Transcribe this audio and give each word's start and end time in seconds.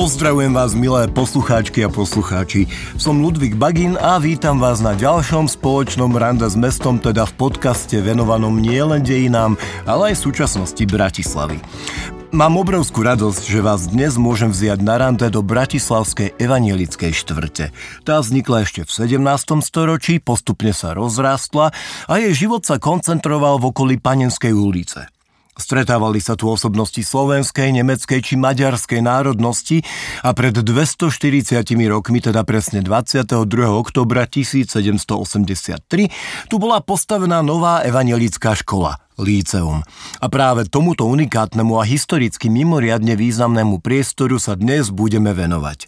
Pozdravujem 0.00 0.56
vás, 0.56 0.72
milé 0.72 1.12
poslucháčky 1.12 1.84
a 1.84 1.92
poslucháči. 1.92 2.72
Som 2.96 3.20
Ludvík 3.20 3.60
Bagin 3.60 4.00
a 4.00 4.16
vítam 4.16 4.56
vás 4.56 4.80
na 4.80 4.96
ďalšom 4.96 5.44
spoločnom 5.44 6.16
rande 6.16 6.48
s 6.48 6.56
mestom, 6.56 6.96
teda 6.96 7.28
v 7.28 7.36
podcaste 7.36 8.00
venovanom 8.00 8.64
nielen 8.64 9.04
dejinám, 9.04 9.60
ale 9.84 10.16
aj 10.16 10.24
súčasnosti 10.24 10.80
Bratislavy. 10.88 11.60
Mám 12.32 12.64
obrovskú 12.64 13.04
radosť, 13.04 13.44
že 13.44 13.60
vás 13.60 13.92
dnes 13.92 14.16
môžem 14.16 14.48
vziať 14.48 14.80
na 14.80 14.96
rande 14.96 15.28
do 15.28 15.44
Bratislavskej 15.44 16.32
evanielickej 16.40 17.12
štvrte. 17.12 17.68
Tá 18.00 18.24
vznikla 18.24 18.64
ešte 18.64 18.88
v 18.88 19.20
17. 19.20 19.20
storočí, 19.60 20.16
postupne 20.16 20.72
sa 20.72 20.96
rozrástla 20.96 21.76
a 22.08 22.12
jej 22.16 22.48
život 22.48 22.64
sa 22.64 22.80
koncentroval 22.80 23.60
v 23.60 23.68
okolí 23.68 23.94
Panenskej 24.00 24.56
ulice. 24.56 25.12
Stretávali 25.60 26.24
sa 26.24 26.40
tu 26.40 26.48
osobnosti 26.48 26.96
slovenskej, 26.96 27.76
nemeckej 27.76 28.24
či 28.24 28.40
maďarskej 28.40 29.04
národnosti 29.04 29.84
a 30.24 30.32
pred 30.32 30.56
240 30.56 31.60
rokmi, 31.92 32.24
teda 32.24 32.40
presne 32.48 32.80
22. 32.80 33.36
oktobra 33.68 34.24
1783, 34.24 36.48
tu 36.48 36.56
bola 36.56 36.80
postavená 36.80 37.44
nová 37.44 37.84
evangelická 37.84 38.56
škola– 38.56 38.96
Líceum. 39.20 39.84
A 40.20 40.26
práve 40.32 40.66
tomuto 40.66 41.04
unikátnemu 41.06 41.78
a 41.78 41.84
historicky 41.84 42.48
mimoriadne 42.48 43.14
významnému 43.14 43.84
priestoru 43.84 44.40
sa 44.40 44.56
dnes 44.56 44.88
budeme 44.88 45.36
venovať. 45.36 45.86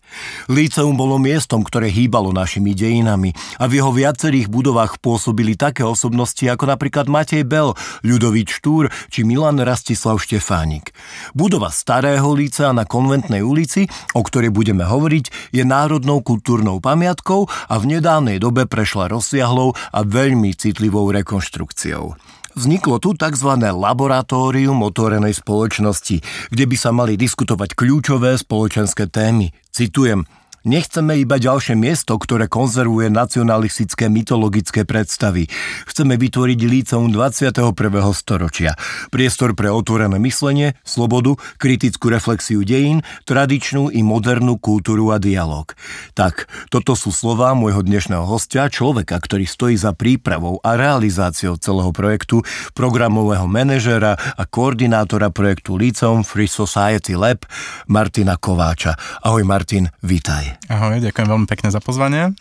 Líceum 0.52 0.94
bolo 0.94 1.16
miestom, 1.16 1.64
ktoré 1.64 1.88
hýbalo 1.88 2.30
našimi 2.30 2.76
dejinami 2.76 3.32
a 3.56 3.66
v 3.66 3.80
jeho 3.80 3.92
viacerých 3.92 4.52
budovách 4.52 5.00
pôsobili 5.00 5.56
také 5.56 5.82
osobnosti 5.82 6.44
ako 6.44 6.68
napríklad 6.68 7.08
Matej 7.08 7.48
Bel, 7.48 7.72
Ľudovič 8.04 8.60
Štúr 8.60 8.92
či 9.08 9.24
Milan 9.24 9.58
Rastislav 9.60 10.20
Štefánik. 10.20 10.92
Budova 11.32 11.72
Starého 11.72 12.28
lícea 12.36 12.76
na 12.76 12.84
Konventnej 12.84 13.40
ulici, 13.40 13.88
o 14.12 14.20
ktorej 14.20 14.52
budeme 14.52 14.84
hovoriť, 14.84 15.56
je 15.56 15.64
národnou 15.64 16.20
kultúrnou 16.20 16.78
pamiatkou 16.78 17.48
a 17.48 17.74
v 17.80 17.84
nedávnej 17.98 18.36
dobe 18.36 18.68
prešla 18.68 19.08
rozsiahlou 19.08 19.72
a 19.72 20.00
veľmi 20.04 20.52
citlivou 20.52 21.08
rekonštrukciou. 21.10 22.14
Vzniklo 22.52 23.00
tu 23.00 23.16
tzv. 23.16 23.50
laboratórium 23.56 24.84
otvorenej 24.84 25.40
spoločnosti, 25.40 26.20
kde 26.52 26.64
by 26.68 26.76
sa 26.76 26.92
mali 26.92 27.16
diskutovať 27.16 27.72
kľúčové 27.72 28.36
spoločenské 28.36 29.08
témy. 29.08 29.56
Citujem, 29.72 30.28
Nechceme 30.62 31.18
iba 31.18 31.42
ďalšie 31.42 31.74
miesto, 31.74 32.14
ktoré 32.14 32.46
konzervuje 32.46 33.10
nacionalistické 33.10 34.06
mytologické 34.06 34.86
predstavy. 34.86 35.50
Chceme 35.90 36.14
vytvoriť 36.14 36.60
líceum 36.62 37.10
21. 37.10 37.74
storočia. 38.14 38.78
Priestor 39.10 39.58
pre 39.58 39.74
otvorené 39.74 40.22
myslenie, 40.22 40.78
slobodu, 40.86 41.34
kritickú 41.58 42.14
reflexiu 42.14 42.62
dejín, 42.62 43.02
tradičnú 43.26 43.90
i 43.90 44.06
modernú 44.06 44.54
kultúru 44.54 45.10
a 45.10 45.18
dialog. 45.18 45.74
Tak, 46.14 46.46
toto 46.70 46.94
sú 46.94 47.10
slová 47.10 47.58
môjho 47.58 47.82
dnešného 47.82 48.22
hostia, 48.22 48.70
človeka, 48.70 49.18
ktorý 49.18 49.50
stojí 49.50 49.74
za 49.74 49.90
prípravou 49.90 50.62
a 50.62 50.78
realizáciou 50.78 51.58
celého 51.58 51.90
projektu, 51.90 52.46
programového 52.78 53.50
manažera 53.50 54.14
a 54.14 54.46
koordinátora 54.46 55.34
projektu 55.34 55.74
Líceum 55.74 56.22
Free 56.22 56.46
Society 56.46 57.18
Lab, 57.18 57.42
Martina 57.90 58.38
Kováča. 58.38 58.94
Ahoj 59.26 59.42
Martin, 59.42 59.90
vítaj. 60.06 60.51
Ahoj, 60.68 61.00
ďakujem 61.02 61.28
veľmi 61.28 61.46
pekne 61.48 61.68
za 61.72 61.80
pozvanie. 61.82 62.32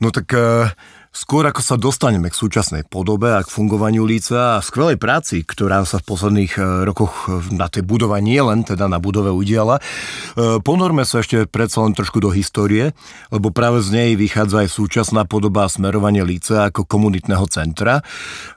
No 0.00 0.08
tak 0.12 0.32
uh, 0.32 0.72
skôr 1.10 1.42
ako 1.42 1.58
sa 1.58 1.74
dostaneme 1.74 2.30
k 2.30 2.38
súčasnej 2.38 2.86
podobe 2.86 3.34
a 3.34 3.42
k 3.42 3.50
fungovaniu 3.50 4.06
líca 4.06 4.56
a 4.56 4.62
skvelej 4.62 4.94
práci, 4.94 5.42
ktorá 5.42 5.82
sa 5.82 5.98
v 5.98 6.06
posledných 6.06 6.54
uh, 6.54 6.86
rokoch 6.86 7.26
na 7.50 7.66
tej 7.66 7.82
budove 7.82 8.14
nie 8.22 8.38
len 8.38 8.62
teda 8.62 8.86
na 8.86 9.02
budove 9.02 9.34
udiala, 9.34 9.82
uh, 9.82 10.62
ponorme 10.62 11.02
sa 11.02 11.22
ešte 11.22 11.50
predsa 11.50 11.82
len 11.82 11.98
trošku 11.98 12.22
do 12.22 12.30
histórie, 12.30 12.94
lebo 13.34 13.50
práve 13.50 13.82
z 13.82 13.90
nej 13.90 14.10
vychádza 14.14 14.62
aj 14.62 14.68
súčasná 14.70 15.26
podoba 15.26 15.66
a 15.66 15.72
smerovanie 15.72 16.22
líca 16.22 16.70
ako 16.70 16.86
komunitného 16.86 17.46
centra. 17.50 18.02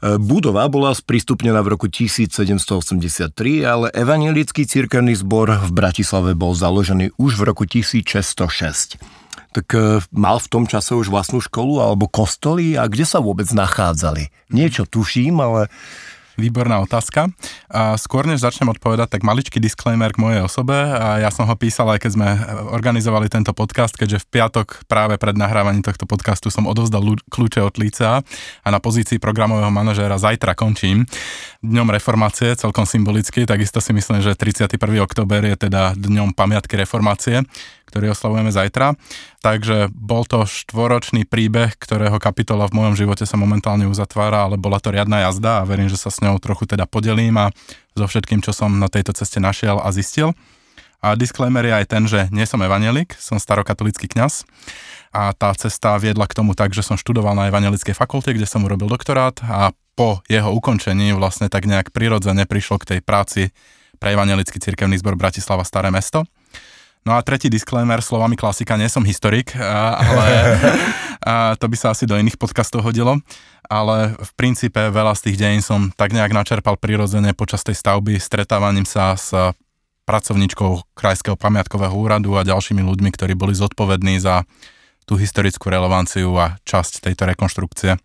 Budova 0.01 0.65
bola 0.69 0.93
sprístupnená 0.93 1.61
v 1.61 1.77
roku 1.77 1.87
1783, 1.89 3.33
ale 3.65 3.89
evangelický 3.93 4.65
cirkevný 4.65 5.17
zbor 5.17 5.49
v 5.69 5.71
Bratislave 5.73 6.37
bol 6.37 6.53
založený 6.53 7.15
už 7.17 7.39
v 7.39 7.43
roku 7.43 7.63
1606 7.65 9.22
tak 9.53 9.69
e, 9.77 10.01
mal 10.09 10.41
v 10.41 10.49
tom 10.49 10.65
čase 10.65 10.97
už 10.97 11.13
vlastnú 11.13 11.37
školu 11.37 11.79
alebo 11.79 12.09
kostoly 12.09 12.73
a 12.73 12.89
kde 12.89 13.05
sa 13.05 13.21
vôbec 13.21 13.45
nachádzali? 13.53 14.33
Niečo 14.49 14.89
tuším, 14.89 15.37
ale 15.37 15.69
Výborná 16.33 16.81
otázka. 16.81 17.29
A 17.69 17.93
skôr 18.01 18.25
než 18.25 18.41
začnem 18.41 18.73
odpovedať, 18.73 19.17
tak 19.17 19.21
maličký 19.21 19.61
disclaimer 19.61 20.09
k 20.09 20.21
mojej 20.21 20.41
osobe. 20.41 20.73
A 20.73 21.21
ja 21.21 21.29
som 21.29 21.45
ho 21.45 21.53
písal 21.53 21.93
aj 21.93 22.01
keď 22.01 22.11
sme 22.17 22.27
organizovali 22.73 23.29
tento 23.29 23.53
podcast, 23.53 23.93
keďže 23.93 24.25
v 24.25 24.41
piatok 24.41 24.89
práve 24.89 25.21
pred 25.21 25.37
nahrávaním 25.37 25.85
tohto 25.85 26.09
podcastu 26.09 26.49
som 26.49 26.65
odovzdal 26.65 27.05
kľúče 27.29 27.61
od 27.61 27.77
líca 27.77 28.25
a 28.65 28.67
na 28.69 28.79
pozícii 28.81 29.21
programového 29.21 29.69
manažéra 29.69 30.17
zajtra 30.17 30.57
končím. 30.57 31.05
Dňom 31.61 31.93
reformácie, 31.93 32.57
celkom 32.57 32.89
symbolicky, 32.89 33.45
takisto 33.45 33.77
si 33.77 33.93
myslím, 33.93 34.25
že 34.25 34.33
31. 34.33 34.73
október 35.05 35.45
je 35.53 35.69
teda 35.69 35.93
dňom 35.93 36.33
pamiatky 36.33 36.81
reformácie 36.81 37.45
ktorý 37.93 38.17
oslavujeme 38.17 38.49
zajtra. 38.49 38.97
Takže 39.45 39.93
bol 39.93 40.25
to 40.25 40.49
štvoročný 40.49 41.29
príbeh, 41.29 41.77
ktorého 41.77 42.17
kapitola 42.17 42.65
v 42.65 42.81
mojom 42.81 42.97
živote 42.97 43.29
sa 43.29 43.37
momentálne 43.37 43.85
uzatvára, 43.85 44.49
ale 44.49 44.57
bola 44.57 44.81
to 44.81 44.89
riadna 44.89 45.29
jazda 45.29 45.61
a 45.61 45.67
verím, 45.69 45.93
že 45.93 46.01
sa 46.01 46.09
s 46.09 46.17
ňou 46.25 46.41
trochu 46.41 46.65
teda 46.65 46.89
podelím 46.89 47.37
a 47.37 47.53
so 47.93 48.09
všetkým, 48.09 48.41
čo 48.41 48.49
som 48.49 48.73
na 48.81 48.89
tejto 48.89 49.13
ceste 49.13 49.37
našiel 49.37 49.77
a 49.77 49.93
zistil. 49.93 50.33
A 51.05 51.13
disclaimer 51.13 51.61
je 51.61 51.73
aj 51.77 51.85
ten, 51.85 52.03
že 52.09 52.31
nie 52.33 52.49
som 52.49 52.57
evanelik, 52.65 53.13
som 53.21 53.37
starokatolický 53.37 54.09
kňaz 54.09 54.47
a 55.13 55.29
tá 55.37 55.53
cesta 55.53 55.93
viedla 56.01 56.25
k 56.25 56.33
tomu 56.33 56.57
tak, 56.57 56.73
že 56.73 56.81
som 56.81 56.97
študoval 56.97 57.37
na 57.37 57.51
evangelickej 57.53 57.93
fakulte, 57.93 58.33
kde 58.33 58.49
som 58.49 58.65
urobil 58.65 58.89
doktorát 58.89 59.37
a 59.45 59.69
po 59.93 60.25
jeho 60.25 60.49
ukončení 60.49 61.13
vlastne 61.13 61.53
tak 61.53 61.69
nejak 61.69 61.93
prirodzene 61.93 62.49
prišlo 62.49 62.81
k 62.81 62.97
tej 62.97 62.99
práci 63.05 63.53
pre 64.01 64.17
evangelický 64.17 64.57
cirkevný 64.57 64.97
zbor 64.97 65.13
Bratislava 65.13 65.61
Staré 65.61 65.93
mesto. 65.93 66.25
No 67.03 67.19
a 67.19 67.19
tretí 67.19 67.51
disclaimer, 67.51 67.99
slovami 67.99 68.39
klasika, 68.39 68.79
nie 68.79 68.87
som 68.87 69.03
historik, 69.03 69.51
ale 69.59 70.55
to 71.59 71.65
by 71.67 71.75
sa 71.75 71.91
asi 71.91 72.07
do 72.07 72.15
iných 72.15 72.39
podcastov 72.39 72.87
hodilo, 72.87 73.19
ale 73.67 74.15
v 74.15 74.31
princípe 74.39 74.79
veľa 74.79 75.11
z 75.19 75.21
tých 75.27 75.39
dejín 75.39 75.59
som 75.59 75.91
tak 75.99 76.15
nejak 76.15 76.31
načerpal 76.31 76.79
prirodzene 76.79 77.35
počas 77.35 77.59
tej 77.67 77.75
stavby, 77.75 78.15
stretávaním 78.23 78.87
sa 78.87 79.19
s 79.19 79.35
pracovníčkou 80.03 80.95
Krajského 80.95 81.35
pamiatkového 81.35 81.95
úradu 81.95 82.35
a 82.39 82.47
ďalšími 82.47 82.83
ľuďmi, 82.83 83.09
ktorí 83.11 83.35
boli 83.35 83.55
zodpovední 83.55 84.19
za 84.19 84.47
tú 85.03 85.19
historickú 85.19 85.67
relevanciu 85.67 86.31
a 86.39 86.55
časť 86.63 87.03
tejto 87.03 87.27
rekonštrukcie. 87.27 87.99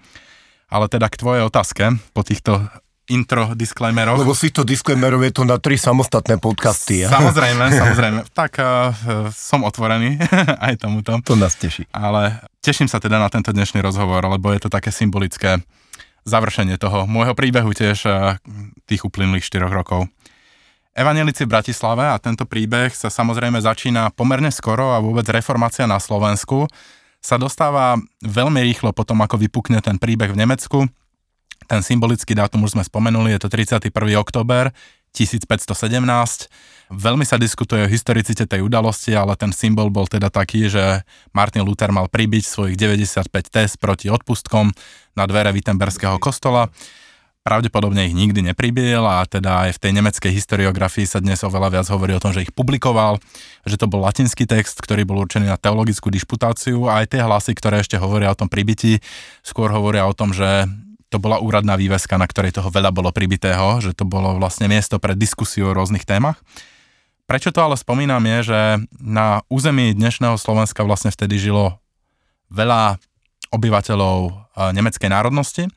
Ale 0.68 0.86
teda 0.90 1.06
k 1.06 1.18
tvojej 1.22 1.42
otázke, 1.46 2.02
po 2.12 2.22
týchto 2.26 2.66
intro 3.08 3.56
disclaimerov. 3.56 4.20
Lebo 4.20 4.36
si 4.36 4.52
to 4.52 4.62
disclaimerov 4.62 5.24
je 5.24 5.32
to 5.32 5.42
na 5.48 5.56
tri 5.56 5.80
samostatné 5.80 6.36
podcasty. 6.36 7.04
Ja? 7.04 7.12
Samozrejme, 7.12 7.64
samozrejme. 7.82 8.20
Tak 8.36 8.52
uh, 8.60 8.68
som 9.32 9.64
otvorený 9.64 10.20
aj 10.68 10.84
tomuto. 10.84 11.16
To 11.24 11.34
nás 11.34 11.56
teší. 11.56 11.88
Ale 11.90 12.44
teším 12.60 12.86
sa 12.86 13.00
teda 13.00 13.16
na 13.16 13.32
tento 13.32 13.50
dnešný 13.50 13.80
rozhovor, 13.80 14.20
lebo 14.28 14.52
je 14.52 14.60
to 14.60 14.70
také 14.70 14.92
symbolické 14.92 15.60
završenie 16.28 16.76
toho 16.76 17.08
môjho 17.08 17.32
príbehu 17.32 17.72
tiež 17.72 17.98
uh, 18.04 18.36
tých 18.84 19.02
uplynulých 19.08 19.48
4 19.48 19.64
rokov. 19.72 20.04
Evangelici 20.92 21.46
v 21.46 21.52
Bratislave 21.54 22.10
a 22.10 22.18
tento 22.18 22.42
príbeh 22.42 22.90
sa 22.90 23.06
samozrejme 23.06 23.62
začína 23.62 24.10
pomerne 24.12 24.50
skoro 24.50 24.92
a 24.92 24.98
vôbec 24.98 25.24
reformácia 25.30 25.86
na 25.86 26.02
Slovensku 26.02 26.66
sa 27.22 27.38
dostáva 27.38 27.98
veľmi 28.22 28.62
rýchlo 28.66 28.90
potom, 28.90 29.18
ako 29.22 29.38
vypukne 29.38 29.78
ten 29.78 29.98
príbeh 29.98 30.34
v 30.34 30.40
Nemecku 30.42 30.78
ten 31.68 31.84
symbolický 31.84 32.32
dátum 32.32 32.64
už 32.64 32.74
sme 32.74 32.82
spomenuli, 32.82 33.36
je 33.36 33.40
to 33.44 33.52
31. 33.52 33.92
október 34.16 34.72
1517. 35.12 35.68
Veľmi 36.88 37.28
sa 37.28 37.36
diskutuje 37.36 37.84
o 37.84 37.92
historicite 37.92 38.48
tej 38.48 38.64
udalosti, 38.64 39.12
ale 39.12 39.36
ten 39.36 39.52
symbol 39.52 39.92
bol 39.92 40.08
teda 40.08 40.32
taký, 40.32 40.72
že 40.72 41.04
Martin 41.36 41.60
Luther 41.60 41.92
mal 41.92 42.08
pribiť 42.08 42.48
svojich 42.48 42.80
95 42.80 43.28
test 43.52 43.76
proti 43.76 44.08
odpustkom 44.08 44.72
na 45.12 45.24
dvere 45.28 45.52
Wittenberského 45.52 46.16
kostola. 46.16 46.72
Pravdepodobne 47.44 48.08
ich 48.08 48.16
nikdy 48.16 48.40
nepribil 48.52 49.04
a 49.04 49.24
teda 49.28 49.68
aj 49.68 49.76
v 49.76 49.82
tej 49.84 49.92
nemeckej 50.00 50.32
historiografii 50.32 51.04
sa 51.04 51.20
dnes 51.20 51.40
oveľa 51.44 51.80
viac 51.80 51.86
hovorí 51.92 52.16
o 52.16 52.20
tom, 52.20 52.32
že 52.32 52.48
ich 52.48 52.52
publikoval, 52.52 53.20
že 53.68 53.76
to 53.76 53.88
bol 53.88 54.04
latinský 54.04 54.48
text, 54.48 54.80
ktorý 54.80 55.04
bol 55.04 55.20
určený 55.20 55.48
na 55.48 55.60
teologickú 55.60 56.08
disputáciu 56.08 56.88
a 56.88 57.04
aj 57.04 57.16
tie 57.16 57.20
hlasy, 57.20 57.52
ktoré 57.52 57.80
ešte 57.84 58.00
hovoria 58.00 58.32
o 58.32 58.36
tom 58.36 58.48
pribití, 58.48 59.00
skôr 59.44 59.72
hovoria 59.72 60.08
o 60.08 60.16
tom, 60.16 60.32
že 60.32 60.68
to 61.08 61.16
bola 61.16 61.40
úradná 61.40 61.74
výveska, 61.80 62.20
na 62.20 62.28
ktorej 62.28 62.56
toho 62.56 62.68
veľa 62.68 62.92
bolo 62.92 63.08
pribitého, 63.08 63.80
že 63.80 63.96
to 63.96 64.04
bolo 64.04 64.36
vlastne 64.36 64.68
miesto 64.68 65.00
pre 65.00 65.16
diskusiu 65.16 65.72
o 65.72 65.76
rôznych 65.76 66.04
témach. 66.04 66.40
Prečo 67.28 67.52
to 67.52 67.60
ale 67.60 67.76
spomínam 67.76 68.24
je, 68.24 68.52
že 68.52 68.60
na 69.00 69.44
území 69.52 69.92
dnešného 69.92 70.40
Slovenska 70.40 70.80
vlastne 70.84 71.12
vtedy 71.12 71.36
žilo 71.36 71.76
veľa 72.48 72.96
obyvateľov 73.52 74.16
e, 74.28 74.32
nemeckej 74.72 75.12
národnosti. 75.12 75.68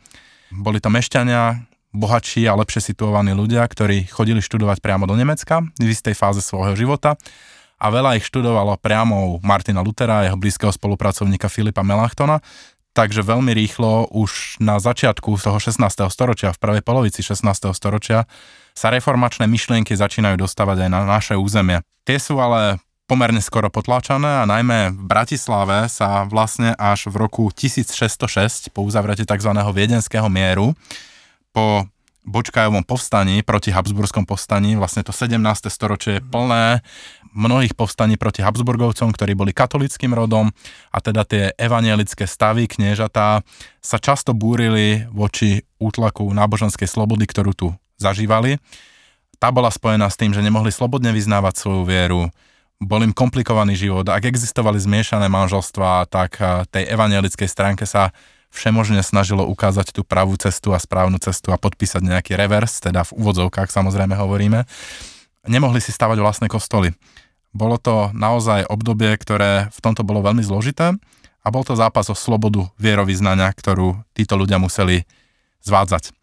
Boli 0.52 0.80
to 0.80 0.88
mešťania, 0.92 1.68
bohatší 1.92 2.48
a 2.48 2.56
lepšie 2.56 2.96
situovaní 2.96 3.36
ľudia, 3.36 3.68
ktorí 3.68 4.08
chodili 4.08 4.40
študovať 4.40 4.80
priamo 4.80 5.04
do 5.08 5.16
Nemecka 5.16 5.64
v 5.76 5.92
istej 5.92 6.16
fáze 6.16 6.40
svojho 6.40 6.76
života 6.76 7.20
a 7.82 7.86
veľa 7.92 8.16
ich 8.16 8.28
študovalo 8.28 8.80
priamo 8.80 9.36
u 9.36 9.44
Martina 9.44 9.84
Lutera, 9.84 10.24
jeho 10.24 10.40
blízkeho 10.40 10.72
spolupracovníka 10.72 11.52
Filipa 11.52 11.84
Melanchtona, 11.84 12.40
takže 12.92 13.24
veľmi 13.24 13.56
rýchlo 13.56 14.12
už 14.12 14.60
na 14.60 14.78
začiatku 14.78 15.40
toho 15.40 15.58
16. 15.58 15.82
storočia, 16.12 16.52
v 16.56 16.60
prvej 16.60 16.84
polovici 16.84 17.24
16. 17.24 17.48
storočia, 17.72 18.28
sa 18.72 18.88
reformačné 18.92 19.48
myšlienky 19.48 19.96
začínajú 19.96 20.40
dostávať 20.40 20.88
aj 20.88 20.90
na 20.92 21.02
naše 21.04 21.36
územie. 21.36 21.84
Tie 22.08 22.18
sú 22.20 22.40
ale 22.40 22.80
pomerne 23.12 23.44
skoro 23.44 23.68
potláčané 23.68 24.40
a 24.40 24.48
najmä 24.48 24.96
v 24.96 25.04
Bratislave 25.04 25.92
sa 25.92 26.24
vlastne 26.24 26.72
až 26.80 27.12
v 27.12 27.20
roku 27.20 27.52
1606 27.52 28.72
po 28.72 28.88
uzavretí 28.88 29.28
tzv. 29.28 29.52
viedenského 29.52 30.32
mieru 30.32 30.72
po 31.52 31.84
Bočkajovom 32.22 32.86
povstaní 32.86 33.42
proti 33.42 33.74
Habsburskom 33.74 34.30
povstaní, 34.30 34.78
vlastne 34.78 35.02
to 35.02 35.10
17. 35.12 35.42
storočie 35.68 36.22
je 36.22 36.24
plné 36.24 36.86
mnohých 37.32 37.74
povstaní 37.76 38.16
proti 38.20 38.44
Habsburgovcom, 38.44 39.12
ktorí 39.16 39.36
boli 39.36 39.52
katolickým 39.56 40.12
rodom 40.12 40.52
a 40.92 40.98
teda 41.00 41.24
tie 41.24 41.56
evanielické 41.56 42.28
stavy, 42.28 42.68
kniežatá 42.68 43.44
sa 43.80 43.98
často 43.98 44.36
búrili 44.36 45.08
voči 45.10 45.64
útlaku 45.80 46.28
náboženskej 46.32 46.88
slobody, 46.88 47.26
ktorú 47.26 47.52
tu 47.56 47.68
zažívali. 48.00 48.60
Tá 49.42 49.50
bola 49.50 49.74
spojená 49.74 50.06
s 50.06 50.20
tým, 50.20 50.36
že 50.36 50.46
nemohli 50.46 50.70
slobodne 50.70 51.10
vyznávať 51.10 51.58
svoju 51.58 51.84
vieru, 51.88 52.30
bol 52.82 53.02
im 53.06 53.14
komplikovaný 53.14 53.78
život. 53.78 54.10
Ak 54.10 54.26
existovali 54.26 54.82
zmiešané 54.82 55.30
manželstva, 55.30 56.10
tak 56.10 56.42
tej 56.74 56.90
evangelickej 56.90 57.46
stránke 57.46 57.86
sa 57.86 58.10
všemožne 58.52 59.00
snažilo 59.06 59.48
ukázať 59.48 59.96
tú 59.96 60.02
pravú 60.04 60.36
cestu 60.36 60.76
a 60.76 60.82
správnu 60.82 61.22
cestu 61.22 61.56
a 61.56 61.62
podpísať 61.62 62.04
nejaký 62.04 62.36
revers, 62.36 62.84
teda 62.84 63.08
v 63.08 63.16
úvodzovkách 63.16 63.72
samozrejme 63.72 64.18
hovoríme. 64.18 64.66
Nemohli 65.48 65.82
si 65.82 65.90
stavať 65.90 66.22
vlastné 66.22 66.48
kostoly. 66.50 66.94
Bolo 67.52 67.76
to 67.82 68.14
naozaj 68.16 68.70
obdobie, 68.70 69.12
ktoré 69.18 69.68
v 69.74 69.80
tomto 69.84 70.06
bolo 70.06 70.24
veľmi 70.24 70.46
zložité 70.46 70.96
a 71.42 71.48
bol 71.50 71.66
to 71.66 71.74
zápas 71.74 72.08
o 72.08 72.16
slobodu 72.16 72.70
vierovýznania, 72.78 73.50
ktorú 73.52 73.98
títo 74.14 74.38
ľudia 74.38 74.62
museli 74.62 75.04
zvádzať. 75.66 76.14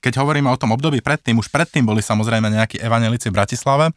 Keď 0.00 0.12
hovoríme 0.20 0.48
o 0.50 0.60
tom 0.60 0.74
období 0.74 1.04
predtým, 1.04 1.38
už 1.38 1.52
predtým 1.52 1.84
boli 1.84 2.00
samozrejme 2.00 2.50
nejakí 2.50 2.80
evanelici 2.82 3.28
v 3.30 3.36
Bratislave, 3.36 3.92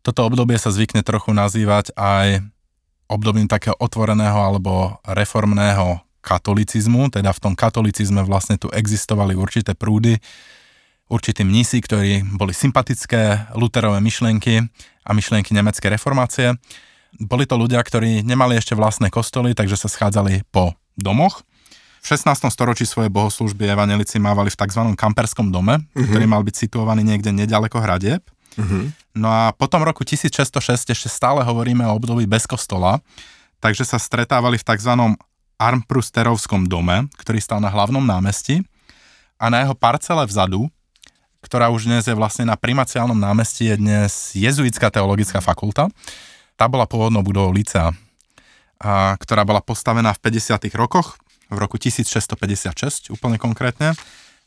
toto 0.00 0.24
obdobie 0.24 0.56
sa 0.56 0.72
zvykne 0.72 1.02
trochu 1.02 1.34
nazývať 1.34 1.92
aj 1.98 2.40
obdobím 3.10 3.50
takého 3.50 3.74
otvoreného 3.76 4.36
alebo 4.36 5.00
reformného 5.04 6.00
katolicizmu, 6.20 7.08
teda 7.08 7.32
v 7.32 7.40
tom 7.40 7.54
katolicizme 7.56 8.20
vlastne 8.22 8.60
tu 8.60 8.68
existovali 8.68 9.32
určité 9.32 9.72
prúdy, 9.72 10.20
určití 11.08 11.42
mnisi, 11.42 11.80
ktorí 11.80 12.24
boli 12.36 12.52
sympatické 12.52 13.52
Luterové 13.56 13.98
myšlienky 14.04 14.60
a 15.04 15.10
myšlienky 15.16 15.56
nemeckej 15.56 15.96
reformácie. 15.96 16.54
Boli 17.16 17.48
to 17.48 17.56
ľudia, 17.56 17.80
ktorí 17.80 18.20
nemali 18.20 18.60
ešte 18.60 18.76
vlastné 18.76 19.08
kostoly, 19.08 19.56
takže 19.56 19.80
sa 19.80 19.88
schádzali 19.88 20.44
po 20.52 20.76
domoch. 20.94 21.42
V 22.04 22.14
16. 22.14 22.46
storočí 22.52 22.86
svoje 22.86 23.10
bohoslužby 23.10 23.74
evanelici 23.74 24.22
mávali 24.22 24.52
v 24.52 24.60
tzv. 24.60 24.82
kamperskom 24.94 25.50
dome, 25.50 25.82
mm-hmm. 25.82 26.08
ktorý 26.12 26.24
mal 26.30 26.44
byť 26.46 26.54
situovaný 26.54 27.02
niekde 27.02 27.34
nedaleko 27.34 27.82
hradieb. 27.82 28.22
Uh-huh. 28.58 28.90
No 29.14 29.28
a 29.30 29.50
potom 29.54 29.82
roku 29.82 30.02
1606 30.02 30.94
ešte 30.94 31.08
stále 31.10 31.42
hovoríme 31.42 31.82
o 31.86 31.94
období 31.94 32.26
bez 32.26 32.46
kostola, 32.46 33.02
takže 33.58 33.86
sa 33.86 33.98
stretávali 33.98 34.58
v 34.58 34.66
tzv. 34.66 34.92
Armprusterovskom 35.58 36.70
dome, 36.70 37.10
ktorý 37.18 37.42
stal 37.42 37.58
na 37.58 37.66
hlavnom 37.66 38.02
námestí 38.02 38.62
a 39.42 39.50
na 39.50 39.66
jeho 39.66 39.74
parcele 39.74 40.22
vzadu, 40.22 40.70
ktorá 41.42 41.70
už 41.70 41.86
dnes 41.86 42.04
je 42.06 42.14
vlastne 42.16 42.48
na 42.48 42.58
primaciálnom 42.58 43.16
námestí, 43.16 43.70
je 43.70 43.76
dnes 43.78 44.10
jezuitská 44.34 44.90
teologická 44.90 45.38
fakulta. 45.38 45.86
Tá 46.58 46.66
bola 46.66 46.90
pôvodnou 46.90 47.22
budovou 47.22 47.54
licea, 47.54 47.94
a, 48.82 49.14
ktorá 49.18 49.46
bola 49.46 49.62
postavená 49.62 50.10
v 50.14 50.22
50. 50.34 50.70
rokoch, 50.74 51.18
v 51.48 51.58
roku 51.58 51.80
1656 51.80 53.14
úplne 53.14 53.40
konkrétne. 53.40 53.96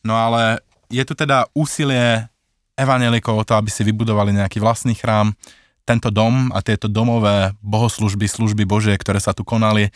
No 0.06 0.18
ale 0.18 0.62
je 0.92 1.02
tu 1.08 1.16
teda 1.16 1.50
úsilie 1.56 2.30
evanelikov 2.78 3.42
o 3.42 3.48
to, 3.48 3.56
aby 3.58 3.70
si 3.72 3.82
vybudovali 3.86 4.36
nejaký 4.36 4.62
vlastný 4.62 4.98
chrám. 4.98 5.34
Tento 5.82 6.14
dom 6.14 6.54
a 6.54 6.62
tieto 6.62 6.86
domové 6.86 7.58
bohoslužby, 7.66 8.30
služby 8.30 8.64
Božie, 8.70 8.94
ktoré 8.96 9.18
sa 9.18 9.34
tu 9.34 9.42
konali, 9.42 9.90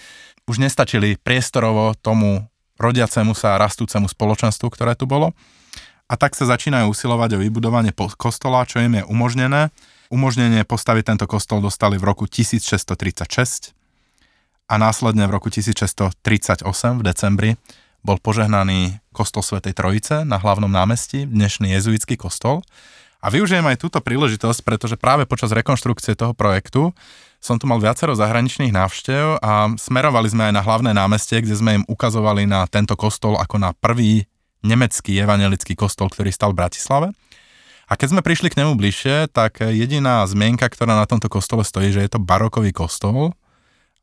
už 0.50 0.58
nestačili 0.62 1.18
priestorovo 1.22 1.94
tomu 2.02 2.46
rodiacemu 2.82 3.38
sa 3.38 3.58
rastúcemu 3.62 4.10
spoločenstvu, 4.10 4.68
ktoré 4.74 4.98
tu 4.98 5.06
bolo. 5.06 5.32
A 6.06 6.14
tak 6.22 6.38
sa 6.38 6.46
začínajú 6.46 6.94
usilovať 6.94 7.38
o 7.38 7.42
vybudovanie 7.42 7.90
kostola, 7.96 8.68
čo 8.70 8.78
im 8.78 9.02
je 9.02 9.04
umožnené. 9.10 9.74
Umožnenie 10.14 10.62
postaviť 10.62 11.04
tento 11.16 11.26
kostol 11.26 11.66
dostali 11.66 11.98
v 11.98 12.06
roku 12.06 12.30
1636 12.30 13.74
a 14.70 14.74
následne 14.78 15.26
v 15.26 15.32
roku 15.34 15.50
1638 15.50 16.62
v 16.98 17.04
decembri 17.06 17.52
bol 18.06 18.22
požehnaný 18.22 19.02
kostol 19.10 19.42
Svetej 19.42 19.74
Trojice 19.74 20.22
na 20.30 20.38
hlavnom 20.38 20.70
námestí, 20.70 21.26
dnešný 21.26 21.74
jezuitský 21.74 22.22
kostol. 22.22 22.62
A 23.26 23.34
využijem 23.34 23.66
aj 23.66 23.82
túto 23.82 23.98
príležitosť, 23.98 24.62
pretože 24.62 25.02
práve 25.02 25.26
počas 25.26 25.50
rekonštrukcie 25.50 26.14
toho 26.14 26.38
projektu 26.38 26.94
som 27.42 27.58
tu 27.58 27.66
mal 27.66 27.82
viacero 27.82 28.14
zahraničných 28.14 28.70
návštev 28.70 29.42
a 29.42 29.74
smerovali 29.74 30.30
sme 30.30 30.50
aj 30.50 30.54
na 30.54 30.62
hlavné 30.62 30.92
námestie, 30.94 31.42
kde 31.42 31.58
sme 31.58 31.72
im 31.82 31.88
ukazovali 31.90 32.46
na 32.46 32.70
tento 32.70 32.94
kostol 32.94 33.42
ako 33.42 33.58
na 33.58 33.74
prvý 33.74 34.30
nemecký 34.66 35.22
evangelický 35.22 35.78
kostol, 35.78 36.10
ktorý 36.10 36.34
stal 36.34 36.52
v 36.52 36.66
Bratislave. 36.66 37.08
A 37.86 37.94
keď 37.94 38.18
sme 38.18 38.26
prišli 38.26 38.50
k 38.50 38.66
nemu 38.66 38.74
bližšie, 38.74 39.30
tak 39.30 39.62
jediná 39.62 40.26
zmienka, 40.26 40.66
ktorá 40.66 40.98
na 40.98 41.06
tomto 41.06 41.30
kostole 41.30 41.62
stojí, 41.62 41.94
že 41.94 42.02
je 42.02 42.18
to 42.18 42.20
barokový 42.20 42.74
kostol, 42.74 43.38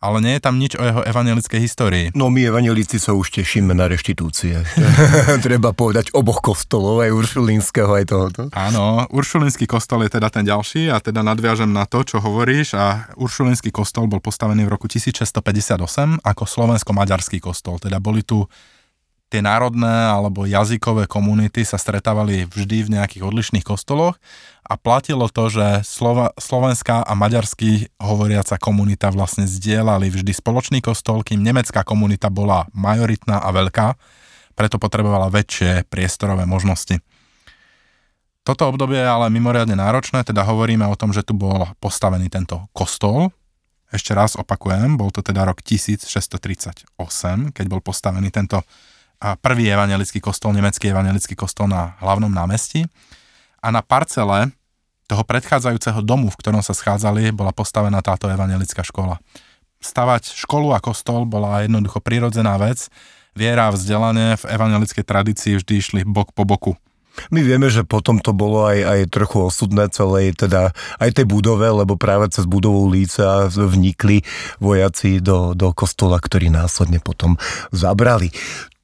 ale 0.02 0.18
nie 0.18 0.34
je 0.34 0.42
tam 0.42 0.58
nič 0.58 0.74
o 0.74 0.82
jeho 0.82 1.02
evangelickej 1.06 1.60
histórii. 1.62 2.06
No 2.18 2.26
my 2.26 2.50
evangelíci 2.50 2.98
sa 2.98 3.14
už 3.14 3.30
tešíme 3.30 3.70
na 3.70 3.86
reštitúcie. 3.86 4.58
Treba 5.46 5.70
povedať 5.70 6.10
oboch 6.10 6.42
kostolov, 6.42 7.06
aj 7.06 7.14
uršulínskeho, 7.14 7.90
aj 8.02 8.04
tohoto. 8.10 8.42
Áno, 8.50 9.06
uršulínsky 9.14 9.70
kostol 9.70 10.02
je 10.02 10.18
teda 10.18 10.26
ten 10.26 10.42
ďalší 10.42 10.90
a 10.90 10.98
teda 10.98 11.22
nadviažem 11.22 11.70
na 11.70 11.86
to, 11.86 12.02
čo 12.02 12.18
hovoríš 12.18 12.74
a 12.74 13.14
uršulínsky 13.14 13.70
kostol 13.70 14.10
bol 14.10 14.18
postavený 14.18 14.66
v 14.66 14.74
roku 14.74 14.90
1658 14.90 15.78
ako 16.18 16.44
slovensko-maďarský 16.50 17.38
kostol. 17.38 17.78
Teda 17.78 18.02
boli 18.02 18.26
tu 18.26 18.42
tie 19.32 19.40
národné 19.40 20.12
alebo 20.12 20.44
jazykové 20.44 21.08
komunity 21.08 21.64
sa 21.64 21.80
stretávali 21.80 22.44
vždy 22.44 22.84
v 22.84 22.92
nejakých 23.00 23.24
odlišných 23.24 23.64
kostoloch 23.64 24.20
a 24.60 24.76
platilo 24.76 25.24
to, 25.32 25.48
že 25.48 25.88
Slova, 25.88 26.36
slovenská 26.36 27.00
a 27.00 27.12
maďarský 27.16 27.96
hovoriaca 27.96 28.60
komunita 28.60 29.08
vlastne 29.08 29.48
zdieľali 29.48 30.12
vždy 30.12 30.36
spoločný 30.36 30.84
kostol, 30.84 31.24
kým 31.24 31.40
nemecká 31.40 31.80
komunita 31.80 32.28
bola 32.28 32.68
majoritná 32.76 33.40
a 33.40 33.48
veľká, 33.48 33.96
preto 34.52 34.76
potrebovala 34.76 35.32
väčšie 35.32 35.88
priestorové 35.88 36.44
možnosti. 36.44 37.00
Toto 38.44 38.68
obdobie 38.68 39.00
je 39.00 39.08
ale 39.08 39.32
mimoriadne 39.32 39.78
náročné, 39.78 40.28
teda 40.28 40.44
hovoríme 40.44 40.84
o 40.92 40.98
tom, 40.98 41.14
že 41.16 41.24
tu 41.24 41.32
bol 41.32 41.72
postavený 41.80 42.28
tento 42.28 42.60
kostol. 42.76 43.32
Ešte 43.88 44.12
raz 44.12 44.36
opakujem, 44.36 45.00
bol 45.00 45.08
to 45.08 45.24
teda 45.24 45.46
rok 45.46 45.62
1638, 45.64 46.90
keď 47.54 47.64
bol 47.70 47.80
postavený 47.80 48.28
tento 48.34 48.60
a 49.22 49.38
prvý 49.38 49.70
evangelický 49.70 50.18
kostol, 50.18 50.50
nemecký 50.50 50.90
evangelický 50.90 51.38
kostol 51.38 51.70
na 51.70 51.94
hlavnom 52.02 52.26
námestí. 52.26 52.90
A 53.62 53.70
na 53.70 53.78
parcele 53.78 54.50
toho 55.06 55.22
predchádzajúceho 55.22 56.02
domu, 56.02 56.26
v 56.26 56.38
ktorom 56.42 56.58
sa 56.58 56.74
schádzali, 56.74 57.30
bola 57.30 57.54
postavená 57.54 58.02
táto 58.02 58.26
evangelická 58.26 58.82
škola. 58.82 59.22
Stavať 59.78 60.34
školu 60.34 60.74
a 60.74 60.82
kostol 60.82 61.22
bola 61.22 61.62
jednoducho 61.62 62.02
prirodzená 62.02 62.58
vec. 62.58 62.90
Viera 63.38 63.70
a 63.70 63.74
vzdelanie 63.74 64.34
v 64.42 64.44
evangelickej 64.50 65.04
tradícii 65.06 65.52
vždy 65.62 65.72
išli 65.78 66.00
bok 66.02 66.34
po 66.34 66.42
boku. 66.42 66.74
My 67.28 67.44
vieme, 67.44 67.68
že 67.68 67.84
potom 67.84 68.16
to 68.24 68.32
bolo 68.32 68.64
aj, 68.64 68.78
aj 68.88 69.00
trochu 69.12 69.38
osudné 69.44 69.92
celej, 69.92 70.32
teda 70.32 70.72
aj 70.96 71.10
tej 71.12 71.28
budove, 71.28 71.68
lebo 71.68 72.00
práve 72.00 72.32
cez 72.32 72.48
budovu 72.48 72.88
Líca 72.88 73.52
vnikli 73.52 74.24
vojaci 74.56 75.20
do, 75.20 75.52
do 75.52 75.76
kostola, 75.76 76.16
ktorí 76.16 76.48
následne 76.48 77.04
potom 77.04 77.36
zabrali. 77.68 78.32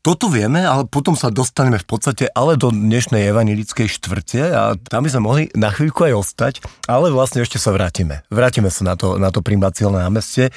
Toto 0.08 0.32
vieme, 0.32 0.64
ale 0.64 0.88
potom 0.88 1.12
sa 1.12 1.28
dostaneme 1.28 1.76
v 1.76 1.84
podstate 1.84 2.32
ale 2.32 2.56
do 2.56 2.72
dnešnej 2.72 3.28
evanilickej 3.28 3.92
štvrte 3.92 4.40
a 4.56 4.72
tam 4.80 5.04
by 5.04 5.12
sme 5.12 5.20
mohli 5.20 5.44
na 5.52 5.68
chvíľku 5.68 6.00
aj 6.00 6.16
ostať, 6.16 6.54
ale 6.88 7.12
vlastne 7.12 7.44
ešte 7.44 7.60
sa 7.60 7.76
vrátime. 7.76 8.24
Vrátime 8.32 8.72
sa 8.72 8.88
na 8.88 8.96
to, 8.96 9.20
na 9.20 9.28
to 9.28 9.44
primáciálne 9.44 10.00
námestie, 10.00 10.48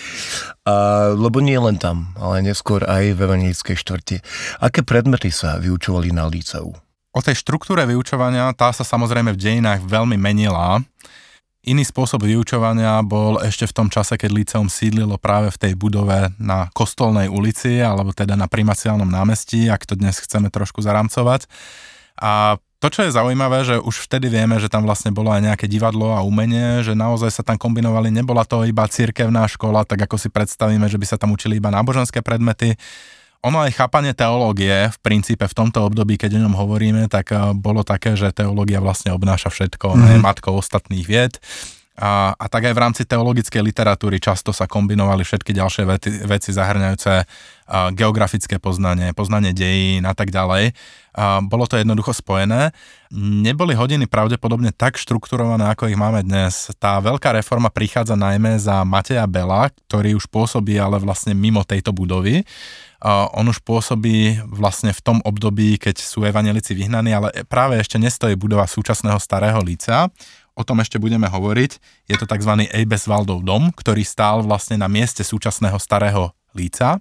a, 0.63 1.11
lebo 1.11 1.43
nie 1.43 1.59
len 1.59 1.75
tam, 1.75 2.15
ale 2.15 2.47
neskôr 2.47 2.87
aj 2.87 3.11
v 3.11 3.19
evanilickej 3.19 3.75
štvrte. 3.75 4.23
Aké 4.63 4.87
predmety 4.87 5.27
sa 5.35 5.59
vyučovali 5.59 6.15
na 6.15 6.31
líceu? 6.31 6.71
O 7.11 7.19
tej 7.19 7.35
štruktúre 7.35 7.83
vyučovania, 7.83 8.55
tá 8.55 8.71
sa 8.71 8.87
samozrejme 8.87 9.35
v 9.35 9.41
dejinách 9.59 9.83
veľmi 9.83 10.15
menila. 10.15 10.79
Iný 11.61 11.85
spôsob 11.85 12.25
vyučovania 12.25 12.97
bol 13.05 13.37
ešte 13.37 13.69
v 13.69 13.75
tom 13.77 13.87
čase, 13.93 14.17
keď 14.17 14.33
Líceum 14.33 14.65
sídlilo 14.65 15.21
práve 15.21 15.53
v 15.53 15.61
tej 15.61 15.73
budove 15.77 16.33
na 16.41 16.73
Kostolnej 16.73 17.29
ulici, 17.29 17.77
alebo 17.77 18.09
teda 18.17 18.33
na 18.33 18.49
Primaciálnom 18.49 19.05
námestí, 19.05 19.69
ak 19.69 19.85
to 19.85 19.93
dnes 19.93 20.17
chceme 20.17 20.49
trošku 20.49 20.81
zaramcovať. 20.81 21.45
A 22.17 22.57
to, 22.81 22.89
čo 22.89 23.05
je 23.05 23.13
zaujímavé, 23.13 23.61
že 23.61 23.77
už 23.77 24.09
vtedy 24.09 24.25
vieme, 24.25 24.57
že 24.57 24.65
tam 24.65 24.89
vlastne 24.89 25.13
bolo 25.13 25.29
aj 25.29 25.53
nejaké 25.53 25.69
divadlo 25.69 26.17
a 26.17 26.25
umenie, 26.25 26.81
že 26.81 26.97
naozaj 26.97 27.29
sa 27.29 27.45
tam 27.45 27.61
kombinovali, 27.61 28.09
nebola 28.09 28.41
to 28.41 28.65
iba 28.65 28.89
cirkevná 28.89 29.45
škola, 29.45 29.85
tak 29.85 30.09
ako 30.09 30.17
si 30.17 30.33
predstavíme, 30.33 30.89
že 30.89 30.97
by 30.97 31.05
sa 31.05 31.21
tam 31.21 31.29
učili 31.29 31.61
iba 31.61 31.69
náboženské 31.69 32.25
predmety. 32.25 32.73
Ono 33.41 33.57
aj 33.57 33.73
chápanie 33.73 34.13
teológie 34.13 34.93
v 34.93 34.97
princípe 35.01 35.41
v 35.49 35.57
tomto 35.57 35.81
období, 35.81 36.13
keď 36.13 36.37
o 36.37 36.43
ňom 36.45 36.53
hovoríme, 36.53 37.09
tak 37.09 37.33
eh, 37.33 37.57
bolo 37.57 37.81
také, 37.81 38.13
že 38.13 38.29
teológia 38.29 38.77
vlastne 38.77 39.09
obnáša 39.13 39.49
všetko, 39.49 39.97
mm-hmm. 39.97 40.09
je 40.13 40.17
matkou 40.21 40.53
ostatných 40.53 41.05
vied. 41.09 41.41
A, 42.01 42.33
a 42.33 42.45
tak 42.47 42.65
aj 42.65 42.73
v 42.73 42.81
rámci 42.81 43.01
teologickej 43.03 43.61
literatúry 43.61 44.17
často 44.17 44.55
sa 44.55 44.65
kombinovali 44.65 45.21
všetky 45.27 45.51
ďalšie 45.53 45.83
veci, 45.85 46.09
veci 46.23 46.49
zahrňajúce 46.49 47.13
a, 47.13 47.23
geografické 47.91 48.57
poznanie, 48.57 49.11
poznanie 49.11 49.51
dejín 49.51 50.07
a 50.07 50.15
tak 50.15 50.31
ďalej. 50.31 50.71
A 51.13 51.43
bolo 51.43 51.67
to 51.67 51.75
jednoducho 51.75 52.15
spojené. 52.15 52.71
Neboli 53.13 53.75
hodiny 53.75 54.07
pravdepodobne 54.07 54.71
tak 54.71 54.95
štrukturované, 54.95 55.67
ako 55.67 55.91
ich 55.91 55.99
máme 55.99 56.23
dnes. 56.23 56.71
Tá 56.79 56.97
veľká 57.03 57.35
reforma 57.35 57.67
prichádza 57.67 58.15
najmä 58.15 58.55
za 58.55 58.87
Mateja 58.87 59.27
Bela, 59.27 59.67
ktorý 59.85 60.15
už 60.15 60.31
pôsobí 60.31 60.79
ale 60.79 60.95
vlastne 60.97 61.35
mimo 61.35 61.61
tejto 61.67 61.91
budovy. 61.91 62.47
On 63.07 63.45
už 63.49 63.65
pôsobí 63.65 64.37
vlastne 64.45 64.93
v 64.93 65.01
tom 65.01 65.17
období, 65.25 65.81
keď 65.81 65.97
sú 65.97 66.21
evanelici 66.21 66.77
vyhnaní, 66.77 67.17
ale 67.17 67.33
práve 67.49 67.81
ešte 67.81 67.97
nestojí 67.97 68.37
budova 68.37 68.69
súčasného 68.69 69.17
starého 69.17 69.57
líca 69.65 70.13
o 70.51 70.63
tom 70.67 70.83
ešte 70.83 70.99
budeme 70.99 71.25
hovoriť. 71.25 71.71
Je 72.11 72.15
to 72.19 72.27
tzv. 72.27 72.67
Eibeswaldov 72.69 73.41
dom, 73.41 73.71
ktorý 73.71 74.03
stál 74.03 74.43
vlastne 74.43 74.75
na 74.77 74.91
mieste 74.91 75.23
súčasného 75.23 75.79
starého 75.79 76.35
líca. 76.53 76.99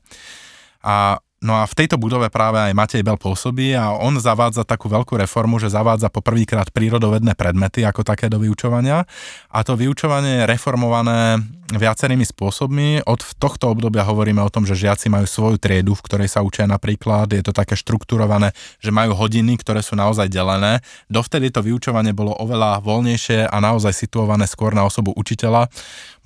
A 0.80 1.20
No 1.40 1.56
a 1.56 1.64
v 1.64 1.72
tejto 1.72 1.96
budove 1.96 2.28
práve 2.28 2.60
aj 2.60 2.76
Matej 2.76 3.00
Bel 3.00 3.16
pôsobí 3.16 3.72
a 3.72 3.96
on 3.96 4.12
zavádza 4.20 4.60
takú 4.60 4.92
veľkú 4.92 5.16
reformu, 5.16 5.56
že 5.56 5.72
zavádza 5.72 6.12
poprvýkrát 6.12 6.68
prírodovedné 6.68 7.32
predmety 7.32 7.80
ako 7.80 8.04
také 8.04 8.28
do 8.28 8.36
vyučovania 8.36 9.08
a 9.48 9.58
to 9.64 9.72
vyučovanie 9.72 10.44
je 10.44 10.48
reformované 10.52 11.40
viacerými 11.70 12.26
spôsobmi. 12.26 13.06
Od 13.06 13.20
tohto 13.38 13.70
obdobia 13.70 14.02
hovoríme 14.02 14.42
o 14.42 14.50
tom, 14.50 14.66
že 14.66 14.74
žiaci 14.74 15.06
majú 15.06 15.26
svoju 15.26 15.56
triedu, 15.62 15.94
v 15.94 16.02
ktorej 16.02 16.28
sa 16.30 16.42
učia 16.42 16.66
napríklad, 16.66 17.30
je 17.30 17.42
to 17.44 17.54
také 17.54 17.78
štrukturované, 17.78 18.50
že 18.82 18.90
majú 18.90 19.14
hodiny, 19.14 19.54
ktoré 19.60 19.84
sú 19.84 19.94
naozaj 19.94 20.26
delené. 20.26 20.82
Dovtedy 21.06 21.54
to 21.54 21.62
vyučovanie 21.62 22.10
bolo 22.10 22.34
oveľa 22.34 22.82
voľnejšie 22.82 23.46
a 23.46 23.56
naozaj 23.62 23.94
situované 23.94 24.50
skôr 24.50 24.74
na 24.74 24.82
osobu 24.82 25.14
učiteľa. 25.14 25.70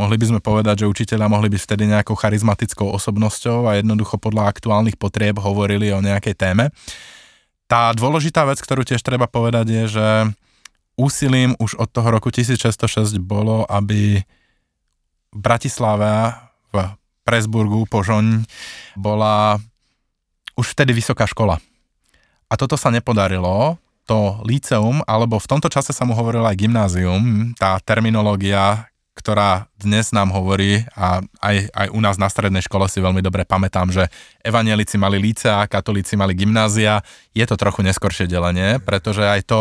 Mohli 0.01 0.17
by 0.17 0.27
sme 0.33 0.41
povedať, 0.41 0.85
že 0.85 0.91
učiteľa 0.91 1.29
mohli 1.29 1.53
byť 1.53 1.61
vtedy 1.61 1.85
nejakou 1.91 2.17
charizmatickou 2.17 2.89
osobnosťou 2.97 3.69
a 3.69 3.77
jednoducho 3.77 4.17
podľa 4.17 4.49
aktuálnych 4.49 4.97
potrieb 4.97 5.37
hovorili 5.43 5.93
o 5.93 6.01
nejakej 6.01 6.35
téme. 6.35 6.73
Tá 7.65 7.93
dôležitá 7.97 8.45
vec, 8.45 8.61
ktorú 8.61 8.85
tiež 8.85 9.01
treba 9.01 9.25
povedať, 9.25 9.67
je, 9.73 9.85
že 9.99 10.07
úsilím 10.95 11.59
už 11.59 11.81
od 11.81 11.89
toho 11.91 12.09
roku 12.13 12.31
1606 12.31 13.19
bolo, 13.19 13.67
aby 13.67 14.23
v 15.35 15.39
Bratislave, 15.43 16.31
v 16.71 16.95
Presburgu, 17.27 17.85
Požoň, 17.91 18.47
bola 18.95 19.59
už 20.55 20.79
vtedy 20.79 20.95
vysoká 20.95 21.27
škola. 21.27 21.59
A 22.47 22.55
toto 22.55 22.79
sa 22.79 22.95
nepodarilo, 22.95 23.77
to 24.07 24.39
líceum, 24.47 25.03
alebo 25.09 25.41
v 25.43 25.51
tomto 25.51 25.67
čase 25.67 25.91
sa 25.91 26.07
mu 26.07 26.15
hovorilo 26.15 26.47
aj 26.47 26.61
gymnázium, 26.61 27.57
tá 27.59 27.81
terminológia, 27.83 28.87
ktorá 29.17 29.71
dnes 29.79 30.11
nám 30.13 30.35
hovorí 30.35 30.85
a 30.93 31.23
aj, 31.41 31.71
aj 31.71 31.87
u 31.95 32.01
nás 32.03 32.19
na 32.19 32.29
strednej 32.29 32.67
škole 32.67 32.85
si 32.91 33.01
veľmi 33.01 33.23
dobre 33.25 33.47
pamätám, 33.47 33.89
že 33.89 34.11
evanielici 34.45 35.01
mali 35.01 35.17
lícea, 35.23 35.65
katolíci 35.71 36.19
mali 36.19 36.37
gymnázia, 36.37 37.01
je 37.33 37.47
to 37.47 37.57
trochu 37.57 37.81
neskoršie 37.87 38.27
delenie, 38.29 38.83
pretože 38.83 39.23
aj 39.23 39.41
to, 39.47 39.61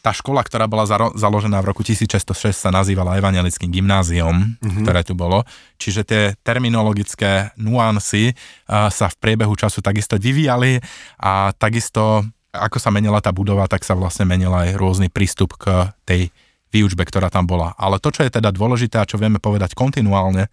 tá 0.00 0.16
škola, 0.16 0.40
ktorá 0.40 0.64
bola 0.64 0.88
zaro- 0.88 1.12
založená 1.12 1.60
v 1.60 1.70
roku 1.70 1.84
1606 1.84 2.56
sa 2.56 2.72
nazývala 2.72 3.20
Evangelickým 3.20 3.68
gymnáziom, 3.68 4.56
mm-hmm. 4.56 4.84
ktoré 4.84 5.00
tu 5.04 5.12
bolo. 5.12 5.44
Čiže 5.76 6.02
tie 6.02 6.22
terminologické 6.40 7.52
nuancy 7.60 8.32
uh, 8.32 8.88
sa 8.88 9.12
v 9.12 9.16
priebehu 9.20 9.52
času 9.54 9.84
takisto 9.84 10.16
vyvíjali 10.16 10.80
a 11.20 11.52
takisto 11.52 12.24
ako 12.50 12.82
sa 12.82 12.90
menila 12.90 13.22
tá 13.22 13.30
budova, 13.30 13.70
tak 13.70 13.86
sa 13.86 13.94
vlastne 13.94 14.26
menil 14.26 14.50
aj 14.50 14.74
rôzny 14.74 15.06
prístup 15.06 15.54
k 15.54 15.94
tej 16.02 16.34
výučbe, 16.74 17.06
ktorá 17.06 17.30
tam 17.30 17.46
bola. 17.46 17.78
Ale 17.78 18.02
to, 18.02 18.10
čo 18.10 18.26
je 18.26 18.34
teda 18.34 18.50
dôležité 18.50 18.98
a 18.98 19.06
čo 19.06 19.22
vieme 19.22 19.38
povedať 19.38 19.78
kontinuálne, 19.78 20.50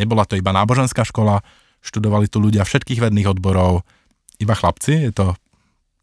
nebola 0.00 0.24
to 0.24 0.40
iba 0.40 0.52
náboženská 0.56 1.04
škola, 1.04 1.44
študovali 1.84 2.32
tu 2.32 2.40
ľudia 2.40 2.64
všetkých 2.64 3.04
vedných 3.04 3.28
odborov, 3.36 3.84
iba 4.36 4.54
chlapci, 4.56 5.08
je 5.08 5.12
to 5.12 5.26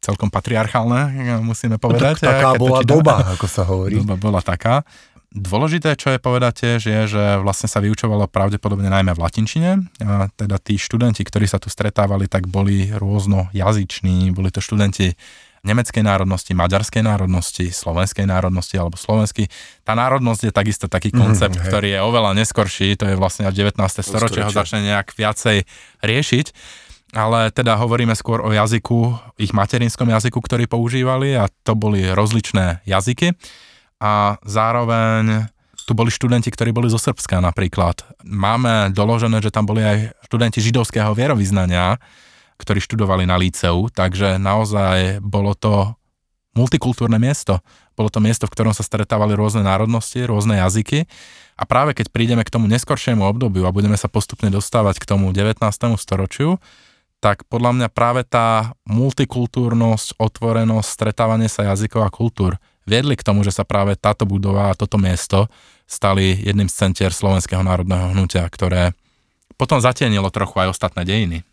celkom 0.03 0.27
patriarchálne, 0.27 1.15
musíme 1.39 1.79
povedať. 1.79 2.19
Tak, 2.19 2.27
taká 2.27 2.49
bola 2.59 2.83
čítam, 2.83 2.99
doba, 2.99 3.15
ako 3.31 3.47
sa 3.47 3.63
hovorí. 3.63 3.95
Doba 4.03 4.19
bola 4.19 4.43
taká. 4.43 4.83
Dôležité, 5.33 5.97
čo 5.97 6.13
je 6.13 6.21
povedať 6.21 6.53
tiež, 6.61 6.81
je, 6.85 7.01
že 7.17 7.23
vlastne 7.41 7.65
sa 7.65 7.81
vyučovalo 7.81 8.29
pravdepodobne 8.29 8.85
najmä 8.85 9.17
v 9.17 9.23
latinčine. 9.23 9.81
A 10.05 10.29
teda 10.29 10.61
tí 10.61 10.77
študenti, 10.77 11.25
ktorí 11.25 11.49
sa 11.49 11.57
tu 11.57 11.73
stretávali, 11.73 12.29
tak 12.29 12.45
boli 12.45 12.93
rôzno 12.93 13.49
jazyční. 13.49 14.29
Boli 14.29 14.53
to 14.53 14.61
študenti 14.61 15.17
nemeckej 15.63 16.03
národnosti, 16.03 16.51
maďarskej 16.51 17.01
národnosti, 17.07 17.71
slovenskej 17.71 18.27
národnosti 18.27 18.75
alebo 18.75 18.99
slovenský. 18.99 19.47
Tá 19.87 19.95
národnosť 19.95 20.51
je 20.51 20.53
takisto 20.53 20.85
taký 20.91 21.09
mhm, 21.09 21.17
koncept, 21.17 21.55
mm, 21.57 21.63
ktorý 21.65 21.87
je 21.97 21.99
oveľa 22.03 22.31
neskorší, 22.37 22.99
to 22.99 23.07
je 23.07 23.15
vlastne 23.15 23.47
až 23.47 23.71
19. 23.71 23.79
storočie 24.03 24.43
ho 24.43 24.51
začne 24.51 24.83
nejak 24.83 25.15
viacej 25.15 25.63
riešiť 26.03 26.45
ale 27.13 27.53
teda 27.53 27.77
hovoríme 27.77 28.17
skôr 28.17 28.41
o 28.41 28.49
jazyku, 28.49 29.13
ich 29.37 29.53
materinskom 29.53 30.09
jazyku, 30.09 30.41
ktorý 30.41 30.65
používali 30.65 31.37
a 31.37 31.45
to 31.61 31.77
boli 31.77 32.09
rozličné 32.09 32.81
jazyky 32.83 33.37
a 34.01 34.41
zároveň 34.43 35.47
tu 35.83 35.93
boli 35.93 36.09
študenti, 36.09 36.49
ktorí 36.49 36.73
boli 36.73 36.89
zo 36.89 36.97
Srbska 36.97 37.43
napríklad. 37.43 38.03
Máme 38.25 38.91
doložené, 38.95 39.39
že 39.43 39.53
tam 39.53 39.67
boli 39.67 39.83
aj 39.83 40.15
študenti 40.25 40.59
židovského 40.63 41.11
vierovýznania, 41.13 42.01
ktorí 42.57 42.79
študovali 42.79 43.27
na 43.27 43.35
líceu, 43.35 43.91
takže 43.91 44.39
naozaj 44.39 45.19
bolo 45.19 45.53
to 45.53 45.93
multikultúrne 46.55 47.17
miesto. 47.17 47.59
Bolo 47.93 48.09
to 48.09 48.23
miesto, 48.23 48.45
v 48.49 48.53
ktorom 48.55 48.73
sa 48.73 48.85
stretávali 48.85 49.37
rôzne 49.37 49.65
národnosti, 49.65 50.21
rôzne 50.23 50.61
jazyky 50.61 51.05
a 51.53 51.63
práve 51.69 51.93
keď 51.93 52.09
prídeme 52.09 52.41
k 52.41 52.53
tomu 52.53 52.65
neskoršiemu 52.69 53.21
obdobiu 53.25 53.69
a 53.69 53.75
budeme 53.75 53.97
sa 53.97 54.09
postupne 54.09 54.49
dostávať 54.49 55.01
k 55.01 55.05
tomu 55.05 55.29
19. 55.29 55.61
storočiu, 55.99 56.57
tak 57.23 57.47
podľa 57.47 57.71
mňa 57.71 57.87
práve 57.87 58.27
tá 58.27 58.75
multikultúrnosť, 58.83 60.19
otvorenosť, 60.19 60.89
stretávanie 60.91 61.47
sa 61.47 61.71
jazykov 61.71 62.03
a 62.03 62.11
kultúr 62.11 62.59
viedli 62.83 63.15
k 63.15 63.23
tomu, 63.23 63.47
že 63.47 63.55
sa 63.55 63.63
práve 63.63 63.95
táto 63.95 64.27
budova 64.27 64.67
a 64.67 64.75
toto 64.75 64.99
miesto 64.99 65.47
stali 65.87 66.35
jedným 66.43 66.67
z 66.67 66.75
centier 66.83 67.15
Slovenského 67.15 67.63
národného 67.63 68.11
hnutia, 68.11 68.43
ktoré 68.51 68.91
potom 69.55 69.79
zatienilo 69.79 70.27
trochu 70.35 70.67
aj 70.67 70.75
ostatné 70.75 71.07
dejiny. 71.07 71.47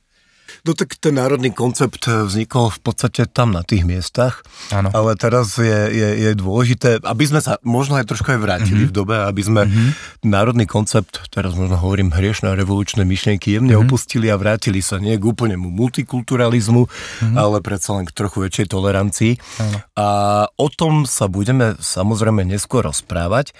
No 0.67 0.77
tak 0.77 0.97
ten 0.99 1.17
národný 1.17 1.51
koncept 1.51 2.05
vznikol 2.07 2.71
v 2.71 2.81
podstate 2.81 3.27
tam 3.31 3.55
na 3.55 3.65
tých 3.65 3.87
miestach, 3.89 4.45
ano. 4.71 4.93
ale 4.93 5.17
teraz 5.17 5.57
je, 5.57 5.81
je, 5.91 6.09
je 6.29 6.31
dôležité, 6.37 7.01
aby 7.03 7.25
sme 7.27 7.41
sa 7.41 7.57
možno 7.65 7.97
aj 7.97 8.09
trošku 8.11 8.31
aj 8.35 8.41
vrátili 8.41 8.85
mm-hmm. 8.85 8.93
v 8.93 8.97
dobe, 8.97 9.17
aby 9.25 9.43
sme 9.43 9.63
mm-hmm. 9.67 9.91
národný 10.29 10.69
koncept, 10.69 11.25
teraz 11.33 11.57
možno 11.57 11.81
hovorím 11.81 12.13
hriešne 12.13 12.53
revolučné 12.53 13.03
myšlienky, 13.07 13.57
jemne 13.57 13.75
mm-hmm. 13.75 13.89
opustili 13.89 14.27
a 14.29 14.37
vrátili 14.37 14.85
sa 14.85 15.01
nie 15.01 15.17
k 15.17 15.25
úplnému 15.25 15.69
multikulturalizmu, 15.71 16.83
mm-hmm. 16.87 17.37
ale 17.37 17.65
predsa 17.65 17.97
len 17.97 18.05
k 18.05 18.13
trochu 18.15 18.45
väčšej 18.45 18.67
tolerancii. 18.71 19.33
Ano. 19.63 19.79
A 19.97 20.09
o 20.55 20.69
tom 20.69 21.09
sa 21.09 21.27
budeme 21.27 21.77
samozrejme 21.81 22.45
neskôr 22.45 22.85
rozprávať. 22.85 23.57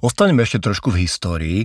Ostaneme 0.00 0.44
ešte 0.46 0.62
trošku 0.64 0.94
v 0.94 1.04
histórii. 1.04 1.60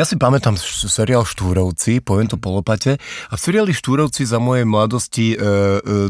Ja 0.00 0.08
si 0.08 0.16
pamätám 0.16 0.56
seriál 0.56 1.28
Štúrovci, 1.28 2.00
poviem 2.00 2.24
to 2.24 2.40
po 2.40 2.56
lopate, 2.56 2.96
a 3.28 3.36
v 3.36 3.40
seriáli 3.44 3.76
Štúrovci 3.76 4.24
za 4.24 4.40
mojej 4.40 4.64
mladosti 4.64 5.36
e, 5.36 5.36
e, 5.36 5.46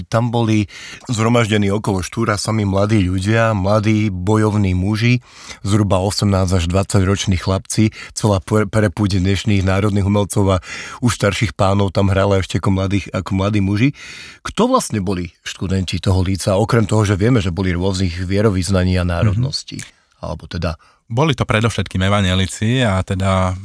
tam 0.07 0.31
boli 0.31 0.71
zhromaždení 1.11 1.75
okolo 1.75 1.99
Štúra 1.99 2.39
sami 2.39 2.63
mladí 2.63 3.03
ľudia, 3.03 3.51
mladí 3.51 4.07
bojovní 4.15 4.79
muži, 4.79 5.27
zhruba 5.67 5.99
18 6.07 6.23
až 6.31 6.65
20 6.71 7.03
roční 7.03 7.35
chlapci, 7.35 7.91
celá 8.15 8.39
prepúť 8.47 9.19
dnešných 9.19 9.67
národných 9.67 10.07
umelcov 10.07 10.47
a 10.47 10.57
už 11.03 11.11
starších 11.11 11.59
pánov 11.59 11.91
tam 11.91 12.15
hrala 12.15 12.47
ešte 12.47 12.63
ako, 12.63 12.71
mladých, 12.71 13.11
ako 13.11 13.31
mladí 13.35 13.59
muži. 13.59 13.99
Kto 14.47 14.71
vlastne 14.71 15.03
boli 15.03 15.35
študenti 15.43 15.99
toho 15.99 16.23
líca, 16.23 16.55
okrem 16.55 16.87
toho, 16.87 17.03
že 17.03 17.19
vieme, 17.19 17.43
že 17.43 17.51
boli 17.51 17.75
rôznych 17.75 18.23
vierovýznaní 18.23 19.03
a 19.03 19.05
národností? 19.19 19.83
Mm-hmm. 19.83 20.23
Alebo 20.23 20.47
teda 20.47 20.79
boli 21.11 21.35
to 21.35 21.43
predovšetkým 21.43 22.07
evanelici 22.07 22.87
a 22.87 23.03
teda 23.03 23.59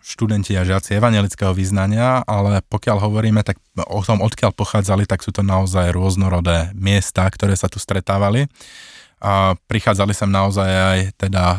študenti 0.00 0.56
a 0.56 0.64
žiaci 0.64 0.96
evangelického 0.96 1.52
význania, 1.52 2.24
ale 2.24 2.62
pokiaľ 2.64 2.96
hovoríme 3.04 3.42
tak 3.44 3.60
o 3.76 4.00
tom, 4.00 4.24
odkiaľ 4.24 4.54
pochádzali, 4.56 5.04
tak 5.04 5.20
sú 5.20 5.34
to 5.34 5.44
naozaj 5.44 5.92
rôznorodé 5.92 6.72
miesta, 6.72 7.26
ktoré 7.28 7.58
sa 7.58 7.68
tu 7.68 7.76
stretávali. 7.76 8.48
A 9.20 9.58
prichádzali 9.66 10.14
sem 10.14 10.30
naozaj 10.30 10.70
aj 10.70 10.98
teda 11.18 11.44
e, 11.44 11.58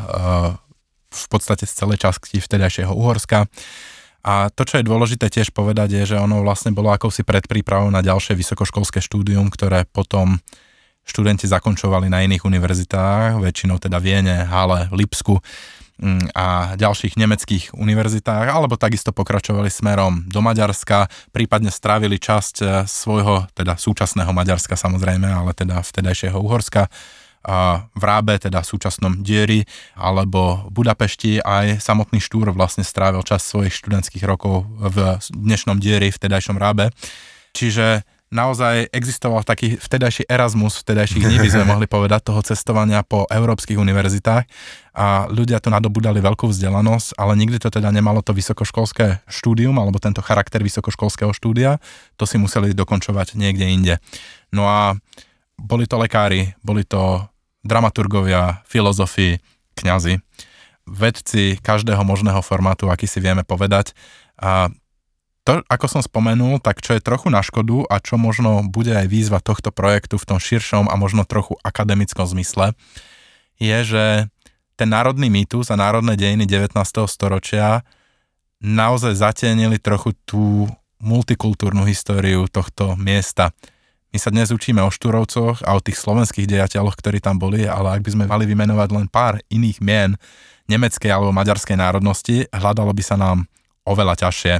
v 1.11 1.25
podstate 1.27 1.67
z 1.67 1.73
celej 1.75 2.07
časti 2.07 2.39
vtedajšieho 2.39 2.95
Uhorska. 2.95 3.51
A 4.23 4.47
to, 4.51 4.63
čo 4.63 4.79
je 4.79 4.87
dôležité 4.87 5.27
tiež 5.27 5.51
povedať, 5.51 5.99
je, 5.99 6.15
že 6.15 6.17
ono 6.17 6.39
vlastne 6.39 6.71
bolo 6.71 6.91
akousi 6.91 7.27
predprípravou 7.27 7.91
na 7.91 7.99
ďalšie 7.99 8.31
vysokoškolské 8.35 9.03
štúdium, 9.03 9.51
ktoré 9.51 9.83
potom 9.91 10.39
študenti 11.07 11.47
zakončovali 11.47 12.11
na 12.11 12.21
iných 12.27 12.43
univerzitách, 12.43 13.39
väčšinou 13.39 13.79
teda 13.79 13.97
Viene, 14.03 14.43
Hale, 14.43 14.91
Lipsku 14.91 15.39
mm, 16.03 16.35
a 16.35 16.75
ďalších 16.75 17.15
nemeckých 17.15 17.73
univerzitách, 17.73 18.51
alebo 18.51 18.75
takisto 18.75 19.15
pokračovali 19.15 19.71
smerom 19.71 20.27
do 20.27 20.43
Maďarska, 20.43 21.07
prípadne 21.31 21.71
strávili 21.71 22.19
časť 22.19 22.55
e, 22.59 22.65
svojho, 22.85 23.47
teda 23.55 23.79
súčasného 23.79 24.29
Maďarska 24.35 24.75
samozrejme, 24.75 25.31
ale 25.31 25.55
teda 25.55 25.79
vtedajšieho 25.79 26.35
Uhorska, 26.37 26.91
v 27.95 28.03
Rábe, 28.03 28.35
teda 28.35 28.59
súčasnom 28.59 29.23
Dieri, 29.23 29.63
alebo 29.95 30.67
Budapešti 30.67 31.39
aj 31.39 31.79
samotný 31.79 32.19
Štúr 32.19 32.51
vlastne 32.51 32.83
strávil 32.83 33.23
čas 33.23 33.47
svojich 33.47 33.71
študentských 33.71 34.27
rokov 34.27 34.67
v 34.67 35.15
dnešnom 35.31 35.79
Dieri, 35.79 36.11
v 36.11 36.17
vtedajšom 36.19 36.59
Rábe. 36.59 36.91
Čiže 37.55 38.03
naozaj 38.27 38.91
existoval 38.91 39.43
taký 39.47 39.79
vtedajší 39.79 40.27
Erasmus, 40.27 40.83
vtedajších 40.83 41.23
dní 41.23 41.37
by 41.39 41.49
sme 41.49 41.63
mohli 41.75 41.87
povedať, 41.87 42.27
toho 42.27 42.41
cestovania 42.43 43.03
po 43.03 43.23
európskych 43.29 43.79
univerzitách. 43.79 44.43
A 44.97 45.29
ľudia 45.29 45.61
to 45.61 45.69
nadobudali 45.69 46.17
veľkú 46.17 46.49
vzdelanosť, 46.49 47.15
ale 47.21 47.37
nikdy 47.37 47.61
to 47.61 47.69
teda 47.69 47.93
nemalo 47.93 48.25
to 48.25 48.33
vysokoškolské 48.33 49.21
štúdium 49.29 49.77
alebo 49.77 50.01
tento 50.01 50.25
charakter 50.25 50.59
vysokoškolského 50.65 51.29
štúdia, 51.31 51.77
to 52.17 52.25
si 52.25 52.41
museli 52.41 52.73
dokončovať 52.73 53.37
niekde 53.37 53.65
inde. 53.69 53.95
No 54.49 54.65
a 54.65 54.97
boli 55.57 55.85
to 55.85 56.01
lekári, 56.01 56.57
boli 56.65 56.81
to 56.81 57.29
dramaturgovia, 57.61 58.65
filozofi, 58.65 59.37
kňazi, 59.77 60.17
vedci 60.87 61.59
každého 61.59 62.01
možného 62.01 62.39
formátu, 62.41 62.87
aký 62.87 63.05
si 63.05 63.19
vieme 63.19 63.43
povedať. 63.43 63.91
A 64.39 64.71
to, 65.47 65.63
ako 65.71 65.87
som 65.87 66.01
spomenul, 66.03 66.59
tak 66.59 66.83
čo 66.83 66.91
je 66.91 66.99
trochu 66.99 67.31
na 67.31 67.39
škodu 67.39 67.87
a 67.87 68.03
čo 68.03 68.19
možno 68.19 68.67
bude 68.67 68.91
aj 68.91 69.07
výzva 69.07 69.39
tohto 69.39 69.71
projektu 69.71 70.19
v 70.19 70.27
tom 70.27 70.39
širšom 70.43 70.91
a 70.91 70.99
možno 70.99 71.23
trochu 71.23 71.55
akademickom 71.63 72.27
zmysle, 72.27 72.75
je, 73.55 73.77
že 73.87 74.05
ten 74.75 74.91
národný 74.91 75.31
mýtus 75.31 75.71
a 75.71 75.79
národné 75.79 76.19
dejiny 76.19 76.43
19. 76.43 76.75
storočia 77.07 77.87
naozaj 78.59 79.15
zatienili 79.15 79.79
trochu 79.79 80.11
tú 80.27 80.67
multikultúrnu 80.99 81.87
históriu 81.87 82.51
tohto 82.51 82.99
miesta. 82.99 83.55
My 84.11 84.19
sa 84.19 84.35
dnes 84.35 84.51
učíme 84.51 84.83
o 84.83 84.91
Štúrovcoch 84.91 85.63
a 85.63 85.79
o 85.79 85.83
tých 85.83 85.95
slovenských 85.95 86.43
dejateľoch, 86.43 86.99
ktorí 86.99 87.23
tam 87.23 87.39
boli, 87.39 87.63
ale 87.63 87.95
ak 87.95 88.03
by 88.03 88.09
sme 88.11 88.25
mali 88.27 88.43
vymenovať 88.43 88.89
len 88.91 89.07
pár 89.07 89.39
iných 89.47 89.79
mien 89.79 90.19
nemeckej 90.67 91.07
alebo 91.07 91.31
maďarskej 91.31 91.79
národnosti, 91.79 92.51
hľadalo 92.51 92.91
by 92.91 93.03
sa 93.05 93.15
nám 93.15 93.47
oveľa 93.87 94.27
ťažšie 94.27 94.53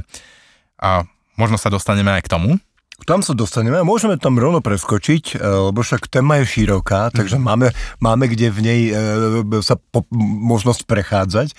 a 0.78 1.04
možno 1.34 1.58
sa 1.58 1.68
dostaneme 1.70 2.14
aj 2.14 2.26
k 2.26 2.32
tomu. 2.32 2.50
Tam 3.06 3.22
sa 3.22 3.30
dostaneme 3.30 3.78
a 3.78 3.86
môžeme 3.86 4.18
tam 4.18 4.34
rovno 4.34 4.58
preskočiť, 4.58 5.38
e, 5.38 5.70
lebo 5.70 5.86
však 5.86 6.10
téma 6.10 6.42
je 6.42 6.50
široká, 6.50 7.14
takže 7.14 7.38
mm. 7.38 7.44
máme, 7.46 7.66
máme 8.02 8.26
kde 8.26 8.50
v 8.50 8.58
nej 8.58 8.80
e, 8.90 9.62
sa 9.62 9.78
po, 9.78 10.02
možnosť 10.18 10.82
prechádzať. 10.82 11.54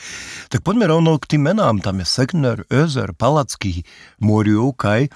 Tak 0.52 0.60
poďme 0.68 0.92
rovno 0.92 1.16
k 1.16 1.36
tým 1.36 1.48
menám. 1.48 1.80
Tam 1.80 1.96
je 2.04 2.06
Segner, 2.06 2.68
Özer, 2.68 3.16
Palacký, 3.16 3.88
Moriukaj. 4.20 5.08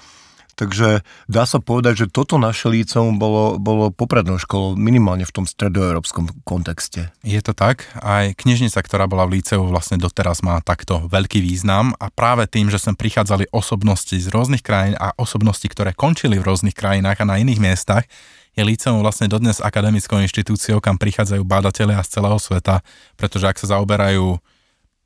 Takže 0.54 1.02
dá 1.26 1.44
sa 1.44 1.58
povedať, 1.58 2.06
že 2.06 2.12
toto 2.14 2.38
naše 2.38 2.70
líceum 2.70 3.18
bolo, 3.18 3.58
bolo 3.58 3.90
poprednou 3.90 4.38
školou 4.38 4.78
minimálne 4.78 5.26
v 5.26 5.34
tom 5.34 5.44
stredoeurópskom 5.50 6.46
kontexte. 6.46 7.10
Je 7.26 7.38
to 7.42 7.50
tak. 7.54 7.90
Aj 7.98 8.30
knižnica, 8.38 8.78
ktorá 8.78 9.10
bola 9.10 9.26
v 9.26 9.42
líceu, 9.42 9.62
vlastne 9.66 9.98
doteraz 9.98 10.46
má 10.46 10.62
takto 10.62 11.10
veľký 11.10 11.42
význam 11.42 11.92
a 11.98 12.08
práve 12.08 12.46
tým, 12.46 12.70
že 12.70 12.78
sem 12.78 12.94
prichádzali 12.94 13.50
osobnosti 13.50 14.14
z 14.14 14.30
rôznych 14.30 14.62
krajín 14.62 14.94
a 14.96 15.10
osobnosti, 15.18 15.66
ktoré 15.66 15.90
končili 15.90 16.38
v 16.38 16.46
rôznych 16.46 16.74
krajinách 16.74 17.22
a 17.22 17.28
na 17.28 17.42
iných 17.42 17.58
miestach, 17.58 18.06
je 18.54 18.62
líceum 18.62 19.02
vlastne 19.02 19.26
dodnes 19.26 19.58
akademickou 19.58 20.22
inštitúciou, 20.22 20.78
kam 20.78 20.94
prichádzajú 20.94 21.42
bádatelia 21.42 21.98
z 22.06 22.18
celého 22.18 22.38
sveta, 22.38 22.86
pretože 23.18 23.50
ak 23.50 23.58
sa 23.58 23.74
zaoberajú 23.74 24.38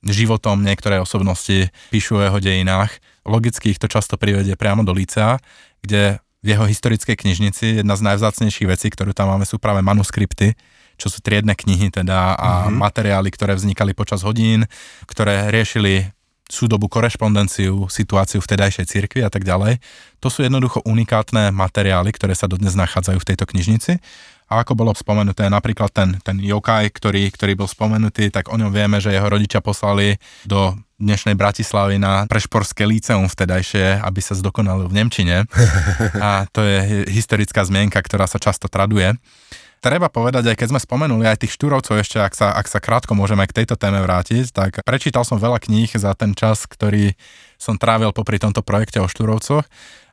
životom 0.05 0.63
niektoré 0.63 1.01
osobnosti, 1.03 1.73
píšu 1.91 2.21
o 2.21 2.23
jeho 2.23 2.39
dejinách, 2.39 3.03
logicky 3.29 3.77
ich 3.77 3.81
to 3.81 3.87
často 3.87 4.17
privedie 4.17 4.57
priamo 4.57 4.83
do 4.83 4.97
Lícea, 4.97 5.39
kde 5.85 6.19
v 6.41 6.47
jeho 6.55 6.65
historickej 6.65 7.19
knižnici 7.19 7.83
jedna 7.83 7.99
z 7.99 8.03
najvzácnejších 8.09 8.71
vecí, 8.71 8.87
ktorú 8.89 9.13
tam 9.13 9.31
máme, 9.35 9.45
sú 9.45 9.59
práve 9.61 9.83
manuskripty, 9.83 10.55
čo 10.99 11.11
sú 11.11 11.23
triedne 11.23 11.55
knihy 11.55 11.93
teda 11.93 12.35
a 12.35 12.49
mm-hmm. 12.67 12.79
materiály, 12.79 13.29
ktoré 13.31 13.55
vznikali 13.55 13.95
počas 13.95 14.23
hodín, 14.23 14.67
ktoré 15.07 15.51
riešili 15.51 16.11
súdobu 16.49 16.89
korešpondenciu, 16.89 17.93
situáciu 17.93 18.41
vtedajšej 18.41 18.89
cirkvi 18.89 19.21
a 19.21 19.29
tak 19.29 19.45
ďalej. 19.45 19.85
To 20.25 20.33
sú 20.33 20.41
jednoducho 20.41 20.81
unikátne 20.89 21.53
materiály, 21.53 22.09
ktoré 22.17 22.33
sa 22.33 22.49
dodnes 22.49 22.73
nachádzajú 22.73 23.21
v 23.21 23.29
tejto 23.29 23.45
knižnici 23.45 24.01
a 24.49 24.65
ako 24.65 24.73
bolo 24.81 24.97
spomenuté, 24.97 25.45
napríklad 25.53 25.93
ten, 25.93 26.17
ten 26.25 26.41
Jokaj, 26.41 26.89
ktorý, 26.97 27.29
ktorý 27.29 27.53
bol 27.53 27.69
spomenutý, 27.69 28.33
tak 28.33 28.49
o 28.49 28.57
ňom 28.57 28.73
vieme, 28.73 28.97
že 28.97 29.13
jeho 29.13 29.29
rodičia 29.29 29.61
poslali 29.61 30.17
do 30.49 30.73
dnešnej 30.99 31.39
Bratislavy 31.39 32.03
na 32.03 32.27
Prešporské 32.27 32.83
líceum 32.83 33.31
vtedajšie, 33.31 34.03
aby 34.03 34.19
sa 34.19 34.35
zdokonalil 34.35 34.91
v 34.91 34.97
Nemčine. 34.99 35.37
A 36.19 36.51
to 36.51 36.67
je 36.67 37.07
historická 37.07 37.63
zmienka, 37.63 38.03
ktorá 38.03 38.27
sa 38.27 38.43
často 38.43 38.67
traduje. 38.67 39.15
Treba 39.79 40.11
povedať, 40.11 40.51
aj 40.51 40.57
keď 40.59 40.69
sme 40.75 40.81
spomenuli 40.83 41.25
aj 41.31 41.47
tých 41.47 41.55
štúrovcov 41.55 42.03
ešte, 42.03 42.19
ak 42.19 42.35
sa, 42.35 42.51
ak 42.51 42.67
sa 42.67 42.83
krátko 42.83 43.15
môžeme 43.15 43.47
k 43.47 43.63
tejto 43.63 43.79
téme 43.79 44.03
vrátiť, 44.03 44.51
tak 44.51 44.83
prečítal 44.83 45.23
som 45.23 45.39
veľa 45.39 45.63
kníh 45.63 45.87
za 45.95 46.19
ten 46.19 46.35
čas, 46.35 46.67
ktorý 46.67 47.15
som 47.63 47.79
trávil 47.79 48.11
popri 48.11 48.43
tomto 48.43 48.67
projekte 48.67 48.99
o 48.99 49.07
štúrovcoch 49.07 49.63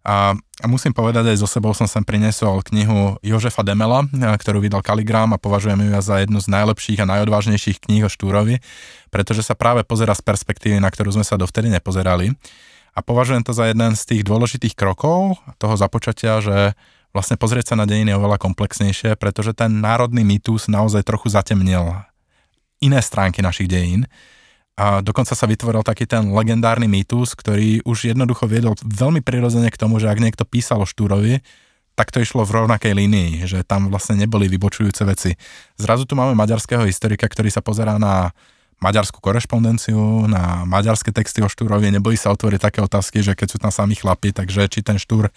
a, 0.06 0.38
musím 0.70 0.94
povedať, 0.94 1.34
aj 1.34 1.42
so 1.42 1.50
sebou 1.50 1.74
som 1.74 1.90
sem 1.90 2.06
priniesol 2.06 2.62
knihu 2.70 3.18
Jožefa 3.26 3.66
Demela, 3.66 4.06
ktorú 4.14 4.62
vydal 4.62 4.86
Kaligram 4.86 5.34
a 5.34 5.42
považujem 5.42 5.82
ju 5.82 5.98
za 5.98 6.22
jednu 6.22 6.38
z 6.38 6.48
najlepších 6.54 7.02
a 7.02 7.10
najodvážnejších 7.10 7.82
kníh 7.82 8.06
o 8.06 8.10
Štúrovi, 8.14 8.62
pretože 9.10 9.42
sa 9.42 9.58
práve 9.58 9.82
pozera 9.82 10.14
z 10.14 10.22
perspektívy, 10.22 10.78
na 10.78 10.94
ktorú 10.94 11.10
sme 11.18 11.26
sa 11.26 11.42
dovtedy 11.42 11.74
nepozerali. 11.74 12.38
A 12.94 13.02
považujem 13.02 13.44
to 13.44 13.52
za 13.52 13.68
jeden 13.68 13.98
z 13.98 14.04
tých 14.06 14.22
dôležitých 14.24 14.78
krokov 14.78 15.42
toho 15.58 15.74
započatia, 15.74 16.38
že 16.40 16.78
vlastne 17.16 17.40
pozrieť 17.40 17.72
sa 17.72 17.76
na 17.80 17.88
dejiny 17.88 18.12
oveľa 18.12 18.36
komplexnejšie, 18.44 19.16
pretože 19.16 19.56
ten 19.56 19.72
národný 19.80 20.28
mýtus 20.28 20.68
naozaj 20.68 21.08
trochu 21.08 21.32
zatemnil 21.32 21.96
iné 22.84 23.00
stránky 23.00 23.40
našich 23.40 23.72
dejín 23.72 24.04
a 24.76 25.00
dokonca 25.00 25.32
sa 25.32 25.48
vytvoril 25.48 25.88
taký 25.88 26.04
ten 26.04 26.36
legendárny 26.36 26.92
mýtus, 26.92 27.32
ktorý 27.40 27.80
už 27.88 28.12
jednoducho 28.12 28.44
viedol 28.52 28.76
veľmi 28.84 29.24
prirodzene 29.24 29.72
k 29.72 29.80
tomu, 29.80 30.04
že 30.04 30.12
ak 30.12 30.20
niekto 30.20 30.44
písal 30.44 30.84
o 30.84 30.88
Štúrovi, 30.88 31.40
tak 31.96 32.12
to 32.12 32.20
išlo 32.20 32.44
v 32.44 32.60
rovnakej 32.60 32.92
línii, 32.92 33.48
že 33.48 33.64
tam 33.64 33.88
vlastne 33.88 34.20
neboli 34.20 34.52
vybočujúce 34.52 35.08
veci. 35.08 35.32
Zrazu 35.80 36.04
tu 36.04 36.20
máme 36.20 36.36
maďarského 36.36 36.84
historika, 36.84 37.24
ktorý 37.24 37.48
sa 37.48 37.64
pozerá 37.64 37.96
na 37.96 38.36
maďarskú 38.84 39.24
korešpondenciu, 39.24 40.28
na 40.28 40.68
maďarské 40.68 41.16
texty 41.16 41.40
o 41.42 41.50
Štúrovi, 41.50 41.90
nebojí 41.90 42.20
sa 42.20 42.36
otvoriť 42.36 42.60
také 42.60 42.80
otázky, 42.84 43.24
že 43.24 43.34
keď 43.34 43.48
sú 43.56 43.58
tam 43.58 43.72
sami 43.72 43.96
chlapi, 43.96 44.36
takže 44.36 44.68
či 44.68 44.84
ten 44.84 45.00
Štúr 45.00 45.32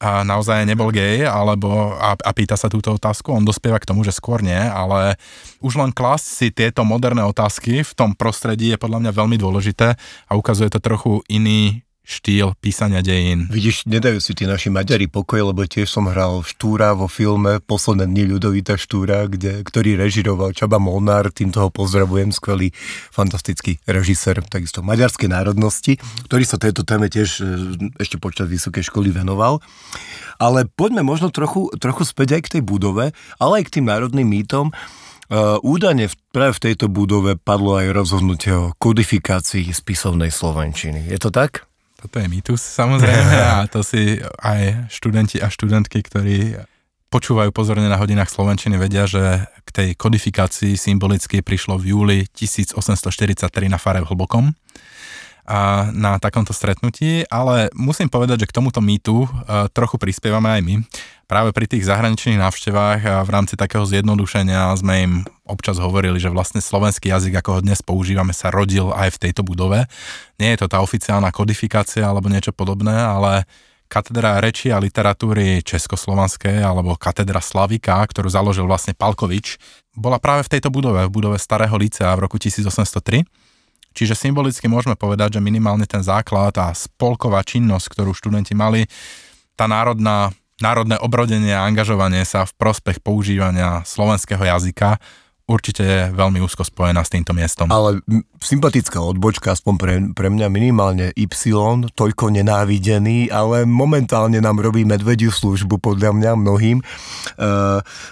naozaj 0.00 0.62
nebol 0.64 0.94
gej, 0.94 1.26
alebo 1.26 1.98
a, 1.98 2.14
a 2.14 2.30
pýta 2.30 2.54
sa 2.54 2.70
túto 2.70 2.94
otázku, 2.94 3.34
on 3.34 3.42
dospieva 3.42 3.82
k 3.82 3.88
tomu, 3.88 4.06
že 4.06 4.14
skôr 4.14 4.40
nie, 4.40 4.56
ale 4.56 5.18
už 5.58 5.76
len 5.76 5.90
klásť 5.90 6.26
si 6.26 6.46
tieto 6.54 6.86
moderné 6.86 7.26
otázky 7.26 7.82
v 7.82 7.92
tom 7.92 8.14
prostredí 8.14 8.72
je 8.74 8.78
podľa 8.80 9.04
mňa 9.04 9.12
veľmi 9.12 9.36
dôležité 9.36 9.98
a 10.28 10.32
ukazuje 10.38 10.70
to 10.70 10.78
trochu 10.78 11.20
iný 11.26 11.84
štýl 12.04 12.52
písania 12.60 13.00
dejín. 13.00 13.48
Vidíš, 13.48 13.88
nedajú 13.88 14.20
si 14.20 14.36
tí 14.36 14.44
naši 14.44 14.68
Maďari 14.68 15.08
pokoj, 15.08 15.50
lebo 15.50 15.64
tiež 15.64 15.88
som 15.88 16.04
hral 16.12 16.44
Štúra 16.44 16.92
vo 16.92 17.08
filme 17.08 17.64
Posledné 17.64 18.04
dni 18.04 18.36
Ľudovita 18.36 18.76
Štúra, 18.76 19.24
kde, 19.24 19.64
ktorý 19.64 19.96
režiroval 19.96 20.52
Čaba 20.52 20.76
Molnár, 20.76 21.32
týmto 21.32 21.64
ho 21.64 21.72
pozdravujem, 21.72 22.28
skvelý, 22.28 22.76
fantastický 23.08 23.80
režisér, 23.88 24.44
takisto 24.44 24.84
maďarskej 24.84 25.32
národnosti, 25.32 25.96
ktorý 26.28 26.44
sa 26.44 26.60
tejto 26.60 26.84
téme 26.84 27.08
tiež 27.08 27.40
e, 27.40 27.44
ešte 27.96 28.20
počas 28.20 28.52
vysokej 28.52 28.84
školy 28.84 29.08
venoval. 29.08 29.64
Ale 30.36 30.68
poďme 30.68 31.00
možno 31.00 31.32
trochu, 31.32 31.72
trochu 31.80 32.04
späť 32.04 32.36
aj 32.36 32.42
k 32.44 32.52
tej 32.58 32.62
budove, 32.68 33.16
ale 33.40 33.52
aj 33.58 33.64
k 33.64 33.80
tým 33.80 33.88
národným 33.88 34.28
mýtom. 34.28 34.76
Uh, 35.24 35.56
údajne 35.64 36.12
práve 36.36 36.52
v 36.60 36.62
tejto 36.68 36.92
budove 36.92 37.40
padlo 37.40 37.80
aj 37.80 37.96
rozhodnutie 37.96 38.52
o 38.52 38.76
kodifikácii 38.76 39.72
spisovnej 39.72 40.28
slovenčiny. 40.28 41.08
Je 41.08 41.16
to 41.16 41.32
tak? 41.32 41.64
Toto 42.04 42.20
je 42.20 42.28
mýtus 42.28 42.60
samozrejme 42.60 43.32
a 43.56 43.64
to 43.64 43.80
si 43.80 44.20
aj 44.44 44.92
študenti 44.92 45.40
a 45.40 45.48
študentky, 45.48 46.04
ktorí 46.04 46.60
počúvajú 47.08 47.48
pozorne 47.48 47.88
na 47.88 47.96
hodinách 47.96 48.28
Slovenčiny, 48.28 48.76
vedia, 48.76 49.08
že 49.08 49.48
k 49.64 49.68
tej 49.72 49.88
kodifikácii 49.96 50.76
symbolicky 50.76 51.40
prišlo 51.40 51.80
v 51.80 51.96
júli 51.96 52.18
1843 52.36 53.48
na 53.72 53.80
fare 53.80 54.04
v 54.04 54.08
Hlbokom 54.12 54.52
a 55.48 55.88
na 55.92 56.20
takomto 56.20 56.52
stretnutí, 56.52 57.24
ale 57.28 57.72
musím 57.72 58.12
povedať, 58.12 58.44
že 58.44 58.48
k 58.52 58.56
tomuto 58.60 58.84
mýtu 58.84 59.24
uh, 59.24 59.28
trochu 59.72 59.96
prispievame 59.96 60.60
aj 60.60 60.60
my 60.60 60.74
práve 61.34 61.50
pri 61.50 61.66
tých 61.66 61.90
zahraničných 61.90 62.38
návštevách 62.38 63.00
a 63.10 63.18
v 63.26 63.30
rámci 63.34 63.58
takého 63.58 63.82
zjednodušenia 63.82 64.70
sme 64.78 64.94
im 65.02 65.14
občas 65.42 65.82
hovorili, 65.82 66.22
že 66.22 66.30
vlastne 66.30 66.62
slovenský 66.62 67.10
jazyk, 67.10 67.42
ako 67.42 67.58
ho 67.58 67.60
dnes 67.66 67.82
používame, 67.82 68.30
sa 68.30 68.54
rodil 68.54 68.94
aj 68.94 69.18
v 69.18 69.20
tejto 69.26 69.42
budove. 69.42 69.82
Nie 70.38 70.54
je 70.54 70.62
to 70.62 70.70
tá 70.70 70.78
oficiálna 70.78 71.34
kodifikácia 71.34 72.06
alebo 72.06 72.30
niečo 72.30 72.54
podobné, 72.54 72.94
ale 72.94 73.50
katedra 73.90 74.38
reči 74.38 74.70
a 74.70 74.78
literatúry 74.78 75.58
československej 75.66 76.62
alebo 76.62 76.94
katedra 76.94 77.42
Slavika, 77.42 77.98
ktorú 78.06 78.30
založil 78.30 78.70
vlastne 78.70 78.94
Palkovič, 78.94 79.58
bola 79.90 80.22
práve 80.22 80.46
v 80.46 80.54
tejto 80.54 80.70
budove, 80.70 81.02
v 81.02 81.14
budove 81.18 81.42
Starého 81.42 81.74
licea 81.74 82.14
v 82.14 82.30
roku 82.30 82.38
1803. 82.38 83.26
Čiže 83.90 84.14
symbolicky 84.14 84.70
môžeme 84.70 84.94
povedať, 84.94 85.34
že 85.34 85.42
minimálne 85.42 85.90
ten 85.90 85.98
základ 85.98 86.54
a 86.62 86.70
spolková 86.70 87.42
činnosť, 87.42 87.90
ktorú 87.90 88.14
študenti 88.14 88.54
mali, 88.54 88.86
tá 89.58 89.66
národná, 89.66 90.30
národné 90.64 90.96
obrodenie 90.96 91.52
a 91.52 91.68
angažovanie 91.68 92.24
sa 92.24 92.48
v 92.48 92.56
prospech 92.56 93.04
používania 93.04 93.84
slovenského 93.84 94.40
jazyka 94.40 94.96
určite 95.44 95.84
je 95.84 96.00
veľmi 96.12 96.40
úzko 96.40 96.64
spojená 96.64 97.04
s 97.04 97.12
týmto 97.12 97.36
miestom. 97.36 97.68
Ale 97.68 98.00
sympatická 98.40 99.00
odbočka, 99.04 99.52
aspoň 99.52 99.74
pre, 99.76 99.94
pre 100.16 100.28
mňa 100.32 100.48
minimálne 100.48 101.12
Y, 101.12 101.92
toľko 101.92 102.32
nenávidený, 102.32 103.28
ale 103.28 103.68
momentálne 103.68 104.40
nám 104.40 104.60
robí 104.60 104.88
medvediu 104.88 105.28
službu, 105.28 105.80
podľa 105.80 106.16
mňa 106.16 106.30
mnohým. 106.40 106.80
E, 106.80 106.84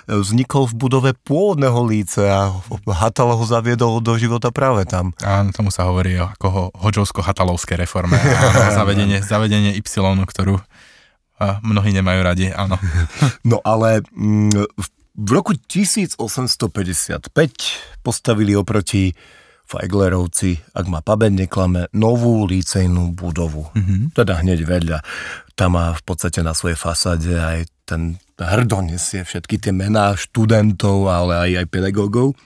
vznikol 0.09 0.69
v 0.69 0.75
budove 0.77 1.11
pôvodného 1.25 1.81
líce 1.89 2.21
a 2.21 2.53
Hatala 2.93 3.37
ho 3.37 3.45
zaviedol 3.49 4.05
do 4.05 4.13
života 4.21 4.53
práve 4.53 4.85
tam. 4.85 5.17
Áno, 5.25 5.53
tomu 5.57 5.73
sa 5.73 5.89
hovorí 5.89 6.21
ako 6.21 6.47
ho 6.49 6.63
hodžovsko-hatalovské 6.85 7.81
reforme. 7.81 8.21
Zavedenie, 8.79 9.25
zavedenie 9.25 9.73
Y, 9.81 9.89
ktorú 10.29 10.61
mnohí 11.63 11.91
nemajú 11.95 12.21
radi, 12.23 12.47
áno. 12.53 12.79
No 13.51 13.59
ale 13.65 14.03
mm, 14.15 14.55
v 15.13 15.31
roku 15.31 15.53
1855 15.55 16.17
postavili 18.01 18.57
oproti 18.57 19.13
Fajglerovci, 19.63 20.77
ak 20.77 20.87
ma 20.91 21.01
pamäť 21.01 21.47
neklame, 21.47 21.89
novú 21.97 22.45
lícejnú 22.45 23.17
budovu. 23.17 23.73
Mm-hmm. 23.73 24.13
Teda 24.13 24.45
hneď 24.45 24.69
vedľa. 24.69 24.99
Tam 25.57 25.81
má 25.81 25.97
v 25.97 26.03
podstate 26.05 26.45
na 26.45 26.53
svojej 26.53 26.77
fasáde 26.77 27.33
aj 27.41 27.71
ten 27.89 28.21
hrdo 28.37 28.85
nesie 28.85 29.23
všetky 29.23 29.57
tie 29.63 29.73
mená 29.73 30.13
študentov, 30.19 31.09
ale 31.09 31.33
aj, 31.49 31.51
aj 31.65 31.67
pedagógov. 31.73 32.35
E, 32.35 32.37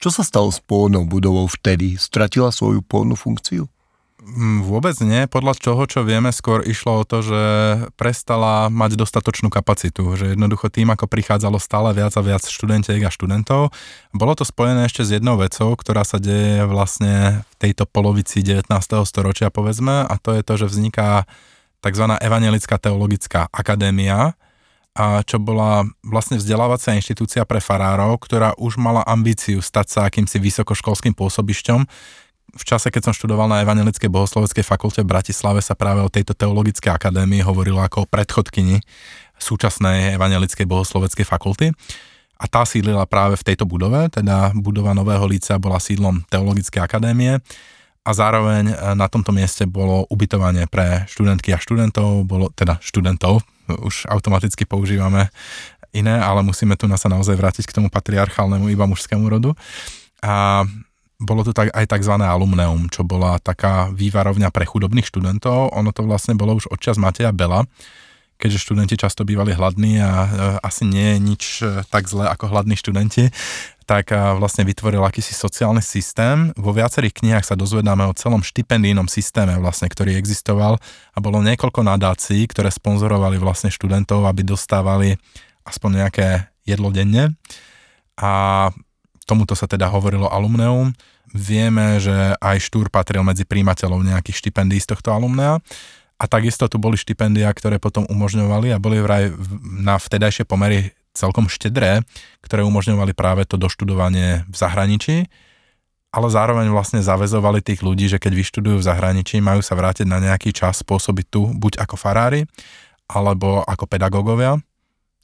čo 0.00 0.08
sa 0.08 0.22
stalo 0.24 0.48
s 0.48 0.62
pôvodnou 0.62 1.04
budovou 1.04 1.44
vtedy? 1.50 2.00
Stratila 2.00 2.54
svoju 2.54 2.80
pôvodnú 2.80 3.18
funkciu? 3.18 3.68
Vôbec 4.36 4.92
nie. 5.00 5.24
Podľa 5.24 5.56
čoho, 5.56 5.88
čo 5.88 6.04
vieme, 6.04 6.28
skôr 6.36 6.60
išlo 6.60 7.00
o 7.00 7.08
to, 7.08 7.24
že 7.24 7.42
prestala 7.96 8.68
mať 8.68 9.00
dostatočnú 9.00 9.48
kapacitu. 9.48 10.04
Že 10.04 10.36
jednoducho 10.36 10.68
tým, 10.68 10.92
ako 10.92 11.08
prichádzalo 11.08 11.56
stále 11.56 11.96
viac 11.96 12.12
a 12.12 12.20
viac 12.20 12.44
študentiek 12.44 13.00
a 13.08 13.14
študentov, 13.14 13.72
bolo 14.12 14.32
to 14.36 14.44
spojené 14.44 14.84
ešte 14.84 15.08
s 15.08 15.16
jednou 15.16 15.40
vecou, 15.40 15.72
ktorá 15.72 16.04
sa 16.04 16.20
deje 16.20 16.68
vlastne 16.68 17.40
v 17.40 17.54
tejto 17.56 17.88
polovici 17.88 18.44
19. 18.44 18.68
storočia, 19.08 19.48
povedzme, 19.48 20.04
a 20.04 20.14
to 20.20 20.36
je 20.36 20.42
to, 20.44 20.54
že 20.60 20.76
vzniká 20.76 21.24
tzv. 21.80 22.04
Evangelická 22.20 22.76
teologická 22.76 23.48
akadémia, 23.48 24.36
a 24.98 25.22
čo 25.22 25.38
bola 25.38 25.86
vlastne 26.02 26.42
vzdelávacia 26.42 26.98
inštitúcia 26.98 27.46
pre 27.46 27.62
farárov, 27.62 28.18
ktorá 28.18 28.58
už 28.58 28.82
mala 28.82 29.06
ambíciu 29.06 29.62
stať 29.62 29.86
sa 29.94 30.00
akýmsi 30.10 30.42
vysokoškolským 30.42 31.14
pôsobišťom, 31.14 31.86
v 32.56 32.64
čase, 32.64 32.88
keď 32.88 33.10
som 33.10 33.14
študoval 33.16 33.50
na 33.50 33.60
Evangelickej 33.60 34.08
bohosloveckej 34.08 34.64
fakulte 34.64 35.00
v 35.04 35.10
Bratislave, 35.12 35.60
sa 35.60 35.76
práve 35.76 36.00
o 36.00 36.08
tejto 36.08 36.32
teologickej 36.32 36.88
akadémii 36.88 37.44
hovorilo 37.44 37.84
ako 37.84 38.04
o 38.04 38.08
predchodkyni 38.08 38.80
súčasnej 39.36 40.16
Evangelickej 40.16 40.64
bohosloveckej 40.64 41.26
fakulty. 41.28 41.70
A 42.38 42.44
tá 42.46 42.62
sídlila 42.62 43.02
práve 43.10 43.34
v 43.34 43.46
tejto 43.52 43.66
budove, 43.66 44.08
teda 44.14 44.54
budova 44.54 44.94
Nového 44.94 45.26
líca 45.26 45.58
bola 45.58 45.82
sídlom 45.82 46.22
Teologickej 46.30 46.78
akadémie 46.78 47.42
a 48.06 48.10
zároveň 48.14 48.70
e, 48.70 48.74
na 48.94 49.10
tomto 49.10 49.34
mieste 49.34 49.66
bolo 49.66 50.06
ubytovanie 50.06 50.70
pre 50.70 51.02
študentky 51.10 51.50
a 51.50 51.58
študentov, 51.58 52.22
bolo 52.24 52.54
teda 52.54 52.78
študentov, 52.78 53.42
už 53.68 54.06
automaticky 54.06 54.64
používame 54.64 55.34
iné, 55.90 56.14
ale 56.14 56.46
musíme 56.46 56.78
tu 56.78 56.86
na 56.86 56.94
sa 56.94 57.10
naozaj 57.10 57.34
vrátiť 57.34 57.64
k 57.66 57.74
tomu 57.74 57.90
patriarchálnemu 57.90 58.70
iba 58.70 58.86
mužskému 58.86 59.26
rodu. 59.26 59.52
A 60.22 60.62
bolo 61.18 61.42
to 61.42 61.50
tak, 61.50 61.74
aj 61.74 61.90
tzv. 61.90 62.14
alumneum, 62.14 62.86
čo 62.86 63.02
bola 63.02 63.42
taká 63.42 63.90
vývarovňa 63.90 64.54
pre 64.54 64.62
chudobných 64.62 65.06
študentov. 65.10 65.74
Ono 65.74 65.90
to 65.90 66.06
vlastne 66.06 66.38
bolo 66.38 66.54
už 66.54 66.70
odčas 66.70 66.94
Mateja 66.94 67.34
Bela, 67.34 67.66
keďže 68.38 68.62
študenti 68.62 68.94
často 68.94 69.26
bývali 69.26 69.50
hladní 69.50 69.98
a 69.98 70.12
e, 70.14 70.28
asi 70.62 70.86
nie 70.86 71.14
je 71.14 71.18
nič 71.18 71.42
e, 71.58 71.82
tak 71.90 72.06
zlé 72.06 72.30
ako 72.30 72.54
hladní 72.54 72.78
študenti, 72.78 73.34
tak 73.82 74.14
e, 74.14 74.38
vlastne 74.38 74.62
vytvoril 74.62 75.02
akýsi 75.02 75.34
sociálny 75.34 75.82
systém. 75.82 76.54
Vo 76.54 76.70
viacerých 76.70 77.18
knihách 77.18 77.50
sa 77.50 77.58
dozvedáme 77.58 78.06
o 78.06 78.14
celom 78.14 78.46
štipendijnom 78.46 79.10
systéme, 79.10 79.58
vlastne, 79.58 79.90
ktorý 79.90 80.14
existoval 80.14 80.78
a 81.12 81.18
bolo 81.18 81.42
niekoľko 81.42 81.82
nadácií, 81.82 82.46
ktoré 82.46 82.70
sponzorovali 82.70 83.42
vlastne 83.42 83.74
študentov, 83.74 84.22
aby 84.22 84.46
dostávali 84.46 85.18
aspoň 85.66 86.06
nejaké 86.06 86.46
jedlo 86.62 86.94
denne. 86.94 87.34
A 88.14 88.70
Tomuto 89.28 89.52
sa 89.52 89.68
teda 89.68 89.92
hovorilo 89.92 90.32
alumneum. 90.32 90.96
Vieme, 91.36 92.00
že 92.00 92.32
aj 92.40 92.64
Štúr 92.64 92.88
patril 92.88 93.20
medzi 93.20 93.44
príjimateľov 93.44 94.00
nejakých 94.00 94.40
štipendií 94.40 94.80
z 94.80 94.96
tohto 94.96 95.12
alumnea. 95.12 95.60
A 96.16 96.24
takisto 96.24 96.64
tu 96.66 96.80
boli 96.80 96.96
štipendia, 96.96 97.52
ktoré 97.52 97.76
potom 97.76 98.08
umožňovali 98.08 98.72
a 98.72 98.80
boli 98.80 99.04
vraj 99.04 99.30
na 99.62 100.00
vtedajšie 100.00 100.48
pomery 100.48 100.96
celkom 101.12 101.46
štedré, 101.46 102.00
ktoré 102.40 102.64
umožňovali 102.64 103.12
práve 103.12 103.44
to 103.44 103.60
doštudovanie 103.60 104.48
v 104.48 104.56
zahraničí, 104.56 105.26
ale 106.08 106.28
zároveň 106.30 106.72
vlastne 106.72 107.04
zavezovali 107.04 107.60
tých 107.60 107.84
ľudí, 107.84 108.08
že 108.08 108.22
keď 108.22 108.32
vyštudujú 108.32 108.80
v 108.80 108.86
zahraničí, 108.86 109.42
majú 109.44 109.60
sa 109.60 109.76
vrátiť 109.76 110.06
na 110.08 110.22
nejaký 110.22 110.54
čas 110.56 110.80
spôsobiť 110.80 111.26
tu 111.28 111.50
buď 111.52 111.84
ako 111.84 112.00
farári, 112.00 112.46
alebo 113.10 113.66
ako 113.66 113.84
pedagógovia 113.90 114.62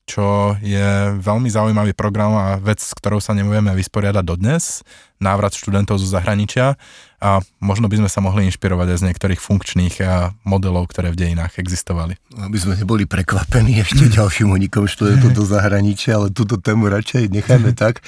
čo 0.05 0.57
je 0.61 1.17
veľmi 1.17 1.49
zaujímavý 1.49 1.97
program 1.97 2.37
a 2.37 2.47
vec, 2.61 2.81
s 2.81 2.93
ktorou 2.93 3.25
sa 3.25 3.33
nevieme 3.33 3.73
vysporiadať 3.73 4.25
dodnes, 4.25 4.85
návrat 5.17 5.57
študentov 5.57 5.97
zo 5.97 6.09
zahraničia 6.09 6.77
a 7.24 7.40
možno 7.56 7.88
by 7.88 8.04
sme 8.04 8.10
sa 8.12 8.20
mohli 8.20 8.44
inšpirovať 8.52 8.84
aj 8.92 8.98
z 9.00 9.06
niektorých 9.08 9.40
funkčných 9.40 9.96
modelov, 10.44 10.92
ktoré 10.92 11.08
v 11.08 11.24
dejinách 11.24 11.56
existovali. 11.56 12.20
Aby 12.37 12.60
sme 12.60 12.76
neboli 12.76 13.08
prekvapení 13.08 13.80
ešte 13.80 14.10
ďalším 14.20 14.52
unikom 14.52 14.84
študentov 14.84 15.32
do 15.32 15.44
zahraničia, 15.48 16.20
ale 16.20 16.28
túto 16.28 16.60
tému 16.60 16.92
radšej 16.92 17.32
nechajme 17.32 17.72
tak. 17.82 18.04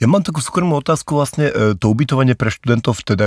Ja 0.00 0.08
mám 0.08 0.24
takú 0.24 0.40
súkromnú 0.40 0.80
otázku 0.80 1.20
vlastne, 1.20 1.52
e, 1.52 1.76
to 1.76 1.92
ubytovanie 1.92 2.32
pre 2.32 2.48
študentov 2.48 2.96
v 2.96 3.20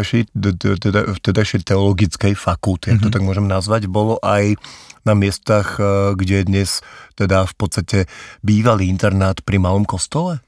vtedajšej 1.22 1.62
teologickej 1.62 2.34
fakulte, 2.34 2.98
mm-hmm. 2.98 3.06
to 3.06 3.08
mhm. 3.10 3.14
tak 3.14 3.22
môžem 3.22 3.46
nazvať, 3.46 3.86
bolo 3.86 4.18
aj 4.26 4.58
na 5.06 5.14
miestach, 5.14 5.78
e, 5.78 6.18
kde 6.18 6.50
dnes 6.50 6.82
teda 7.14 7.46
v 7.46 7.54
podstate 7.54 7.98
bývalý 8.42 8.90
internát 8.90 9.38
pri 9.46 9.62
malom 9.62 9.86
kostole? 9.86 10.42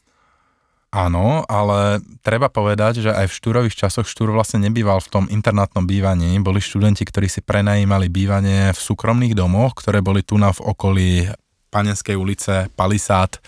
Áno, 0.91 1.47
ale 1.47 2.03
treba 2.19 2.51
povedať, 2.51 2.99
že 2.99 3.15
aj 3.15 3.31
v 3.31 3.37
štúrových 3.39 3.79
časoch 3.79 4.03
štúr 4.03 4.35
vlastne 4.35 4.59
nebýval 4.59 4.99
v 4.99 5.07
tom 5.07 5.25
internátnom 5.31 5.87
bývaní. 5.87 6.35
Boli 6.43 6.59
študenti, 6.59 7.07
ktorí 7.07 7.31
si 7.31 7.39
prenajímali 7.39 8.11
bývanie 8.11 8.75
v 8.75 8.79
súkromných 8.79 9.31
domoch, 9.31 9.71
ktoré 9.79 10.03
boli 10.03 10.19
tu 10.19 10.35
na 10.35 10.51
v 10.51 10.59
okolí 10.59 11.31
Panenskej 11.71 12.19
ulice, 12.19 12.67
Palisát 12.75 13.39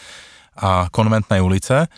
a 0.55 0.87
Konventnej 0.87 1.43
ulice. 1.43 1.91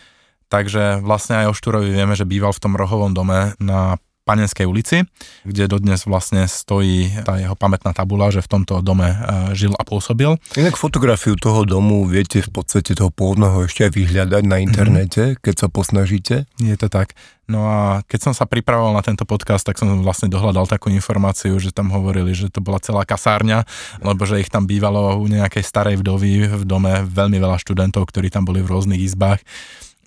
Takže 0.50 0.98
vlastne 1.06 1.46
aj 1.46 1.54
o 1.54 1.54
Štúrovi 1.54 1.94
vieme, 1.94 2.18
že 2.18 2.26
býval 2.26 2.50
v 2.50 2.62
tom 2.66 2.74
rohovom 2.74 3.14
dome 3.14 3.54
na 3.62 4.02
Panenskej 4.26 4.66
ulici, 4.66 5.06
kde 5.46 5.70
dodnes 5.70 6.02
vlastne 6.02 6.50
stojí 6.50 7.22
tá 7.22 7.38
jeho 7.38 7.54
pamätná 7.54 7.94
tabula, 7.94 8.34
že 8.34 8.42
v 8.42 8.58
tomto 8.58 8.82
dome 8.82 9.06
e, 9.06 9.16
žil 9.54 9.70
a 9.78 9.86
pôsobil. 9.86 10.34
Inak 10.58 10.74
fotografiu 10.74 11.38
toho 11.38 11.62
domu 11.62 12.02
viete 12.10 12.42
v 12.42 12.50
podstate 12.50 12.98
toho 12.98 13.14
pôvodného 13.14 13.70
ešte 13.70 13.86
aj 13.86 13.92
vyhľadať 13.94 14.42
na 14.42 14.58
internete, 14.58 15.22
mm-hmm. 15.22 15.42
keď 15.46 15.54
sa 15.54 15.68
posnažíte. 15.70 16.50
Je 16.58 16.74
to 16.74 16.90
tak. 16.90 17.14
No 17.46 17.70
a 17.70 18.02
keď 18.10 18.26
som 18.26 18.34
sa 18.34 18.50
pripravoval 18.50 18.98
na 18.98 19.06
tento 19.06 19.22
podcast, 19.22 19.62
tak 19.62 19.78
som 19.78 19.86
vlastne 20.02 20.26
dohľadal 20.26 20.66
takú 20.66 20.90
informáciu, 20.90 21.54
že 21.62 21.70
tam 21.70 21.94
hovorili, 21.94 22.34
že 22.34 22.50
to 22.50 22.58
bola 22.58 22.82
celá 22.82 23.06
kasárňa, 23.06 23.62
lebo 24.02 24.26
že 24.26 24.42
ich 24.42 24.50
tam 24.50 24.66
bývalo 24.66 25.22
u 25.22 25.30
nejakej 25.30 25.62
starej 25.62 26.02
vdovy 26.02 26.50
v 26.50 26.62
dome 26.66 27.06
veľmi 27.06 27.38
veľa 27.38 27.62
študentov, 27.62 28.10
ktorí 28.10 28.34
tam 28.34 28.42
boli 28.42 28.58
v 28.58 28.74
rôznych 28.74 28.98
izbách 28.98 29.46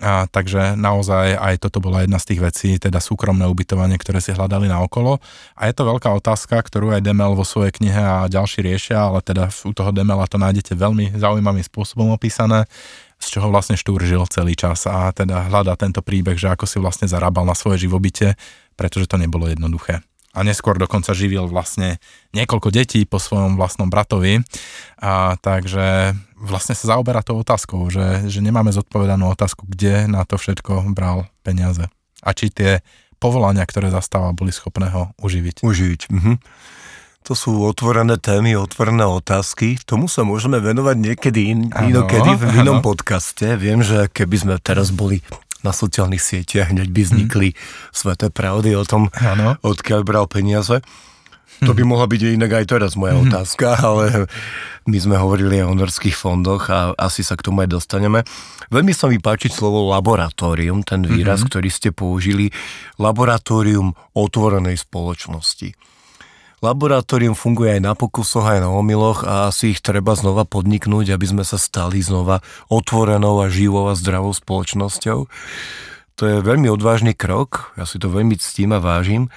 a, 0.00 0.24
takže 0.24 0.80
naozaj 0.80 1.36
aj 1.36 1.54
toto 1.60 1.84
bola 1.84 2.00
jedna 2.00 2.16
z 2.16 2.32
tých 2.32 2.40
vecí, 2.40 2.70
teda 2.80 3.04
súkromné 3.04 3.44
ubytovanie, 3.44 4.00
ktoré 4.00 4.24
si 4.24 4.32
hľadali 4.32 4.64
na 4.64 4.80
okolo. 4.80 5.20
A 5.52 5.68
je 5.68 5.76
to 5.76 5.84
veľká 5.84 6.08
otázka, 6.16 6.56
ktorú 6.56 6.96
aj 6.96 7.04
Demel 7.04 7.36
vo 7.36 7.44
svojej 7.44 7.76
knihe 7.76 8.00
a 8.00 8.24
ďalší 8.24 8.64
riešia, 8.64 9.12
ale 9.12 9.20
teda 9.20 9.52
u 9.52 9.72
toho 9.76 9.92
Demela 9.92 10.24
to 10.24 10.40
nájdete 10.40 10.72
veľmi 10.72 11.12
zaujímavým 11.20 11.62
spôsobom 11.62 12.16
opísané, 12.16 12.64
z 13.20 13.36
čoho 13.36 13.52
vlastne 13.52 13.76
Štúr 13.76 14.00
žil 14.00 14.24
celý 14.32 14.56
čas 14.56 14.88
a 14.88 15.12
teda 15.12 15.52
hľadá 15.52 15.76
tento 15.76 16.00
príbeh, 16.00 16.40
že 16.40 16.48
ako 16.48 16.64
si 16.64 16.80
vlastne 16.80 17.04
zarábal 17.04 17.44
na 17.44 17.52
svoje 17.52 17.84
živobytie, 17.84 18.40
pretože 18.80 19.04
to 19.04 19.20
nebolo 19.20 19.52
jednoduché 19.52 20.00
a 20.30 20.46
neskôr 20.46 20.78
dokonca 20.78 21.10
živil 21.10 21.50
vlastne 21.50 21.98
niekoľko 22.30 22.70
detí 22.70 23.02
po 23.02 23.18
svojom 23.18 23.58
vlastnom 23.58 23.90
bratovi. 23.90 24.46
A, 25.02 25.34
takže 25.42 26.14
vlastne 26.38 26.78
sa 26.78 26.94
zaoberá 26.94 27.20
tou 27.26 27.42
otázkou, 27.42 27.90
že, 27.90 28.30
že 28.30 28.38
nemáme 28.38 28.70
zodpovedanú 28.70 29.34
otázku, 29.34 29.66
kde 29.66 30.06
na 30.06 30.22
to 30.22 30.38
všetko 30.38 30.94
bral 30.94 31.26
peniaze. 31.42 31.90
A 32.22 32.30
či 32.30 32.54
tie 32.54 32.78
povolania, 33.18 33.66
ktoré 33.66 33.90
zastával, 33.90 34.32
boli 34.32 34.54
schopné 34.54 34.88
ho 34.94 35.10
uživiť. 35.18 35.66
Uživiť. 35.66 36.02
Mhm. 36.08 36.34
To 37.28 37.36
sú 37.36 37.68
otvorené 37.68 38.16
témy, 38.16 38.56
otvorené 38.56 39.04
otázky. 39.04 39.76
Tomu 39.84 40.08
sa 40.08 40.24
môžeme 40.24 40.56
venovať 40.56 40.96
niekedy 40.96 41.52
in, 41.52 41.60
inokedy 41.68 42.32
v 42.32 42.64
inom 42.64 42.80
ano. 42.80 42.86
podcaste. 42.86 43.60
Viem, 43.60 43.84
že 43.84 44.08
keby 44.08 44.36
sme 44.40 44.54
teraz 44.56 44.88
boli 44.88 45.20
na 45.60 45.72
sociálnych 45.76 46.22
sieťach, 46.22 46.72
hneď 46.72 46.88
by 46.88 47.00
vznikli 47.04 47.48
hmm. 47.52 47.60
sveté 47.92 48.28
pravdy 48.32 48.76
o 48.76 48.84
tom, 48.84 49.12
ano. 49.20 49.60
odkiaľ 49.60 50.00
bral 50.06 50.26
peniaze. 50.26 50.80
To 51.60 51.76
by 51.76 51.84
mohla 51.84 52.08
byť 52.08 52.40
inak 52.40 52.64
aj 52.64 52.64
teraz 52.72 52.96
moja 52.96 53.20
mm-hmm. 53.20 53.36
otázka, 53.36 53.76
ale 53.88 54.24
my 54.88 54.96
sme 54.96 55.16
hovorili 55.20 55.60
o 55.60 55.68
honorských 55.68 56.16
fondoch 56.16 56.72
a 56.72 56.96
asi 56.96 57.20
sa 57.20 57.36
k 57.36 57.44
tomu 57.44 57.60
aj 57.68 57.76
dostaneme. 57.76 58.24
Veľmi 58.72 58.96
sa 58.96 59.12
mi 59.12 59.20
páči 59.20 59.52
slovo 59.52 59.92
laboratórium, 59.92 60.80
ten 60.80 61.04
výraz, 61.04 61.44
mm-hmm. 61.44 61.50
ktorý 61.52 61.68
ste 61.68 61.90
použili. 61.92 62.48
Laboratórium 62.96 63.92
otvorenej 64.16 64.80
spoločnosti. 64.80 65.76
Laboratórium 66.60 67.32
funguje 67.32 67.80
aj 67.80 67.82
na 67.82 67.96
pokusoch, 67.96 68.44
aj 68.44 68.60
na 68.60 68.68
omyloch 68.68 69.24
a 69.24 69.48
asi 69.48 69.72
ich 69.72 69.80
treba 69.80 70.12
znova 70.12 70.44
podniknúť, 70.44 71.16
aby 71.16 71.24
sme 71.24 71.44
sa 71.44 71.56
stali 71.56 72.04
znova 72.04 72.44
otvorenou 72.68 73.40
a 73.40 73.48
živou 73.48 73.88
a 73.88 73.96
zdravou 73.96 74.36
spoločnosťou. 74.36 75.18
To 76.20 76.22
je 76.28 76.44
veľmi 76.44 76.68
odvážny 76.68 77.16
krok, 77.16 77.72
ja 77.80 77.88
si 77.88 77.96
to 77.96 78.12
veľmi 78.12 78.36
ctím 78.36 78.76
a 78.76 78.80
vážim. 78.80 79.32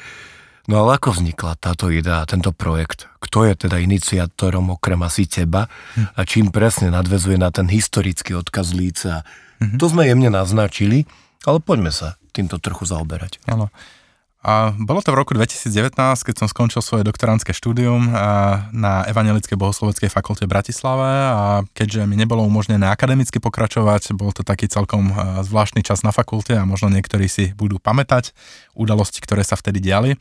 No 0.67 0.83
ale 0.83 0.99
ako 0.99 1.15
vznikla 1.15 1.59
táto 1.59 1.87
idea, 1.87 2.27
tento 2.27 2.51
projekt? 2.51 3.07
Kto 3.23 3.47
je 3.47 3.55
teda 3.55 3.79
iniciátorom 3.79 4.75
okrem 4.75 4.99
asi 5.03 5.23
teba 5.23 5.71
a 5.95 6.21
čím 6.27 6.51
presne 6.51 6.91
nadvezuje 6.91 7.39
na 7.39 7.55
ten 7.55 7.71
historický 7.71 8.35
odkaz 8.35 8.75
Líca? 8.75 9.23
Mm-hmm. 9.63 9.79
To 9.79 9.85
sme 9.87 10.07
jemne 10.07 10.27
naznačili, 10.27 11.07
ale 11.47 11.63
poďme 11.63 11.91
sa 11.91 12.19
týmto 12.35 12.59
trochu 12.59 12.83
zaoberať. 12.83 13.39
Áno. 13.47 13.71
A 14.43 14.75
bolo 14.75 14.99
to 14.99 15.15
v 15.15 15.23
roku 15.23 15.31
2019, 15.31 15.95
keď 15.95 16.35
som 16.35 16.51
skončil 16.51 16.83
svoje 16.83 17.07
doktorantské 17.07 17.55
štúdium 17.55 18.11
na 18.75 19.07
Evangelickej 19.07 19.55
bohosloveckej 19.55 20.11
fakulte 20.11 20.43
v 20.43 20.51
Bratislave 20.51 21.07
a 21.31 21.63
keďže 21.71 22.03
mi 22.03 22.19
nebolo 22.19 22.43
umožnené 22.43 22.91
akademicky 22.91 23.39
pokračovať, 23.39 24.11
bol 24.11 24.35
to 24.35 24.43
taký 24.43 24.67
celkom 24.67 25.15
zvláštny 25.47 25.79
čas 25.79 26.03
na 26.03 26.11
fakulte 26.11 26.59
a 26.59 26.67
možno 26.67 26.91
niektorí 26.91 27.31
si 27.31 27.55
budú 27.55 27.79
pamätať 27.79 28.35
udalosti, 28.75 29.23
ktoré 29.23 29.47
sa 29.47 29.55
vtedy 29.55 29.79
diali. 29.79 30.19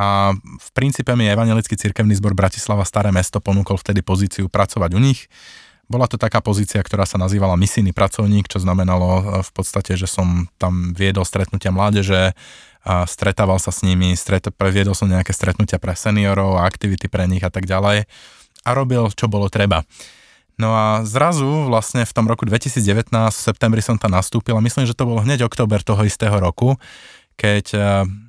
A 0.00 0.32
v 0.32 0.68
princípe 0.72 1.12
mi 1.12 1.28
Evangelický 1.28 1.76
cirkevný 1.76 2.16
zbor 2.16 2.32
Bratislava 2.32 2.88
Staré 2.88 3.12
mesto 3.12 3.36
ponúkol 3.44 3.76
vtedy 3.76 4.00
pozíciu 4.00 4.48
pracovať 4.48 4.96
u 4.96 5.00
nich. 5.04 5.28
Bola 5.92 6.08
to 6.08 6.16
taká 6.16 6.40
pozícia, 6.40 6.80
ktorá 6.80 7.04
sa 7.04 7.20
nazývala 7.20 7.60
misijný 7.60 7.92
pracovník, 7.92 8.48
čo 8.48 8.64
znamenalo 8.64 9.44
v 9.44 9.50
podstate, 9.52 9.92
že 10.00 10.08
som 10.08 10.48
tam 10.56 10.96
viedol 10.96 11.28
stretnutia 11.28 11.68
mládeže, 11.68 12.32
a 12.82 13.06
stretával 13.06 13.62
sa 13.62 13.70
s 13.70 13.86
nimi, 13.86 14.14
stret, 14.18 14.50
previedol 14.54 14.94
som 14.98 15.06
nejaké 15.06 15.30
stretnutia 15.30 15.78
pre 15.78 15.94
seniorov 15.94 16.58
a 16.58 16.66
aktivity 16.66 17.06
pre 17.06 17.30
nich 17.30 17.42
a 17.42 17.50
tak 17.50 17.66
ďalej 17.66 18.06
a 18.62 18.70
robil, 18.74 19.10
čo 19.14 19.26
bolo 19.26 19.50
treba. 19.50 19.82
No 20.60 20.76
a 20.76 21.02
zrazu 21.02 21.66
vlastne 21.66 22.04
v 22.04 22.12
tom 22.12 22.28
roku 22.28 22.46
2019, 22.46 23.10
v 23.10 23.32
septembri 23.32 23.80
som 23.82 23.98
tam 23.98 24.14
nastúpil 24.14 24.54
a 24.54 24.62
myslím, 24.62 24.86
že 24.86 24.94
to 24.94 25.08
bol 25.08 25.18
hneď 25.18 25.42
október 25.48 25.82
toho 25.82 26.04
istého 26.04 26.34
roku, 26.38 26.76
keď 27.34 27.64
e, 27.72 27.78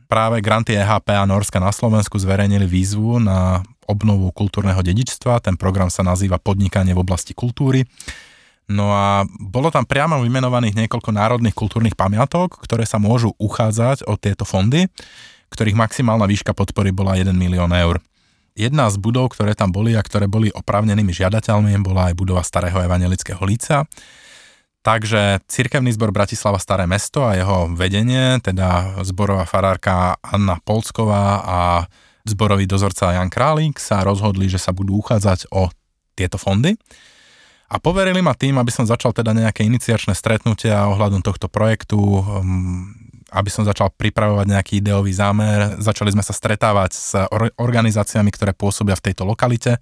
práve 0.08 0.40
granty 0.40 0.74
EHP 0.74 1.14
a 1.14 1.28
Norska 1.28 1.60
na 1.60 1.70
Slovensku 1.70 2.16
zverejnili 2.16 2.66
výzvu 2.66 3.20
na 3.22 3.62
obnovu 3.86 4.32
kultúrneho 4.32 4.80
dedičstva. 4.80 5.44
Ten 5.44 5.60
program 5.60 5.92
sa 5.92 6.02
nazýva 6.02 6.40
Podnikanie 6.40 6.96
v 6.96 7.04
oblasti 7.04 7.36
kultúry. 7.36 7.84
No 8.72 8.96
a 8.96 9.28
bolo 9.28 9.68
tam 9.70 9.84
priamo 9.84 10.24
vymenovaných 10.24 10.88
niekoľko 10.88 11.12
národných 11.12 11.56
kultúrnych 11.56 12.00
pamiatok, 12.00 12.64
ktoré 12.64 12.88
sa 12.88 12.96
môžu 12.96 13.36
uchádzať 13.36 14.08
o 14.08 14.16
tieto 14.16 14.48
fondy, 14.48 14.88
ktorých 15.52 15.76
maximálna 15.76 16.24
výška 16.26 16.56
podpory 16.56 16.96
bola 16.96 17.20
1 17.20 17.30
milión 17.36 17.70
eur. 17.76 18.00
Jedna 18.54 18.88
z 18.88 19.02
budov, 19.02 19.34
ktoré 19.34 19.58
tam 19.58 19.74
boli 19.74 19.98
a 19.98 20.06
ktoré 20.06 20.30
boli 20.30 20.54
oprávnenými 20.54 21.10
žiadateľmi, 21.10 21.74
bola 21.82 22.14
aj 22.14 22.16
budova 22.16 22.46
Starého 22.46 22.78
evangelického 22.78 23.42
líca. 23.44 23.90
Takže 24.84 25.42
Cirkevný 25.48 25.96
zbor 25.96 26.12
Bratislava 26.12 26.60
Staré 26.60 26.84
mesto 26.84 27.24
a 27.24 27.40
jeho 27.40 27.72
vedenie, 27.72 28.38
teda 28.44 29.00
zborová 29.08 29.48
farárka 29.48 30.20
Anna 30.20 30.60
Polsková 30.60 31.40
a 31.40 31.60
zborový 32.28 32.68
dozorca 32.68 33.16
Jan 33.16 33.32
Králik 33.32 33.80
sa 33.80 34.04
rozhodli, 34.04 34.52
že 34.52 34.60
sa 34.60 34.76
budú 34.76 35.00
uchádzať 35.00 35.50
o 35.56 35.72
tieto 36.14 36.36
fondy. 36.36 36.76
A 37.74 37.82
poverili 37.82 38.22
ma 38.22 38.38
tým, 38.38 38.62
aby 38.62 38.70
som 38.70 38.86
začal 38.86 39.18
teda 39.18 39.34
nejaké 39.34 39.66
iniciačné 39.66 40.14
stretnutia 40.14 40.86
ohľadom 40.94 41.26
tohto 41.26 41.50
projektu, 41.50 41.98
um, 41.98 42.94
aby 43.34 43.50
som 43.50 43.66
začal 43.66 43.90
pripravovať 43.90 44.46
nejaký 44.46 44.74
ideový 44.78 45.10
zámer. 45.10 45.82
Začali 45.82 46.14
sme 46.14 46.22
sa 46.22 46.38
stretávať 46.38 46.92
s 46.94 47.18
organizáciami, 47.58 48.30
ktoré 48.30 48.54
pôsobia 48.54 48.94
v 48.94 49.10
tejto 49.10 49.26
lokalite. 49.26 49.82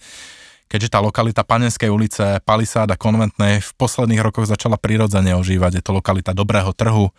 Keďže 0.71 0.88
tá 0.88 1.04
lokalita 1.04 1.43
Panenskej 1.43 1.91
ulice, 1.91 2.39
Palisáda 2.47 2.95
Konventnej 2.95 3.60
v 3.60 3.71
posledných 3.75 4.23
rokoch 4.23 4.47
začala 4.47 4.80
prirodzene 4.80 5.36
ožívať. 5.36 5.75
Je 5.75 5.84
to 5.84 5.91
lokalita 5.91 6.32
dobrého 6.32 6.71
trhu, 6.71 7.12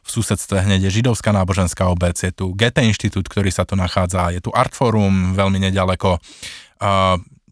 v 0.00 0.08
susedstve 0.08 0.62
hneď 0.62 0.86
je 0.86 1.02
židovská 1.02 1.34
náboženská 1.34 1.90
obec, 1.90 2.14
je 2.16 2.30
tu 2.30 2.54
Goethe 2.54 2.80
inštitút, 2.80 3.26
ktorý 3.26 3.50
sa 3.50 3.66
tu 3.66 3.74
nachádza, 3.74 4.30
je 4.30 4.40
tu 4.40 4.54
Artforum 4.54 5.34
veľmi 5.34 5.58
nedaleko, 5.58 6.22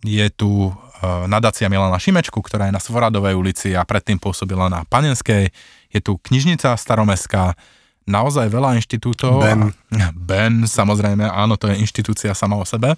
je 0.07 0.27
tu 0.33 0.73
nadácia 1.03 1.71
Milana 1.71 1.99
Šimečku, 1.99 2.39
ktorá 2.43 2.69
je 2.69 2.77
na 2.77 2.83
Svoradovej 2.83 3.39
ulici 3.39 3.75
a 3.75 3.87
predtým 3.87 4.19
pôsobila 4.19 4.67
na 4.67 4.83
Panenskej. 4.87 5.51
Je 5.89 6.01
tu 6.03 6.19
knižnica 6.21 6.75
staromestská, 6.75 7.55
naozaj 8.09 8.49
veľa 8.49 8.81
inštitútov. 8.81 9.45
Ben. 9.45 9.69
Ben, 10.17 10.65
samozrejme, 10.65 11.29
áno, 11.29 11.61
to 11.61 11.69
je 11.69 11.77
inštitúcia 11.77 12.33
sama 12.33 12.57
o 12.57 12.65
sebe. 12.65 12.97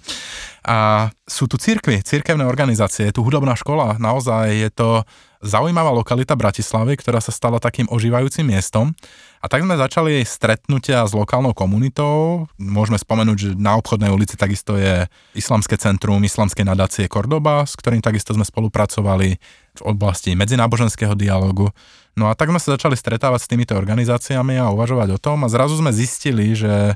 A 0.63 1.11
sú 1.27 1.51
tu 1.51 1.59
cirkvy, 1.59 1.99
cirkevné 2.01 2.47
organizácie, 2.47 3.11
je 3.11 3.15
tu 3.19 3.21
hudobná 3.21 3.53
škola, 3.59 3.99
naozaj 3.99 4.47
je 4.55 4.69
to 4.71 5.03
zaujímavá 5.41 5.89
lokalita 5.89 6.37
Bratislavy, 6.37 6.97
ktorá 7.01 7.17
sa 7.17 7.33
stala 7.33 7.57
takým 7.57 7.89
ožívajúcim 7.89 8.45
miestom. 8.45 8.93
A 9.41 9.49
tak 9.49 9.65
sme 9.65 9.73
začali 9.73 10.21
stretnutia 10.21 11.01
s 11.01 11.17
lokálnou 11.17 11.57
komunitou. 11.57 12.45
Môžeme 12.61 13.01
spomenúť, 13.01 13.37
že 13.37 13.49
na 13.57 13.73
obchodnej 13.81 14.13
ulici 14.13 14.37
takisto 14.37 14.77
je 14.77 15.09
Islamské 15.33 15.81
centrum 15.81 16.21
Islamskej 16.21 16.61
nadácie 16.61 17.09
Cordoba, 17.09 17.65
s 17.65 17.73
ktorým 17.73 18.05
takisto 18.05 18.37
sme 18.37 18.45
spolupracovali 18.45 19.41
v 19.81 19.81
oblasti 19.81 20.37
medzináboženského 20.37 21.17
dialogu. 21.17 21.73
No 22.13 22.29
a 22.29 22.37
tak 22.37 22.53
sme 22.53 22.61
sa 22.61 22.77
začali 22.77 22.93
stretávať 22.93 23.39
s 23.41 23.49
týmito 23.49 23.73
organizáciami 23.73 24.61
a 24.61 24.69
uvažovať 24.69 25.17
o 25.17 25.19
tom 25.19 25.41
a 25.41 25.49
zrazu 25.49 25.73
sme 25.73 25.89
zistili, 25.89 26.53
že 26.53 26.93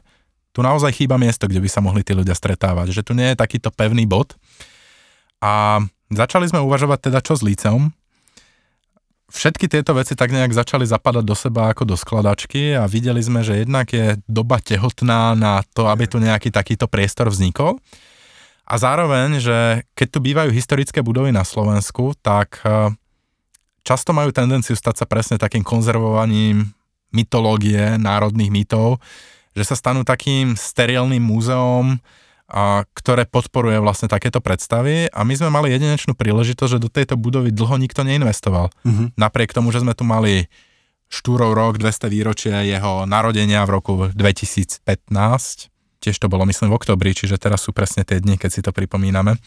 tu 0.53 0.61
naozaj 0.61 0.93
chýba 0.93 1.17
miesto, 1.17 1.49
kde 1.49 1.59
by 1.59 1.69
sa 1.71 1.81
mohli 1.81 2.05
tí 2.05 2.13
ľudia 2.13 2.37
stretávať, 2.37 2.93
že 2.93 3.01
tu 3.01 3.17
nie 3.17 3.33
je 3.33 3.41
takýto 3.41 3.73
pevný 3.73 4.05
bod. 4.05 4.37
A 5.41 5.81
začali 6.13 6.45
sme 6.47 6.63
uvažovať 6.63 7.11
teda 7.11 7.19
čo 7.25 7.35
s 7.35 7.43
líceum, 7.43 7.91
všetky 9.29 9.65
tieto 9.65 9.97
veci 9.97 10.13
tak 10.13 10.29
nejak 10.29 10.53
začali 10.53 10.85
zapadať 10.85 11.23
do 11.25 11.35
seba 11.37 11.73
ako 11.73 11.83
do 11.83 11.95
skladačky 11.97 12.77
a 12.77 12.85
videli 12.85 13.21
sme, 13.21 13.41
že 13.41 13.65
jednak 13.65 13.89
je 13.89 14.21
doba 14.29 14.61
tehotná 14.61 15.33
na 15.33 15.65
to, 15.73 15.89
aby 15.89 16.05
tu 16.05 16.21
nejaký 16.21 16.53
takýto 16.53 16.85
priestor 16.85 17.29
vznikol. 17.29 17.81
A 18.65 18.81
zároveň, 18.81 19.37
že 19.37 19.85
keď 19.93 20.07
tu 20.09 20.19
bývajú 20.25 20.49
historické 20.49 21.05
budovy 21.05 21.29
na 21.29 21.45
Slovensku, 21.45 22.17
tak 22.17 22.65
e, 22.65 22.89
často 23.85 24.09
majú 24.09 24.33
tendenciu 24.33 24.73
stať 24.73 25.01
sa 25.01 25.05
presne 25.05 25.37
takým 25.37 25.61
konzervovaním 25.61 26.73
mytológie, 27.13 28.01
národných 28.01 28.49
mýtov, 28.49 28.97
že 29.53 29.63
sa 29.69 29.77
stanú 29.77 30.01
takým 30.01 30.57
sterilným 30.57 31.21
múzeom, 31.21 32.01
a 32.45 32.85
ktoré 32.93 33.25
podporuje 33.25 33.81
vlastne 33.81 34.05
takéto 34.05 34.37
predstavy 34.37 35.09
a 35.09 35.25
my 35.25 35.33
sme 35.33 35.49
mali 35.49 35.73
jedinečnú 35.73 36.13
príležitosť, 36.13 36.77
že 36.77 36.83
do 36.83 36.93
tejto 36.93 37.17
budovy 37.17 37.49
dlho 37.49 37.81
nikto 37.81 38.05
neinvestoval. 38.05 38.69
Uh-huh. 38.69 39.09
Napriek 39.17 39.49
tomu, 39.49 39.73
že 39.73 39.81
sme 39.81 39.97
tu 39.97 40.05
mali 40.05 40.45
Štúrov 41.09 41.53
rok, 41.53 41.77
200 41.77 42.09
výročie 42.09 42.53
jeho 42.65 43.05
narodenia 43.05 43.61
v 43.65 43.73
roku 43.77 43.93
2015, 44.13 44.81
tiež 46.01 46.15
to 46.17 46.29
bolo 46.29 46.45
myslím 46.49 46.73
v 46.73 46.77
oktobri, 46.77 47.13
čiže 47.13 47.37
teraz 47.37 47.65
sú 47.65 47.73
presne 47.73 48.05
tie 48.05 48.21
dni, 48.21 48.37
keď 48.37 48.49
si 48.49 48.61
to 48.61 48.73
pripomíname. 48.73 49.37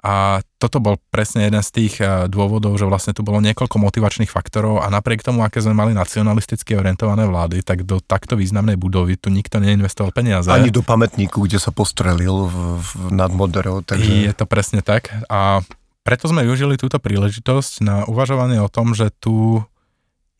A 0.00 0.40
toto 0.56 0.80
bol 0.80 0.96
presne 1.12 1.44
jeden 1.44 1.60
z 1.60 1.70
tých 1.70 1.94
eh, 2.00 2.24
dôvodov, 2.24 2.80
že 2.80 2.88
vlastne 2.88 3.12
tu 3.12 3.20
bolo 3.20 3.40
niekoľko 3.44 3.76
motivačných 3.76 4.32
faktorov 4.32 4.80
a 4.80 4.88
napriek 4.88 5.20
tomu, 5.20 5.44
aké 5.44 5.60
sme 5.60 5.76
mali 5.76 5.92
nacionalisticky 5.92 6.72
orientované 6.72 7.28
vlády, 7.28 7.60
tak 7.60 7.84
do 7.84 8.00
takto 8.00 8.36
významnej 8.36 8.80
budovy 8.80 9.20
tu 9.20 9.28
nikto 9.28 9.60
neinvestoval 9.60 10.12
peniaze. 10.16 10.48
Ani 10.48 10.72
do 10.72 10.80
pamätníku, 10.80 11.44
kde 11.44 11.60
sa 11.60 11.68
postrelil 11.68 12.48
v, 12.48 12.80
v 12.80 12.90
nad 13.12 13.28
Moderou. 13.32 13.84
Takže... 13.84 14.24
Je 14.24 14.32
to 14.32 14.48
presne 14.48 14.80
tak. 14.80 15.12
A 15.28 15.60
preto 16.00 16.32
sme 16.32 16.48
využili 16.48 16.80
túto 16.80 16.96
príležitosť 16.96 17.84
na 17.84 17.96
uvažovanie 18.08 18.56
o 18.60 18.72
tom, 18.72 18.96
že 18.96 19.12
tu 19.20 19.60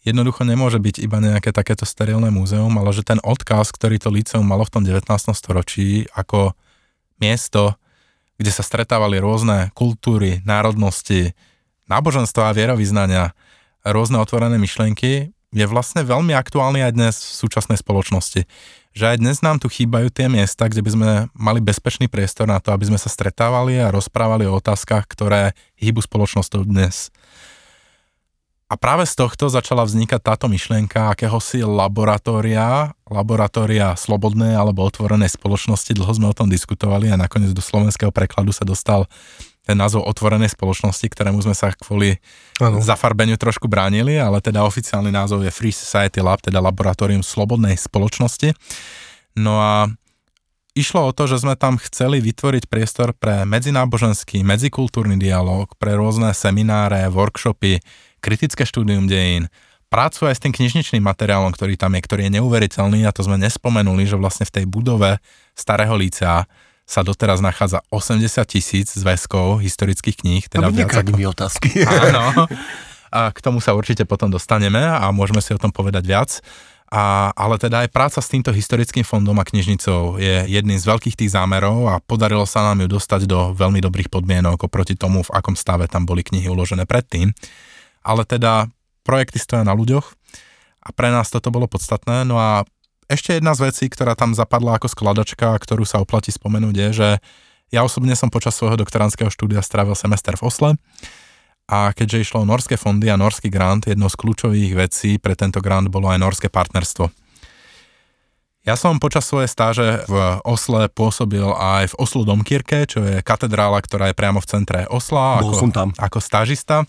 jednoducho 0.01 0.49
nemôže 0.49 0.81
byť 0.81 1.05
iba 1.05 1.21
nejaké 1.21 1.53
takéto 1.53 1.85
sterilné 1.85 2.33
múzeum, 2.33 2.73
ale 2.81 2.97
že 2.97 3.05
ten 3.05 3.21
odkaz, 3.21 3.69
ktorý 3.77 4.01
to 4.01 4.09
líceum 4.09 4.45
malo 4.45 4.65
v 4.65 4.73
tom 4.73 4.83
19. 4.85 5.05
storočí 5.37 6.09
ako 6.17 6.57
miesto, 7.21 7.77
kde 8.41 8.49
sa 8.49 8.65
stretávali 8.65 9.21
rôzne 9.21 9.69
kultúry, 9.77 10.41
národnosti, 10.49 11.37
náboženstva 11.93 12.49
a 12.49 12.57
vierovýznania, 12.57 13.37
rôzne 13.85 14.17
otvorené 14.17 14.57
myšlienky, 14.57 15.29
je 15.51 15.67
vlastne 15.67 16.01
veľmi 16.01 16.33
aktuálny 16.33 16.81
aj 16.81 16.93
dnes 16.97 17.15
v 17.21 17.33
súčasnej 17.45 17.77
spoločnosti. 17.77 18.49
Že 18.97 19.05
aj 19.13 19.17
dnes 19.21 19.37
nám 19.45 19.61
tu 19.61 19.69
chýbajú 19.69 20.09
tie 20.09 20.31
miesta, 20.31 20.71
kde 20.71 20.81
by 20.81 20.91
sme 20.91 21.09
mali 21.37 21.61
bezpečný 21.61 22.09
priestor 22.09 22.49
na 22.49 22.63
to, 22.63 22.73
aby 22.73 22.89
sme 22.89 22.99
sa 22.99 23.11
stretávali 23.13 23.77
a 23.77 23.93
rozprávali 23.93 24.47
o 24.47 24.57
otázkach, 24.57 25.05
ktoré 25.11 25.53
hýbu 25.77 26.01
spoločnosťou 26.01 26.65
dnes. 26.65 27.13
A 28.71 28.79
práve 28.79 29.03
z 29.03 29.19
tohto 29.19 29.51
začala 29.51 29.83
vznikať 29.83 30.23
táto 30.23 30.47
myšlienka 30.47 31.11
akéhosi 31.11 31.67
laboratória, 31.67 32.95
laboratória 33.11 33.99
slobodnej 33.99 34.55
alebo 34.55 34.87
otvorenej 34.87 35.35
spoločnosti. 35.35 35.91
Dlho 35.91 36.15
sme 36.15 36.31
o 36.31 36.37
tom 36.39 36.47
diskutovali 36.47 37.11
a 37.11 37.19
nakoniec 37.19 37.51
do 37.51 37.59
slovenského 37.59 38.15
prekladu 38.15 38.55
sa 38.55 38.63
dostal 38.63 39.11
ten 39.67 39.75
názov 39.75 40.07
otvorenej 40.07 40.55
spoločnosti, 40.55 41.03
ktorému 41.03 41.43
sme 41.43 41.55
sa 41.59 41.75
kvôli 41.75 42.23
ano. 42.63 42.79
zafarbeniu 42.79 43.35
trošku 43.35 43.67
bránili, 43.67 44.23
ale 44.23 44.39
teda 44.39 44.63
oficiálny 44.63 45.11
názov 45.11 45.43
je 45.43 45.51
Free 45.51 45.75
Society 45.75 46.23
Lab, 46.23 46.39
teda 46.39 46.63
laboratórium 46.63 47.27
slobodnej 47.27 47.75
spoločnosti. 47.75 48.55
No 49.35 49.59
a 49.59 49.91
išlo 50.79 51.11
o 51.11 51.15
to, 51.15 51.27
že 51.27 51.43
sme 51.43 51.59
tam 51.59 51.75
chceli 51.83 52.23
vytvoriť 52.23 52.71
priestor 52.71 53.19
pre 53.19 53.43
medzináboženský, 53.47 54.47
medzikultúrny 54.47 55.19
dialog, 55.19 55.71
pre 55.77 55.99
rôzne 55.99 56.31
semináre, 56.33 57.11
workshopy, 57.11 57.83
kritické 58.21 58.69
štúdium 58.69 59.09
dejín, 59.09 59.49
prácu 59.91 60.31
aj 60.31 60.39
s 60.39 60.43
tým 60.47 60.55
knižničným 60.55 61.03
materiálom, 61.03 61.51
ktorý 61.51 61.75
tam 61.75 61.99
je, 61.99 62.01
ktorý 62.07 62.31
je 62.31 62.35
neuveriteľný 62.39 63.05
a 63.05 63.13
to 63.13 63.27
sme 63.27 63.37
nespomenuli, 63.43 64.07
že 64.07 64.15
vlastne 64.15 64.47
v 64.47 64.63
tej 64.63 64.65
budove 64.71 65.19
starého 65.59 65.93
lícea 65.99 66.47
sa 66.87 67.07
doteraz 67.07 67.43
nachádza 67.43 67.83
80 67.91 68.43
tisíc 68.47 68.95
zväzkov 68.95 69.63
historických 69.63 70.17
kníh. 70.27 70.45
Teda 70.47 70.71
viac 70.71 70.91
ako... 70.91 71.15
otázky. 71.35 71.83
Áno. 72.07 72.47
A 73.11 73.35
k 73.35 73.39
tomu 73.43 73.59
sa 73.59 73.75
určite 73.75 74.07
potom 74.07 74.31
dostaneme 74.31 74.79
a 74.79 75.11
môžeme 75.11 75.43
si 75.43 75.51
o 75.51 75.59
tom 75.59 75.75
povedať 75.75 76.07
viac. 76.07 76.31
A, 76.91 77.31
ale 77.39 77.55
teda 77.55 77.87
aj 77.87 77.95
práca 77.95 78.19
s 78.19 78.27
týmto 78.27 78.51
historickým 78.51 79.07
fondom 79.07 79.39
a 79.39 79.47
knižnicou 79.47 80.19
je 80.19 80.51
jedným 80.51 80.75
z 80.75 80.91
veľkých 80.91 81.15
tých 81.15 81.31
zámerov 81.39 81.87
a 81.87 82.03
podarilo 82.03 82.43
sa 82.43 82.67
nám 82.67 82.83
ju 82.83 82.99
dostať 82.99 83.31
do 83.31 83.55
veľmi 83.55 83.79
dobrých 83.79 84.11
podmienok 84.11 84.67
oproti 84.67 84.99
tomu, 84.99 85.23
v 85.23 85.31
akom 85.31 85.55
stave 85.55 85.87
tam 85.87 86.03
boli 86.03 86.27
knihy 86.27 86.51
uložené 86.51 86.91
predtým 86.91 87.31
ale 88.01 88.25
teda 88.25 88.69
projekty 89.05 89.41
stoja 89.41 89.65
na 89.65 89.73
ľuďoch 89.77 90.07
a 90.81 90.89
pre 90.97 91.13
nás 91.13 91.29
toto 91.29 91.53
bolo 91.53 91.69
podstatné. 91.69 92.25
No 92.25 92.41
a 92.41 92.65
ešte 93.11 93.37
jedna 93.37 93.53
z 93.59 93.69
vecí, 93.69 93.91
ktorá 93.91 94.15
tam 94.15 94.33
zapadla 94.33 94.79
ako 94.79 94.87
skladačka, 94.87 95.59
ktorú 95.59 95.83
sa 95.83 95.99
oplatí 95.99 96.31
spomenúť, 96.31 96.75
je, 96.75 96.89
že 96.95 97.09
ja 97.71 97.83
osobne 97.83 98.15
som 98.15 98.31
počas 98.31 98.55
svojho 98.55 98.79
doktorandského 98.79 99.31
štúdia 99.31 99.63
strávil 99.63 99.95
semester 99.95 100.35
v 100.39 100.47
Osle 100.47 100.71
a 101.71 101.95
keďže 101.95 102.27
išlo 102.27 102.43
o 102.43 102.49
norské 102.49 102.75
fondy 102.75 103.11
a 103.11 103.21
norský 103.21 103.47
grant, 103.47 103.87
jednou 103.87 104.11
z 104.11 104.19
kľúčových 104.19 104.73
vecí 104.75 105.11
pre 105.23 105.39
tento 105.39 105.63
grant 105.63 105.87
bolo 105.87 106.11
aj 106.11 106.19
norské 106.19 106.51
partnerstvo. 106.51 107.11
Ja 108.61 108.77
som 108.77 109.01
počas 109.01 109.25
svojej 109.25 109.49
stáže 109.49 110.05
v 110.05 110.15
Osle 110.45 110.93
pôsobil 110.93 111.47
aj 111.47 111.95
v 111.95 111.99
Oslo 111.99 112.29
Domkirke, 112.29 112.85
čo 112.85 113.01
je 113.01 113.25
katedrála, 113.25 113.81
ktorá 113.81 114.13
je 114.13 114.19
priamo 114.19 114.37
v 114.43 114.51
centre 114.51 114.81
Osla. 114.91 115.41
Bol 115.41 115.57
ako, 115.57 115.63
som 115.65 115.73
tam. 115.73 115.89
Ako 115.97 116.19
stážista 116.21 116.85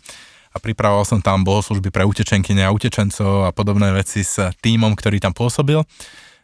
a 0.51 0.57
pripravoval 0.59 1.07
som 1.07 1.19
tam 1.23 1.47
bohoslužby 1.47 1.89
pre 1.89 2.03
utečenky 2.03 2.51
a 2.59 2.75
utečencov 2.75 3.47
a 3.47 3.55
podobné 3.55 3.95
veci 3.95 4.21
s 4.21 4.37
týmom, 4.59 4.93
ktorý 4.93 5.23
tam 5.23 5.31
pôsobil. 5.31 5.79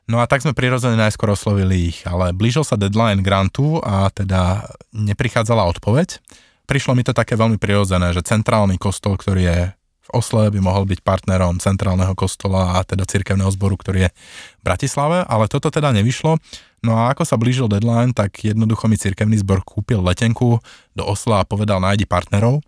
No 0.08 0.24
a 0.24 0.26
tak 0.26 0.40
sme 0.40 0.56
prirodzene 0.56 0.96
najskôr 0.96 1.36
oslovili 1.36 1.92
ich, 1.92 2.08
ale 2.08 2.32
blížil 2.32 2.64
sa 2.64 2.80
deadline 2.80 3.20
grantu 3.20 3.84
a 3.84 4.08
teda 4.08 4.64
neprichádzala 4.96 5.68
odpoveď. 5.76 6.24
Prišlo 6.64 6.96
mi 6.96 7.04
to 7.04 7.12
také 7.12 7.36
veľmi 7.36 7.60
prirodzené, 7.60 8.16
že 8.16 8.24
centrálny 8.24 8.80
kostol, 8.80 9.20
ktorý 9.20 9.44
je 9.44 9.60
v 10.08 10.10
Osle, 10.16 10.48
by 10.48 10.64
mohol 10.64 10.88
byť 10.88 11.04
partnerom 11.04 11.60
centrálneho 11.60 12.16
kostola 12.16 12.80
a 12.80 12.88
teda 12.88 13.04
cirkevného 13.04 13.52
zboru, 13.52 13.76
ktorý 13.76 14.08
je 14.08 14.12
v 14.56 14.62
Bratislave, 14.64 15.28
ale 15.28 15.52
toto 15.52 15.68
teda 15.68 15.92
nevyšlo. 15.92 16.40
No 16.80 16.96
a 16.96 17.12
ako 17.12 17.28
sa 17.28 17.36
blížil 17.36 17.68
deadline, 17.68 18.16
tak 18.16 18.40
jednoducho 18.40 18.88
mi 18.88 18.96
cirkevný 18.96 19.44
zbor 19.44 19.68
kúpil 19.68 20.00
letenku 20.00 20.64
do 20.96 21.04
Osla 21.04 21.44
a 21.44 21.48
povedal 21.48 21.84
nájdi 21.84 22.08
partnerov 22.08 22.64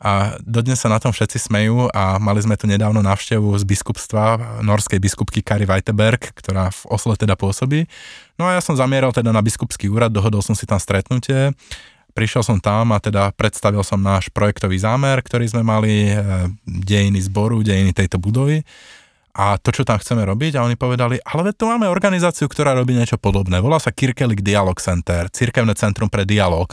a 0.00 0.40
dodnes 0.40 0.80
sa 0.80 0.88
na 0.88 0.96
tom 0.96 1.12
všetci 1.12 1.52
smejú 1.52 1.92
a 1.92 2.16
mali 2.16 2.40
sme 2.40 2.56
tu 2.56 2.64
nedávno 2.64 3.04
návštevu 3.04 3.52
z 3.60 3.68
biskupstva 3.68 4.58
norskej 4.64 4.96
biskupky 4.96 5.44
Kari 5.44 5.68
Weiteberg, 5.68 6.32
ktorá 6.32 6.72
v 6.72 6.80
Osle 6.88 7.20
teda 7.20 7.36
pôsobí. 7.36 7.84
No 8.40 8.48
a 8.48 8.56
ja 8.56 8.64
som 8.64 8.72
zamieral 8.72 9.12
teda 9.12 9.28
na 9.28 9.44
biskupský 9.44 9.92
úrad, 9.92 10.08
dohodol 10.08 10.40
som 10.40 10.56
si 10.56 10.64
tam 10.64 10.80
stretnutie, 10.80 11.52
prišiel 12.16 12.40
som 12.40 12.56
tam 12.56 12.96
a 12.96 12.98
teda 12.98 13.28
predstavil 13.36 13.84
som 13.84 14.00
náš 14.00 14.32
projektový 14.32 14.80
zámer, 14.80 15.20
ktorý 15.20 15.52
sme 15.52 15.60
mali, 15.60 16.16
e, 16.16 16.16
dejiny 16.64 17.20
zboru, 17.20 17.60
dejiny 17.60 17.92
tejto 17.92 18.16
budovy 18.16 18.64
a 19.36 19.60
to, 19.60 19.70
čo 19.70 19.84
tam 19.84 20.00
chceme 20.00 20.24
robiť 20.24 20.58
a 20.58 20.64
oni 20.64 20.74
povedali, 20.80 21.20
ale 21.22 21.54
tu 21.54 21.68
máme 21.68 21.86
organizáciu, 21.86 22.50
ktorá 22.50 22.74
robí 22.74 22.96
niečo 22.96 23.20
podobné. 23.20 23.62
Volá 23.62 23.78
sa 23.78 23.94
Kirkelik 23.94 24.40
Dialog 24.42 24.80
Center, 24.80 25.28
Cirkevné 25.28 25.76
centrum 25.76 26.08
pre 26.08 26.24
dialog 26.24 26.72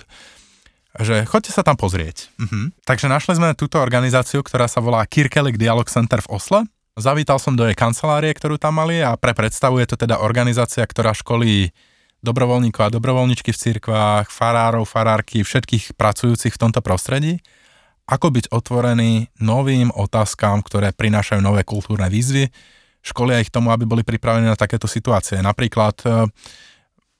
že 1.01 1.25
choďte 1.29 1.51
sa 1.53 1.61
tam 1.61 1.77
pozrieť. 1.77 2.29
Uh-huh. 2.37 2.73
Takže 2.85 3.09
našli 3.09 3.37
sme 3.37 3.57
túto 3.57 3.77
organizáciu, 3.77 4.41
ktorá 4.41 4.65
sa 4.65 4.81
volá 4.81 5.05
Kirkelik 5.05 5.57
Dialog 5.57 5.85
Center 5.89 6.21
v 6.23 6.31
Osle. 6.33 6.61
Zavítal 6.97 7.37
som 7.37 7.53
do 7.53 7.61
jej 7.61 7.77
kancelárie, 7.77 8.33
ktorú 8.33 8.57
tam 8.57 8.81
mali 8.81 9.05
a 9.05 9.13
pre 9.13 9.37
predstavu 9.37 9.77
je 9.77 9.93
to 9.93 9.97
teda 10.01 10.17
organizácia, 10.17 10.81
ktorá 10.81 11.13
školí 11.13 11.69
dobrovoľníkov 12.25 12.81
a 12.81 12.93
dobrovoľničky 12.93 13.53
v 13.53 13.61
cirkvách, 13.61 14.33
farárov, 14.33 14.89
farárky, 14.89 15.45
všetkých 15.45 15.93
pracujúcich 15.93 16.57
v 16.57 16.61
tomto 16.61 16.81
prostredí, 16.81 17.37
ako 18.09 18.33
byť 18.33 18.45
otvorený 18.49 19.29
novým 19.37 19.93
otázkam, 19.93 20.65
ktoré 20.65 20.89
prinášajú 20.95 21.37
nové 21.37 21.61
kultúrne 21.61 22.09
výzvy, 22.09 22.49
školia 23.05 23.45
ich 23.45 23.53
tomu, 23.53 23.69
aby 23.69 23.85
boli 23.85 24.01
pripravení 24.01 24.49
na 24.49 24.57
takéto 24.57 24.89
situácie. 24.89 25.37
Napríklad 25.37 26.01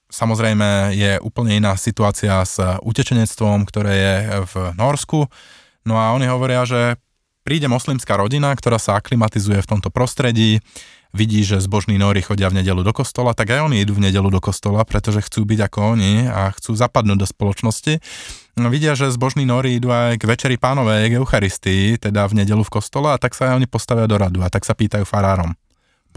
Samozrejme 0.07 0.95
je 0.95 1.19
úplne 1.19 1.59
iná 1.59 1.75
situácia 1.75 2.39
s 2.47 2.59
utečenectvom, 2.79 3.67
ktoré 3.67 3.93
je 3.93 4.15
v 4.47 4.53
Norsku. 4.79 5.27
No 5.83 5.99
a 5.99 6.15
oni 6.15 6.31
hovoria, 6.31 6.63
že 6.63 6.95
príde 7.43 7.67
moslimská 7.67 8.15
rodina, 8.15 8.55
ktorá 8.55 8.79
sa 8.79 8.95
aklimatizuje 8.95 9.59
v 9.59 9.69
tomto 9.71 9.91
prostredí, 9.91 10.63
vidí, 11.15 11.43
že 11.43 11.63
zbožní 11.63 11.95
Nóri 11.95 12.19
chodia 12.19 12.51
v 12.51 12.59
nedelu 12.59 12.83
do 12.83 12.91
kostola, 12.91 13.31
tak 13.31 13.51
aj 13.51 13.67
oni 13.67 13.83
idú 13.83 13.95
v 13.95 14.11
nedelu 14.11 14.27
do 14.27 14.39
kostola, 14.43 14.83
pretože 14.83 15.23
chcú 15.23 15.47
byť 15.47 15.59
ako 15.71 15.79
oni 15.95 16.27
a 16.27 16.51
chcú 16.55 16.75
zapadnúť 16.75 17.17
do 17.23 17.27
spoločnosti. 17.27 17.99
No, 18.59 18.67
vidia, 18.67 18.95
že 18.95 19.11
zbožní 19.11 19.47
Nóri 19.47 19.79
idú 19.79 19.91
aj 19.91 20.19
k 20.19 20.27
večeri 20.27 20.55
pánovej, 20.59 21.11
k 21.11 21.17
Eucharistii, 21.19 21.99
teda 21.99 22.27
v 22.27 22.43
nedelu 22.43 22.63
v 22.63 22.73
kostole 22.73 23.11
a 23.11 23.19
tak 23.19 23.35
sa 23.35 23.51
aj 23.51 23.63
oni 23.63 23.67
postavia 23.67 24.07
do 24.07 24.19
radu 24.19 24.39
a 24.43 24.51
tak 24.51 24.63
sa 24.63 24.75
pýtajú 24.75 25.03
farárom 25.03 25.55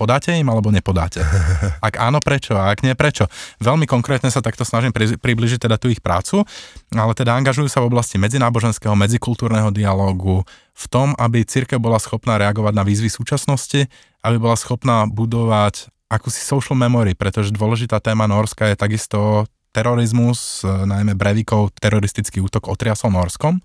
podáte 0.01 0.33
im 0.33 0.49
alebo 0.49 0.73
nepodáte? 0.73 1.21
Ak 1.87 2.01
áno, 2.01 2.25
prečo? 2.25 2.57
A 2.57 2.73
ak 2.73 2.81
nie, 2.81 2.97
prečo? 2.97 3.29
Veľmi 3.61 3.85
konkrétne 3.85 4.33
sa 4.33 4.41
takto 4.41 4.65
snažím 4.65 4.97
pri, 4.97 5.21
približiť 5.21 5.69
teda 5.69 5.77
tú 5.77 5.93
ich 5.93 6.01
prácu, 6.01 6.49
ale 6.97 7.13
teda 7.13 7.37
angažujú 7.37 7.69
sa 7.69 7.85
v 7.85 7.93
oblasti 7.93 8.17
medzináboženského, 8.17 8.97
medzikultúrneho 8.97 9.69
dialógu, 9.69 10.49
v 10.73 10.85
tom, 10.89 11.13
aby 11.21 11.45
církev 11.45 11.77
bola 11.77 12.01
schopná 12.01 12.41
reagovať 12.41 12.73
na 12.73 12.85
výzvy 12.89 13.13
súčasnosti, 13.13 13.85
aby 14.25 14.37
bola 14.41 14.57
schopná 14.57 15.05
budovať 15.05 15.93
akúsi 16.09 16.41
social 16.41 16.75
memory, 16.81 17.13
pretože 17.13 17.53
dôležitá 17.53 18.01
téma 18.01 18.25
Norska 18.25 18.73
je 18.73 18.81
takisto 18.81 19.45
terorizmus, 19.71 20.67
najmä 20.67 21.15
Brevikov 21.15 21.71
teroristický 21.79 22.43
útok 22.43 22.67
otriasol 22.67 23.15
Norskom. 23.15 23.63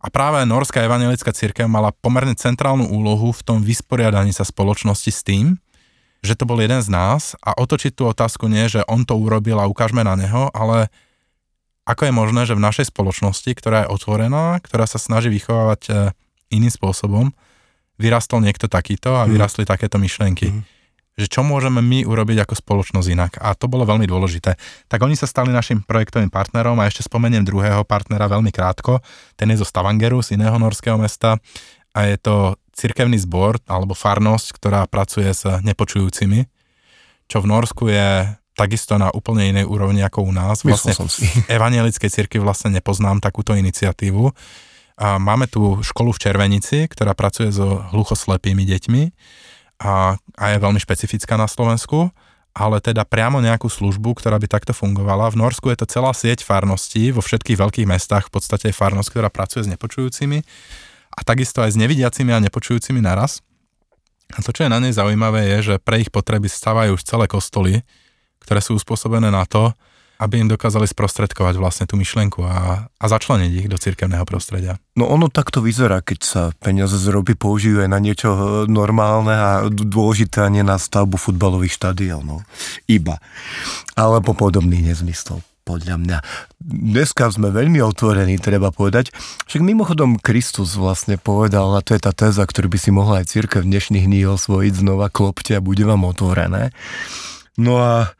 A 0.00 0.08
práve 0.08 0.40
Norská 0.48 0.80
evangelická 0.80 1.28
církev 1.30 1.68
mala 1.68 1.92
pomerne 1.92 2.32
centrálnu 2.32 2.88
úlohu 2.88 3.36
v 3.36 3.44
tom 3.44 3.58
vysporiadaní 3.60 4.32
sa 4.32 4.48
spoločnosti 4.48 5.10
s 5.12 5.20
tým, 5.20 5.60
že 6.24 6.36
to 6.36 6.48
bol 6.48 6.56
jeden 6.56 6.80
z 6.80 6.88
nás 6.88 7.36
a 7.44 7.52
otočiť 7.56 7.92
tú 7.96 8.08
otázku 8.08 8.48
nie, 8.48 8.64
že 8.68 8.84
on 8.88 9.04
to 9.04 9.16
urobil 9.16 9.60
a 9.60 9.68
ukážme 9.68 10.00
na 10.00 10.16
neho, 10.16 10.48
ale 10.56 10.88
ako 11.84 12.08
je 12.08 12.12
možné, 12.12 12.40
že 12.48 12.56
v 12.56 12.64
našej 12.64 12.92
spoločnosti, 12.92 13.50
ktorá 13.56 13.84
je 13.84 13.92
otvorená, 13.92 14.60
ktorá 14.60 14.84
sa 14.88 15.00
snaží 15.00 15.32
vychovávať 15.32 15.80
e, 15.88 15.92
iným 16.52 16.72
spôsobom, 16.72 17.32
vyrastol 17.96 18.40
niekto 18.44 18.68
takýto 18.68 19.16
a 19.16 19.28
mhm. 19.28 19.36
vyrastli 19.36 19.64
mm. 19.64 19.70
takéto 19.70 19.96
myšlienky. 20.00 20.48
Mm 20.48 20.79
že 21.20 21.28
čo 21.28 21.44
môžeme 21.44 21.84
my 21.84 22.08
urobiť 22.08 22.48
ako 22.48 22.54
spoločnosť 22.56 23.08
inak. 23.12 23.32
A 23.44 23.52
to 23.52 23.68
bolo 23.68 23.84
veľmi 23.84 24.08
dôležité. 24.08 24.56
Tak 24.88 25.04
oni 25.04 25.12
sa 25.12 25.28
stali 25.28 25.52
našim 25.52 25.84
projektovým 25.84 26.32
partnerom 26.32 26.80
a 26.80 26.88
ešte 26.88 27.04
spomeniem 27.04 27.44
druhého 27.44 27.84
partnera 27.84 28.24
veľmi 28.24 28.48
krátko. 28.48 29.04
Ten 29.36 29.52
je 29.52 29.60
zo 29.60 29.66
Stavangeru, 29.68 30.24
z 30.24 30.40
iného 30.40 30.56
norského 30.56 30.96
mesta 30.96 31.36
a 31.92 32.08
je 32.08 32.16
to 32.16 32.56
cirkevný 32.72 33.20
zbor 33.20 33.60
alebo 33.68 33.92
farnosť, 33.92 34.56
ktorá 34.56 34.80
pracuje 34.88 35.28
s 35.28 35.44
nepočujúcimi, 35.44 36.48
čo 37.28 37.44
v 37.44 37.46
Norsku 37.50 37.92
je 37.92 38.24
takisto 38.56 38.96
na 38.96 39.12
úplne 39.12 39.48
inej 39.52 39.66
úrovni 39.68 40.04
ako 40.04 40.28
u 40.28 40.32
nás. 40.32 40.64
Vlastne 40.64 40.96
som 40.96 41.08
si. 41.08 41.28
v 41.28 41.56
evangelickej 41.56 42.10
cirkvi 42.12 42.40
vlastne 42.40 42.72
nepoznám 42.76 43.20
takúto 43.20 43.52
iniciatívu. 43.56 44.32
A 45.00 45.16
máme 45.16 45.48
tu 45.48 45.80
školu 45.80 46.12
v 46.12 46.20
Červenici, 46.20 46.84
ktorá 46.84 47.16
pracuje 47.16 47.48
so 47.56 47.88
hluchoslepými 47.88 48.68
deťmi 48.68 49.02
a, 49.80 50.20
a 50.36 50.44
je 50.52 50.60
veľmi 50.60 50.76
špecifická 50.76 51.40
na 51.40 51.48
Slovensku, 51.48 52.12
ale 52.52 52.82
teda 52.84 53.08
priamo 53.08 53.40
nejakú 53.40 53.72
službu, 53.72 54.20
ktorá 54.20 54.36
by 54.36 54.46
takto 54.50 54.76
fungovala. 54.76 55.32
V 55.32 55.40
Norsku 55.40 55.72
je 55.72 55.80
to 55.80 55.86
celá 55.88 56.12
sieť 56.12 56.44
farností, 56.44 57.08
vo 57.14 57.24
všetkých 57.24 57.56
veľkých 57.56 57.88
mestách 57.88 58.28
v 58.28 58.34
podstate 58.36 58.68
je 58.70 58.76
farnosť, 58.76 59.08
ktorá 59.08 59.28
pracuje 59.32 59.64
s 59.64 59.70
nepočujúcimi 59.72 60.44
a 61.10 61.20
takisto 61.24 61.64
aj 61.64 61.74
s 61.74 61.80
nevidiacimi 61.80 62.30
a 62.30 62.42
nepočujúcimi 62.44 63.00
naraz. 63.00 63.40
A 64.30 64.44
to, 64.44 64.54
čo 64.54 64.66
je 64.66 64.70
na 64.70 64.78
nej 64.78 64.94
zaujímavé, 64.94 65.58
je, 65.58 65.74
že 65.74 65.82
pre 65.82 66.04
ich 66.04 66.10
potreby 66.12 66.46
stávajú 66.46 66.94
už 66.94 67.02
celé 67.02 67.26
kostoly, 67.26 67.82
ktoré 68.42 68.62
sú 68.62 68.78
uspôsobené 68.78 69.32
na 69.32 69.42
to, 69.42 69.74
aby 70.20 70.44
im 70.44 70.52
dokázali 70.52 70.84
sprostredkovať 70.84 71.56
vlastne 71.56 71.88
tú 71.88 71.96
myšlienku 71.96 72.44
a, 72.44 72.86
a 72.92 73.04
začleniť 73.08 73.52
ich 73.56 73.68
do 73.72 73.80
cirkevného 73.80 74.28
prostredia. 74.28 74.76
No 74.92 75.08
ono 75.08 75.32
takto 75.32 75.64
vyzerá, 75.64 76.04
keď 76.04 76.18
sa 76.20 76.42
peniaze 76.60 77.00
z 77.00 77.08
ropy 77.08 77.40
použijú 77.40 77.80
aj 77.80 77.88
na 77.88 77.96
niečo 77.96 78.28
e, 78.36 78.40
normálne 78.68 79.32
a 79.32 79.50
dôležité 79.72 80.44
a 80.44 80.52
nie 80.52 80.60
na 80.60 80.76
stavbu 80.76 81.16
futbalových 81.16 81.80
štadiónov. 81.80 82.44
Iba. 82.84 83.16
Alebo 83.96 84.36
podobný 84.36 84.84
nezmysel 84.84 85.40
podľa 85.64 85.96
mňa. 86.02 86.18
Dneska 86.60 87.30
sme 87.30 87.54
veľmi 87.54 87.78
otvorení, 87.78 88.42
treba 88.42 88.74
povedať. 88.74 89.14
Však 89.46 89.62
mimochodom 89.62 90.18
Kristus 90.18 90.74
vlastne 90.74 91.14
povedal, 91.14 91.78
a 91.78 91.84
to 91.84 91.94
je 91.94 92.02
tá 92.02 92.10
téza, 92.10 92.42
ktorú 92.42 92.74
by 92.74 92.78
si 92.80 92.90
mohla 92.90 93.22
aj 93.22 93.30
církev 93.30 93.62
dnešných 93.62 94.10
dní 94.10 94.26
osvojiť, 94.26 94.82
znova 94.82 95.08
klopte 95.08 95.54
a 95.54 95.62
bude 95.62 95.86
vám 95.86 96.02
otvorené. 96.02 96.74
No 97.54 97.78
a 97.78 98.18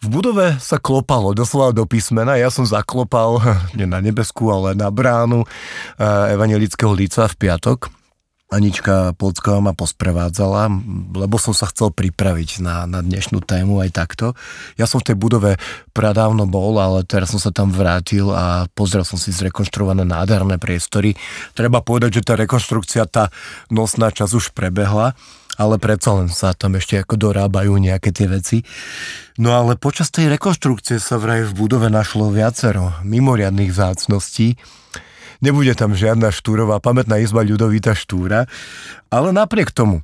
v 0.00 0.08
budove 0.08 0.56
sa 0.56 0.80
klopalo 0.80 1.36
doslova 1.36 1.76
do 1.76 1.84
písmena. 1.84 2.40
Ja 2.40 2.48
som 2.48 2.64
zaklopal, 2.64 3.36
nie 3.76 3.84
na 3.84 4.00
nebesku, 4.00 4.48
ale 4.48 4.72
na 4.72 4.88
bránu 4.88 5.44
eh, 5.44 6.34
evangelického 6.34 6.92
líca 6.96 7.28
v 7.28 7.36
piatok. 7.36 7.92
Anička 8.50 9.14
Polcková 9.14 9.62
ma 9.62 9.70
posprevádzala, 9.70 10.66
lebo 11.14 11.38
som 11.38 11.54
sa 11.54 11.70
chcel 11.70 11.94
pripraviť 11.94 12.58
na, 12.58 12.82
na 12.82 12.98
dnešnú 12.98 13.38
tému 13.46 13.78
aj 13.78 13.94
takto. 13.94 14.34
Ja 14.74 14.90
som 14.90 14.98
v 14.98 15.14
tej 15.14 15.16
budove 15.22 15.54
pradávno 15.94 16.50
bol, 16.50 16.74
ale 16.82 17.06
teraz 17.06 17.30
som 17.30 17.38
sa 17.38 17.54
tam 17.54 17.70
vrátil 17.70 18.26
a 18.34 18.66
pozrel 18.74 19.06
som 19.06 19.22
si 19.22 19.30
zrekonštruované 19.30 20.02
nádherné 20.02 20.58
priestory. 20.58 21.14
Treba 21.54 21.78
povedať, 21.78 22.18
že 22.18 22.26
tá 22.26 22.34
rekonštrukcia, 22.34 23.06
tá 23.06 23.30
nosná 23.70 24.10
časť 24.10 24.32
už 24.34 24.50
prebehla 24.50 25.14
ale 25.60 25.76
predsa 25.76 26.16
len 26.16 26.32
sa 26.32 26.56
tam 26.56 26.80
ešte 26.80 26.96
ako 26.96 27.20
dorábajú 27.20 27.76
nejaké 27.76 28.16
tie 28.16 28.24
veci. 28.32 28.64
No 29.36 29.52
ale 29.52 29.76
počas 29.76 30.08
tej 30.08 30.32
rekonštrukcie 30.32 30.96
sa 30.96 31.20
vraj 31.20 31.44
v 31.44 31.52
budove 31.52 31.92
našlo 31.92 32.32
viacero 32.32 32.96
mimoriadných 33.04 33.68
zácností. 33.68 34.56
Nebude 35.44 35.76
tam 35.76 35.92
žiadna 35.92 36.32
štúrová 36.32 36.80
pamätná 36.80 37.20
izba 37.20 37.44
ľudovita 37.44 37.92
štúra, 37.92 38.48
ale 39.12 39.28
napriek 39.36 39.72
tomu 39.72 40.00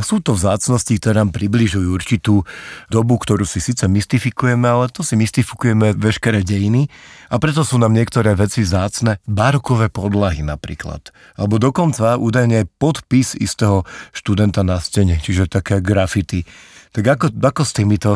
sú 0.00 0.24
to 0.24 0.32
vzácnosti, 0.32 0.96
ktoré 0.96 1.20
nám 1.20 1.36
približujú 1.36 1.92
určitú 1.92 2.48
dobu, 2.88 3.20
ktorú 3.20 3.44
si 3.44 3.60
síce 3.60 3.84
mystifikujeme, 3.84 4.64
ale 4.64 4.88
to 4.88 5.04
si 5.04 5.20
mystifikujeme 5.20 5.92
veškeré 5.92 6.40
dejiny 6.40 6.88
a 7.28 7.36
preto 7.36 7.60
sú 7.60 7.76
nám 7.76 7.92
niektoré 7.92 8.32
veci 8.32 8.64
vzácne, 8.64 9.20
barokové 9.28 9.92
podlahy 9.92 10.40
napríklad. 10.40 11.12
Alebo 11.36 11.60
dokonca 11.60 12.16
údajne 12.16 12.64
podpis 12.80 13.36
istého 13.36 13.84
študenta 14.16 14.64
na 14.64 14.80
stene, 14.80 15.20
čiže 15.20 15.52
také 15.52 15.84
grafity. 15.84 16.48
Tak 16.90 17.04
ako, 17.06 17.26
ako 17.38 17.62
s 17.62 17.72
týmito 17.76 18.10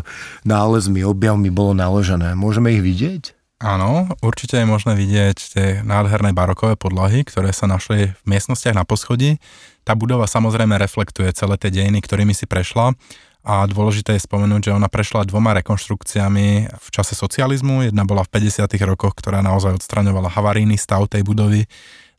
nálezmi, 0.48 1.04
objavmi 1.06 1.52
bolo 1.52 1.76
naložené? 1.76 2.34
Môžeme 2.34 2.74
ich 2.74 2.82
vidieť? 2.82 3.36
Áno, 3.62 4.10
určite 4.20 4.58
je 4.58 4.66
možné 4.66 4.98
vidieť 4.98 5.38
tie 5.54 5.66
nádherné 5.86 6.34
barokové 6.34 6.74
podlahy, 6.74 7.22
ktoré 7.22 7.54
sa 7.54 7.70
našli 7.70 8.12
v 8.12 8.24
miestnostiach 8.26 8.74
na 8.74 8.82
poschodí. 8.82 9.38
Tá 9.84 9.92
budova 9.92 10.24
samozrejme 10.24 10.80
reflektuje 10.80 11.28
celé 11.36 11.60
tie 11.60 11.68
dejiny, 11.68 12.00
ktorými 12.00 12.32
si 12.32 12.48
prešla 12.48 12.96
a 13.44 13.68
dôležité 13.68 14.16
je 14.16 14.24
spomenúť, 14.24 14.72
že 14.72 14.76
ona 14.76 14.88
prešla 14.88 15.28
dvoma 15.28 15.52
rekonštrukciami 15.60 16.72
v 16.72 16.88
čase 16.88 17.12
socializmu. 17.12 17.84
Jedna 17.84 18.08
bola 18.08 18.24
v 18.24 18.32
50. 18.40 18.64
rokoch, 18.88 19.12
ktorá 19.12 19.44
naozaj 19.44 19.76
odstraňovala 19.76 20.32
havarijný 20.32 20.80
stav 20.80 21.04
tej 21.12 21.20
budovy, 21.20 21.68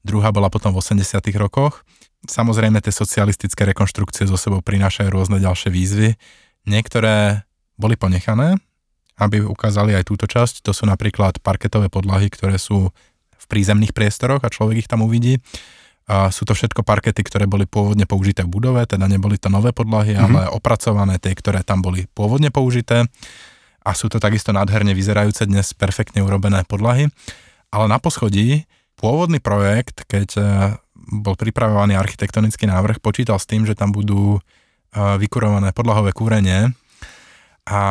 druhá 0.06 0.30
bola 0.30 0.54
potom 0.54 0.70
v 0.70 0.86
80. 0.86 1.18
rokoch. 1.42 1.82
Samozrejme 2.30 2.78
tie 2.78 2.94
socialistické 2.94 3.66
rekonštrukcie 3.74 4.30
zo 4.30 4.38
sebou 4.38 4.62
prinášajú 4.62 5.10
rôzne 5.10 5.42
ďalšie 5.42 5.74
výzvy. 5.74 6.10
Niektoré 6.70 7.42
boli 7.74 7.98
ponechané, 7.98 8.62
aby 9.18 9.42
ukázali 9.42 9.98
aj 9.98 10.06
túto 10.06 10.30
časť. 10.30 10.62
To 10.62 10.78
sú 10.78 10.86
napríklad 10.86 11.42
parketové 11.42 11.90
podlahy, 11.90 12.30
ktoré 12.30 12.62
sú 12.62 12.94
v 13.34 13.46
prízemných 13.50 13.98
priestoroch 13.98 14.46
a 14.46 14.54
človek 14.54 14.86
ich 14.86 14.90
tam 14.90 15.02
uvidí. 15.02 15.42
A 16.06 16.30
sú 16.30 16.46
to 16.46 16.54
všetko 16.54 16.86
parkety, 16.86 17.26
ktoré 17.26 17.50
boli 17.50 17.66
pôvodne 17.66 18.06
použité 18.06 18.46
v 18.46 18.54
budove, 18.54 18.86
teda 18.86 19.10
neboli 19.10 19.42
to 19.42 19.50
nové 19.50 19.74
podlahy, 19.74 20.14
mm-hmm. 20.14 20.26
ale 20.38 20.42
opracované 20.54 21.18
tie, 21.18 21.34
ktoré 21.34 21.66
tam 21.66 21.82
boli 21.82 22.06
pôvodne 22.14 22.54
použité. 22.54 23.10
A 23.82 23.92
sú 23.98 24.10
to 24.10 24.22
takisto 24.22 24.54
nádherne 24.54 24.94
vyzerajúce 24.94 25.50
dnes 25.50 25.74
perfektne 25.74 26.22
urobené 26.22 26.62
podlahy. 26.66 27.10
Ale 27.74 27.86
na 27.90 27.98
poschodí 27.98 28.70
pôvodný 28.98 29.42
projekt, 29.42 30.06
keď 30.06 30.30
e, 30.38 30.42
bol 30.94 31.38
pripravovaný 31.38 31.98
architektonický 31.98 32.66
návrh, 32.70 33.02
počítal 33.02 33.38
s 33.42 33.50
tým, 33.50 33.66
že 33.66 33.78
tam 33.78 33.94
budú 33.94 34.38
e, 34.38 34.40
vykurované 34.94 35.74
podlahové 35.74 36.14
kúrenie 36.14 36.74
a 37.66 37.82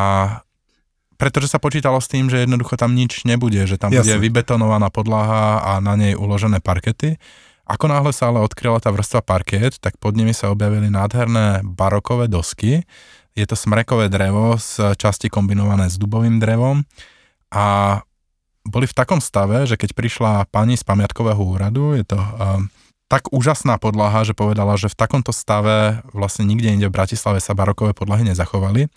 pretože 1.15 1.47
sa 1.47 1.62
počítalo 1.62 2.03
s 2.03 2.11
tým, 2.11 2.27
že 2.27 2.43
jednoducho 2.43 2.75
tam 2.75 2.95
nič 2.95 3.23
nebude, 3.23 3.62
že 3.71 3.79
tam 3.79 3.95
Jasne. 3.95 4.03
bude 4.03 4.15
vybetonovaná 4.19 4.91
podlaha 4.91 5.62
a 5.62 5.73
na 5.79 5.95
nej 5.95 6.19
uložené 6.19 6.59
parkety. 6.59 7.23
Ako 7.65 7.89
náhle 7.89 8.12
sa 8.12 8.29
ale 8.29 8.45
odkryla 8.45 8.77
tá 8.81 8.93
vrstva 8.93 9.25
parket, 9.25 9.81
tak 9.81 9.97
pod 9.97 10.12
nimi 10.12 10.37
sa 10.37 10.53
objavili 10.53 10.93
nádherné 10.93 11.65
barokové 11.65 12.29
dosky. 12.29 12.85
Je 13.33 13.45
to 13.49 13.57
smrekové 13.57 14.12
drevo 14.12 14.61
z 14.61 14.95
časti 15.01 15.33
kombinované 15.33 15.89
s 15.89 15.97
dubovým 15.97 16.39
drevom 16.39 16.85
a 17.51 17.99
boli 18.65 18.89
v 18.89 18.97
takom 18.97 19.21
stave, 19.21 19.69
že 19.69 19.77
keď 19.77 19.91
prišla 19.93 20.33
pani 20.49 20.77
z 20.77 20.85
pamiatkového 20.85 21.41
úradu, 21.41 21.97
je 21.97 22.05
to 22.05 22.17
um, 22.17 22.69
tak 23.09 23.29
úžasná 23.29 23.77
podlaha, 23.77 24.25
že 24.25 24.33
povedala, 24.33 24.81
že 24.81 24.89
v 24.89 24.97
takomto 24.97 25.33
stave 25.33 26.01
vlastne 26.17 26.49
nikde 26.49 26.73
inde 26.73 26.89
v 26.89 26.97
Bratislave 26.97 27.41
sa 27.41 27.53
barokové 27.53 27.93
podlahy 27.93 28.25
nezachovali 28.25 28.89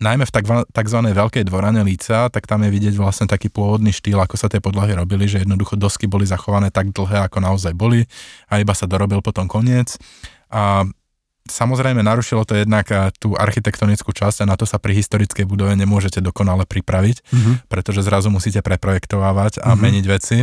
najmä 0.00 0.24
v 0.24 0.32
tzv. 0.72 0.98
veľkej 1.12 1.44
dvorane 1.44 1.84
líca, 1.84 2.32
tak 2.32 2.48
tam 2.48 2.64
je 2.64 2.72
vidieť 2.72 2.96
vlastne 2.96 3.28
taký 3.28 3.52
pôvodný 3.52 3.92
štýl, 3.92 4.16
ako 4.16 4.34
sa 4.40 4.48
tie 4.48 4.58
podlahy 4.58 4.96
robili, 4.96 5.28
že 5.28 5.44
jednoducho 5.44 5.76
dosky 5.76 6.08
boli 6.08 6.24
zachované 6.24 6.72
tak 6.72 6.90
dlhé, 6.90 7.28
ako 7.28 7.38
naozaj 7.44 7.76
boli 7.76 8.08
a 8.48 8.58
iba 8.58 8.72
sa 8.72 8.88
dorobil 8.88 9.20
potom 9.20 9.44
koniec. 9.44 10.00
A 10.48 10.88
samozrejme 11.44 12.00
narušilo 12.00 12.48
to 12.48 12.56
jednak 12.56 12.88
tú 13.20 13.36
architektonickú 13.36 14.10
časť 14.16 14.42
a 14.42 14.48
na 14.48 14.56
to 14.56 14.64
sa 14.64 14.80
pri 14.80 14.96
historickej 14.96 15.44
budove 15.44 15.76
nemôžete 15.76 16.24
dokonale 16.24 16.64
pripraviť, 16.64 17.16
mm-hmm. 17.20 17.54
pretože 17.68 18.00
zrazu 18.00 18.32
musíte 18.32 18.64
preprojektovávať 18.64 19.60
a 19.60 19.72
mm-hmm. 19.72 19.80
meniť 19.84 20.04
veci. 20.08 20.38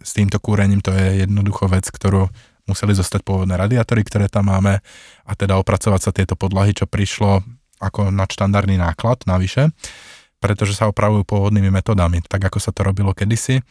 S 0.00 0.16
týmto 0.16 0.40
kúrením 0.40 0.80
to 0.80 0.92
je 0.92 1.24
jednoducho 1.28 1.68
vec, 1.68 1.84
ktorú 1.88 2.28
museli 2.64 2.94
zostať 2.94 3.20
pôvodné 3.26 3.58
radiátory, 3.58 4.06
ktoré 4.06 4.30
tam 4.30 4.48
máme 4.52 4.78
a 5.26 5.32
teda 5.34 5.58
opracovať 5.58 6.00
sa 6.00 6.10
tieto 6.14 6.38
podlahy, 6.38 6.72
čo 6.72 6.86
prišlo 6.86 7.42
ako 7.80 8.12
nadštandardný 8.12 8.76
náklad 8.76 9.24
navyše, 9.24 9.72
pretože 10.38 10.76
sa 10.76 10.88
opravujú 10.88 11.24
pôvodnými 11.24 11.72
metodami, 11.72 12.20
tak 12.20 12.44
ako 12.44 12.60
sa 12.60 12.70
to 12.70 12.84
robilo 12.84 13.16
kedysi. 13.16 13.64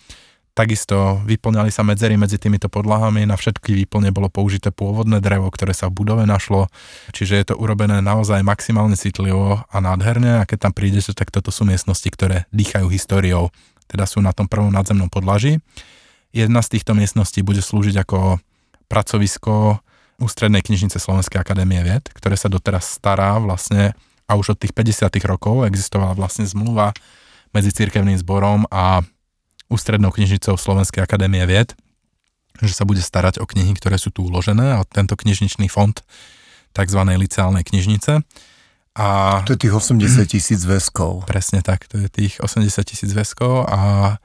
Takisto 0.57 1.23
vyplňali 1.23 1.71
sa 1.71 1.87
medzery 1.87 2.19
medzi 2.19 2.35
týmito 2.35 2.67
podlahami, 2.67 3.23
na 3.23 3.39
všetky 3.39 3.71
výplne 3.71 4.11
bolo 4.11 4.27
použité 4.27 4.75
pôvodné 4.75 5.23
drevo, 5.23 5.47
ktoré 5.47 5.71
sa 5.71 5.87
v 5.87 6.03
budove 6.03 6.27
našlo, 6.27 6.67
čiže 7.15 7.33
je 7.39 7.45
to 7.53 7.55
urobené 7.55 8.03
naozaj 8.03 8.43
maximálne 8.43 8.99
citlivo 8.99 9.63
a 9.63 9.77
nádherne 9.79 10.41
a 10.41 10.47
keď 10.49 10.67
tam 10.67 10.73
prídete, 10.75 11.15
tak 11.15 11.31
toto 11.31 11.53
sú 11.53 11.63
miestnosti, 11.63 12.09
ktoré 12.11 12.43
dýchajú 12.51 12.91
históriou, 12.91 13.55
teda 13.87 14.03
sú 14.03 14.19
na 14.19 14.35
tom 14.35 14.51
prvom 14.51 14.73
nadzemnom 14.73 15.07
podlaží. 15.07 15.63
Jedna 16.35 16.59
z 16.59 16.75
týchto 16.75 16.91
miestností 16.91 17.39
bude 17.39 17.63
slúžiť 17.63 17.95
ako 18.03 18.43
pracovisko 18.91 19.79
Ústrednej 20.19 20.59
knižnice 20.61 20.99
Slovenskej 20.99 21.39
akadémie 21.39 21.79
vied, 21.81 22.05
ktoré 22.11 22.35
sa 22.35 22.51
doteraz 22.51 22.85
stará 22.87 23.39
vlastne 23.39 23.95
a 24.29 24.37
už 24.37 24.53
od 24.53 24.59
tých 24.61 24.75
50 24.75 25.09
rokov 25.25 25.65
existovala 25.65 26.13
vlastne 26.13 26.45
zmluva 26.45 26.93
medzi 27.49 27.73
cirkevným 27.73 28.19
zborom 28.21 28.69
a 28.69 29.01
Ústrednou 29.69 30.09
knižnicou 30.09 30.57
Slovenskej 30.57 31.05
akadémie 31.05 31.45
vied, 31.45 31.77
že 32.57 32.73
sa 32.73 32.89
bude 32.89 33.05
starať 33.05 33.37
o 33.37 33.45
knihy, 33.45 33.77
ktoré 33.77 34.01
sú 34.01 34.09
tu 34.09 34.25
uložené 34.25 34.77
a 34.77 34.81
tento 34.81 35.13
knižničný 35.13 35.69
fond 35.69 35.93
tzv. 36.73 37.01
liceálnej 37.05 37.61
knižnice. 37.61 38.25
A, 38.97 39.07
to 39.45 39.53
je 39.53 39.69
tých 39.69 39.75
80 39.77 40.25
tisíc 40.25 40.65
väzkov. 40.65 41.29
Presne 41.29 41.61
tak, 41.61 41.85
to 41.85 42.01
je 42.01 42.09
tých 42.09 42.41
80 42.41 42.81
tisíc 42.81 43.13
väzkov 43.13 43.69
a 43.69 44.17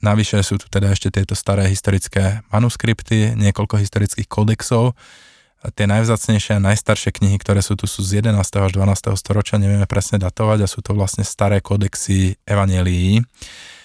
navyše 0.00 0.40
sú 0.40 0.56
tu 0.56 0.66
teda 0.72 0.96
ešte 0.96 1.12
tieto 1.12 1.36
staré 1.36 1.68
historické 1.68 2.40
manuskripty, 2.48 3.36
niekoľko 3.36 3.76
historických 3.76 4.26
kodexov, 4.26 4.96
tie 5.74 5.86
najvzácnejšie 5.88 6.60
a 6.60 6.64
najstaršie 6.72 7.10
knihy, 7.16 7.40
ktoré 7.40 7.64
sú 7.64 7.74
tu, 7.74 7.88
sú 7.88 8.04
z 8.04 8.22
11. 8.22 8.36
až 8.38 8.70
12. 8.76 9.16
storočia, 9.16 9.58
nevieme 9.58 9.88
presne 9.88 10.20
datovať 10.20 10.58
a 10.62 10.70
sú 10.70 10.84
to 10.84 10.92
vlastne 10.92 11.24
staré 11.24 11.64
kodexy 11.64 12.36
evanelií, 12.44 13.24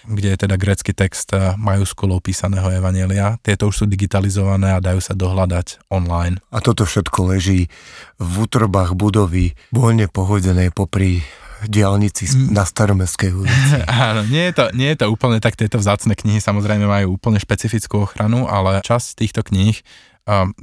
kde 0.06 0.28
je 0.34 0.38
teda 0.38 0.56
grecký 0.58 0.92
text 0.92 1.32
majuskulou 1.58 2.20
písaného 2.20 2.70
evanelia. 2.70 3.38
Tieto 3.42 3.70
už 3.70 3.84
sú 3.84 3.86
digitalizované 3.88 4.78
a 4.78 4.84
dajú 4.84 5.00
sa 5.00 5.14
dohľadať 5.16 5.88
online. 5.94 6.42
A 6.52 6.60
toto 6.60 6.84
všetko 6.84 7.34
leží 7.34 7.72
v 8.18 8.34
útrobách 8.46 8.98
budovy 8.98 9.54
voľne 9.74 10.10
pohodenej 10.10 10.74
popri 10.74 11.22
diálnici 11.70 12.26
mm. 12.26 12.50
na 12.50 12.66
staromestskej 12.66 13.32
ulici. 13.38 13.78
Áno, 14.10 14.26
nie 14.26 14.50
je, 14.50 14.54
to, 14.58 14.66
nie 14.74 14.90
je 14.94 15.06
to 15.06 15.14
úplne 15.14 15.38
tak, 15.38 15.54
tieto 15.54 15.78
vzácne 15.78 16.18
knihy 16.18 16.42
samozrejme 16.42 16.90
majú 16.90 17.22
úplne 17.22 17.38
špecifickú 17.38 18.10
ochranu, 18.10 18.50
ale 18.50 18.82
časť 18.82 19.22
týchto 19.22 19.46
kníh 19.46 19.78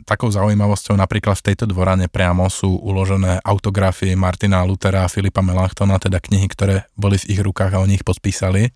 takou 0.08 0.32
zaujímavosťou 0.32 0.96
napríklad 0.96 1.36
v 1.38 1.46
tejto 1.52 1.64
dvorane 1.68 2.08
priamo 2.08 2.48
sú 2.48 2.78
uložené 2.78 3.42
autografie 3.44 4.16
Martina 4.16 4.64
Lutera 4.64 5.04
a 5.04 5.12
Filipa 5.12 5.44
Melanchtona, 5.44 6.00
teda 6.00 6.22
knihy, 6.22 6.46
ktoré 6.48 6.88
boli 6.94 7.20
v 7.20 7.36
ich 7.36 7.40
rukách 7.40 7.76
a 7.76 7.82
oni 7.82 8.00
ich 8.00 8.06
podpísali, 8.06 8.72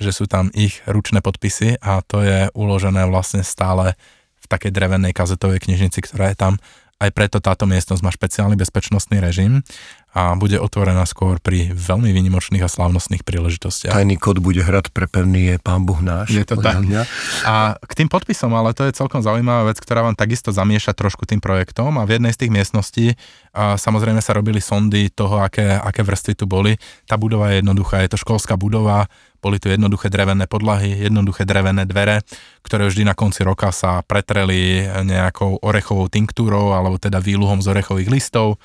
že 0.00 0.10
sú 0.14 0.30
tam 0.30 0.48
ich 0.56 0.80
ručné 0.88 1.20
podpisy 1.20 1.80
a 1.82 2.00
to 2.00 2.24
je 2.24 2.48
uložené 2.56 3.04
vlastne 3.10 3.44
stále 3.44 3.98
v 4.40 4.46
takej 4.48 4.72
drevenej 4.72 5.12
kazetovej 5.12 5.60
knižnici, 5.66 6.00
ktorá 6.00 6.32
je 6.32 6.38
tam. 6.40 6.54
Aj 7.00 7.08
preto 7.08 7.40
táto 7.40 7.64
miestnosť 7.64 8.02
má 8.04 8.12
špeciálny 8.12 8.60
bezpečnostný 8.60 9.24
režim 9.24 9.64
a 10.10 10.34
bude 10.34 10.58
otvorená 10.58 11.06
skôr 11.06 11.38
pri 11.38 11.70
veľmi 11.70 12.10
výnimočných 12.10 12.66
a 12.66 12.68
slávnostných 12.68 13.22
príležitostiach. 13.22 13.94
Tajný 13.94 14.18
kód 14.18 14.42
bude 14.42 14.58
hrad 14.58 14.90
pre 14.90 15.06
pevný 15.06 15.54
je 15.54 15.56
pán 15.62 15.86
Boh 15.86 16.02
náš. 16.02 16.34
Je 16.34 16.42
to 16.42 16.58
tak. 16.58 16.82
Mňa. 16.82 17.02
A 17.46 17.78
k 17.78 17.92
tým 17.94 18.10
podpisom, 18.10 18.50
ale 18.50 18.74
to 18.74 18.82
je 18.90 18.96
celkom 18.98 19.22
zaujímavá 19.22 19.70
vec, 19.70 19.78
ktorá 19.78 20.02
vám 20.02 20.18
takisto 20.18 20.50
zamieša 20.50 20.98
trošku 20.98 21.30
tým 21.30 21.38
projektom 21.38 21.94
a 21.94 22.02
v 22.02 22.18
jednej 22.18 22.34
z 22.34 22.42
tých 22.42 22.54
miestností 22.54 23.06
a 23.54 23.78
samozrejme 23.78 24.18
sa 24.18 24.34
robili 24.34 24.58
sondy 24.58 25.14
toho, 25.14 25.38
aké, 25.46 25.78
aké 25.78 26.02
vrstvy 26.02 26.32
tu 26.34 26.50
boli. 26.50 26.74
Tá 27.06 27.14
budova 27.14 27.54
je 27.54 27.62
jednoduchá, 27.62 28.02
je 28.02 28.10
to 28.10 28.18
školská 28.18 28.58
budova, 28.58 29.06
boli 29.40 29.56
tu 29.56 29.72
jednoduché 29.72 30.12
drevené 30.12 30.44
podlahy, 30.50 31.06
jednoduché 31.06 31.48
drevené 31.48 31.88
dvere, 31.88 32.26
ktoré 32.66 32.90
vždy 32.90 33.08
na 33.08 33.14
konci 33.16 33.46
roka 33.46 33.72
sa 33.72 34.04
pretreli 34.04 34.84
nejakou 35.06 35.62
orechovou 35.64 36.12
tinktúrou 36.12 36.76
alebo 36.76 37.00
teda 37.00 37.22
výluhom 37.22 37.64
z 37.64 37.72
orechových 37.72 38.10
listov 38.10 38.60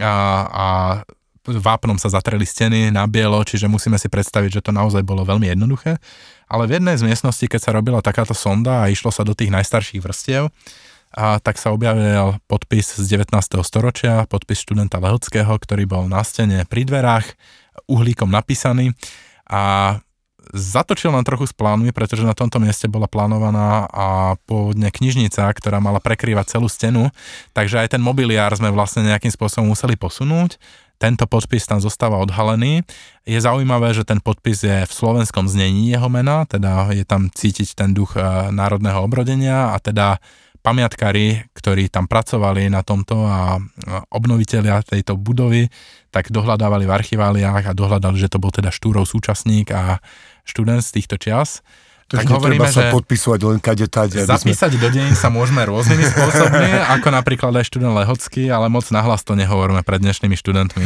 a, 0.00 0.14
a 0.48 0.66
vápnom 1.44 1.96
sa 1.96 2.12
zatreli 2.12 2.44
steny 2.44 2.92
na 2.92 3.08
bielo, 3.08 3.40
čiže 3.40 3.70
musíme 3.70 3.96
si 3.96 4.12
predstaviť, 4.12 4.60
že 4.60 4.64
to 4.68 4.72
naozaj 4.74 5.00
bolo 5.00 5.24
veľmi 5.24 5.48
jednoduché. 5.48 5.96
Ale 6.48 6.68
v 6.68 6.80
jednej 6.80 7.00
z 7.00 7.06
miestností, 7.08 7.48
keď 7.48 7.60
sa 7.68 7.74
robila 7.76 8.04
takáto 8.04 8.36
sonda 8.36 8.84
a 8.84 8.90
išlo 8.92 9.08
sa 9.08 9.24
do 9.24 9.32
tých 9.32 9.48
najstarších 9.48 10.04
vrstiev, 10.04 10.52
a 11.08 11.40
tak 11.40 11.56
sa 11.56 11.72
objavil 11.72 12.36
podpis 12.44 13.00
z 13.00 13.16
19. 13.16 13.32
storočia, 13.64 14.28
podpis 14.28 14.60
študenta 14.60 15.00
Lehockého, 15.00 15.56
ktorý 15.56 15.88
bol 15.88 16.04
na 16.04 16.20
stene 16.20 16.68
pri 16.68 16.84
dverách, 16.84 17.24
uhlíkom 17.88 18.28
napísaný 18.28 18.92
a 19.48 19.96
zatočil 20.52 21.12
nám 21.12 21.24
trochu 21.24 21.48
s 21.48 21.54
plánmi, 21.54 21.92
pretože 21.92 22.26
na 22.26 22.36
tomto 22.36 22.60
mieste 22.62 22.88
bola 22.90 23.08
plánovaná 23.10 23.88
a 23.88 24.06
pôvodne 24.48 24.88
knižnica, 24.92 25.48
ktorá 25.54 25.78
mala 25.78 25.98
prekrývať 26.00 26.58
celú 26.58 26.68
stenu, 26.70 27.12
takže 27.52 27.80
aj 27.80 27.96
ten 27.96 28.02
mobiliár 28.02 28.52
sme 28.56 28.72
vlastne 28.72 29.06
nejakým 29.06 29.32
spôsobom 29.32 29.72
museli 29.72 29.94
posunúť. 29.96 30.60
Tento 30.98 31.30
podpis 31.30 31.62
tam 31.62 31.78
zostáva 31.78 32.18
odhalený. 32.18 32.82
Je 33.22 33.38
zaujímavé, 33.38 33.94
že 33.94 34.02
ten 34.02 34.18
podpis 34.18 34.66
je 34.66 34.82
v 34.82 34.92
slovenskom 34.92 35.46
znení 35.46 35.94
jeho 35.94 36.10
mena, 36.10 36.42
teda 36.42 36.90
je 36.90 37.06
tam 37.06 37.30
cítiť 37.30 37.78
ten 37.78 37.94
duch 37.94 38.18
eh, 38.18 38.50
národného 38.50 39.06
obrodenia 39.06 39.72
a 39.72 39.78
teda 39.78 40.18
pamiatkári, 40.68 41.48
ktorí 41.54 41.88
tam 41.88 42.10
pracovali 42.10 42.68
na 42.68 42.82
tomto 42.82 43.24
a 43.24 43.56
obnoviteľia 44.10 44.84
tejto 44.84 45.14
budovy, 45.16 45.70
tak 46.10 46.28
dohľadávali 46.28 46.84
v 46.84 46.94
archiváliách 46.94 47.64
a 47.72 47.76
dohľadali, 47.78 48.16
že 48.18 48.28
to 48.28 48.42
bol 48.42 48.50
teda 48.50 48.74
Štúrov 48.74 49.06
súčasník 49.06 49.70
a 49.72 50.02
študent 50.48 50.80
z 50.80 50.90
týchto 50.96 51.20
čias 51.20 51.60
tak 52.08 52.24
hovoríme, 52.24 52.64
sa 52.72 52.88
že 52.88 52.96
podpisovať 52.96 53.40
len 53.44 53.60
kade 53.60 53.84
tať. 53.84 54.24
Zapísať 54.24 54.72
sme... 54.72 54.80
do 54.80 54.88
deň 54.88 55.12
sa 55.12 55.28
môžeme 55.28 55.60
rôznymi 55.68 56.04
spôsobmi, 56.08 56.68
ako 56.96 57.12
napríklad 57.12 57.52
aj 57.52 57.68
študent 57.68 57.92
Lehocký, 57.92 58.48
ale 58.48 58.72
moc 58.72 58.88
nahlas 58.88 59.20
to 59.28 59.36
nehovoríme 59.36 59.84
pred 59.84 60.00
dnešnými 60.00 60.32
študentmi. 60.32 60.84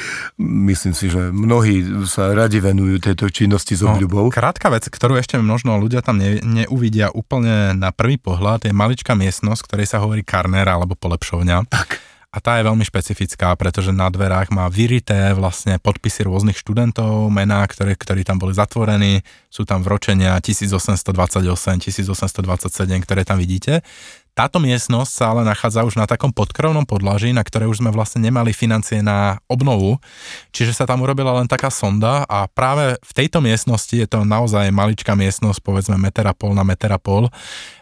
Myslím 0.72 0.96
si, 0.96 1.12
že 1.12 1.28
mnohí 1.28 1.84
sa 2.08 2.32
radi 2.32 2.64
venujú 2.64 2.96
tejto 2.96 3.28
činnosti 3.28 3.76
s 3.76 3.84
no, 3.84 3.92
obľubou. 3.92 4.32
No, 4.32 4.32
krátka 4.32 4.72
vec, 4.72 4.88
ktorú 4.88 5.20
ešte 5.20 5.36
možno 5.36 5.76
ľudia 5.76 6.00
tam 6.00 6.16
ne, 6.16 6.40
neuvidia 6.40 7.12
úplne 7.12 7.76
na 7.76 7.92
prvý 7.92 8.16
pohľad, 8.16 8.64
je 8.64 8.72
maličká 8.72 9.12
miestnosť, 9.12 9.68
ktorej 9.68 9.84
sa 9.92 10.00
hovorí 10.00 10.24
karnera 10.24 10.80
alebo 10.80 10.96
polepšovňa. 10.96 11.68
Tak 11.68 12.13
a 12.34 12.42
tá 12.42 12.58
je 12.58 12.66
veľmi 12.66 12.82
špecifická, 12.82 13.54
pretože 13.54 13.94
na 13.94 14.10
dverách 14.10 14.50
má 14.50 14.66
vyrité 14.66 15.30
vlastne 15.38 15.78
podpisy 15.78 16.26
rôznych 16.26 16.58
študentov, 16.58 17.30
mená, 17.30 17.62
ktoré, 17.62 17.94
ktorí 17.94 18.26
tam 18.26 18.42
boli 18.42 18.50
zatvorení, 18.50 19.22
sú 19.46 19.62
tam 19.62 19.86
vročenia 19.86 20.34
1828, 20.42 21.14
1827, 21.14 23.06
ktoré 23.06 23.22
tam 23.22 23.38
vidíte. 23.38 23.86
Táto 24.34 24.58
miestnosť 24.58 25.12
sa 25.14 25.30
ale 25.30 25.46
nachádza 25.46 25.86
už 25.86 25.94
na 25.94 26.10
takom 26.10 26.34
podkrovnom 26.34 26.82
podlaží, 26.90 27.30
na 27.30 27.46
ktoré 27.46 27.70
už 27.70 27.78
sme 27.78 27.94
vlastne 27.94 28.18
nemali 28.18 28.50
financie 28.50 28.98
na 28.98 29.38
obnovu, 29.46 30.02
čiže 30.50 30.74
sa 30.74 30.90
tam 30.90 31.06
urobila 31.06 31.38
len 31.38 31.46
taká 31.46 31.70
sonda 31.70 32.26
a 32.26 32.50
práve 32.50 32.98
v 32.98 33.12
tejto 33.14 33.38
miestnosti 33.38 33.94
je 33.94 34.10
to 34.10 34.26
naozaj 34.26 34.74
maličká 34.74 35.14
miestnosť, 35.14 35.62
povedzme 35.62 35.94
meter 36.02 36.26
a 36.26 36.34
pol 36.34 36.50
na 36.50 36.66
meter 36.66 36.90
a 36.90 36.98
pol, 36.98 37.30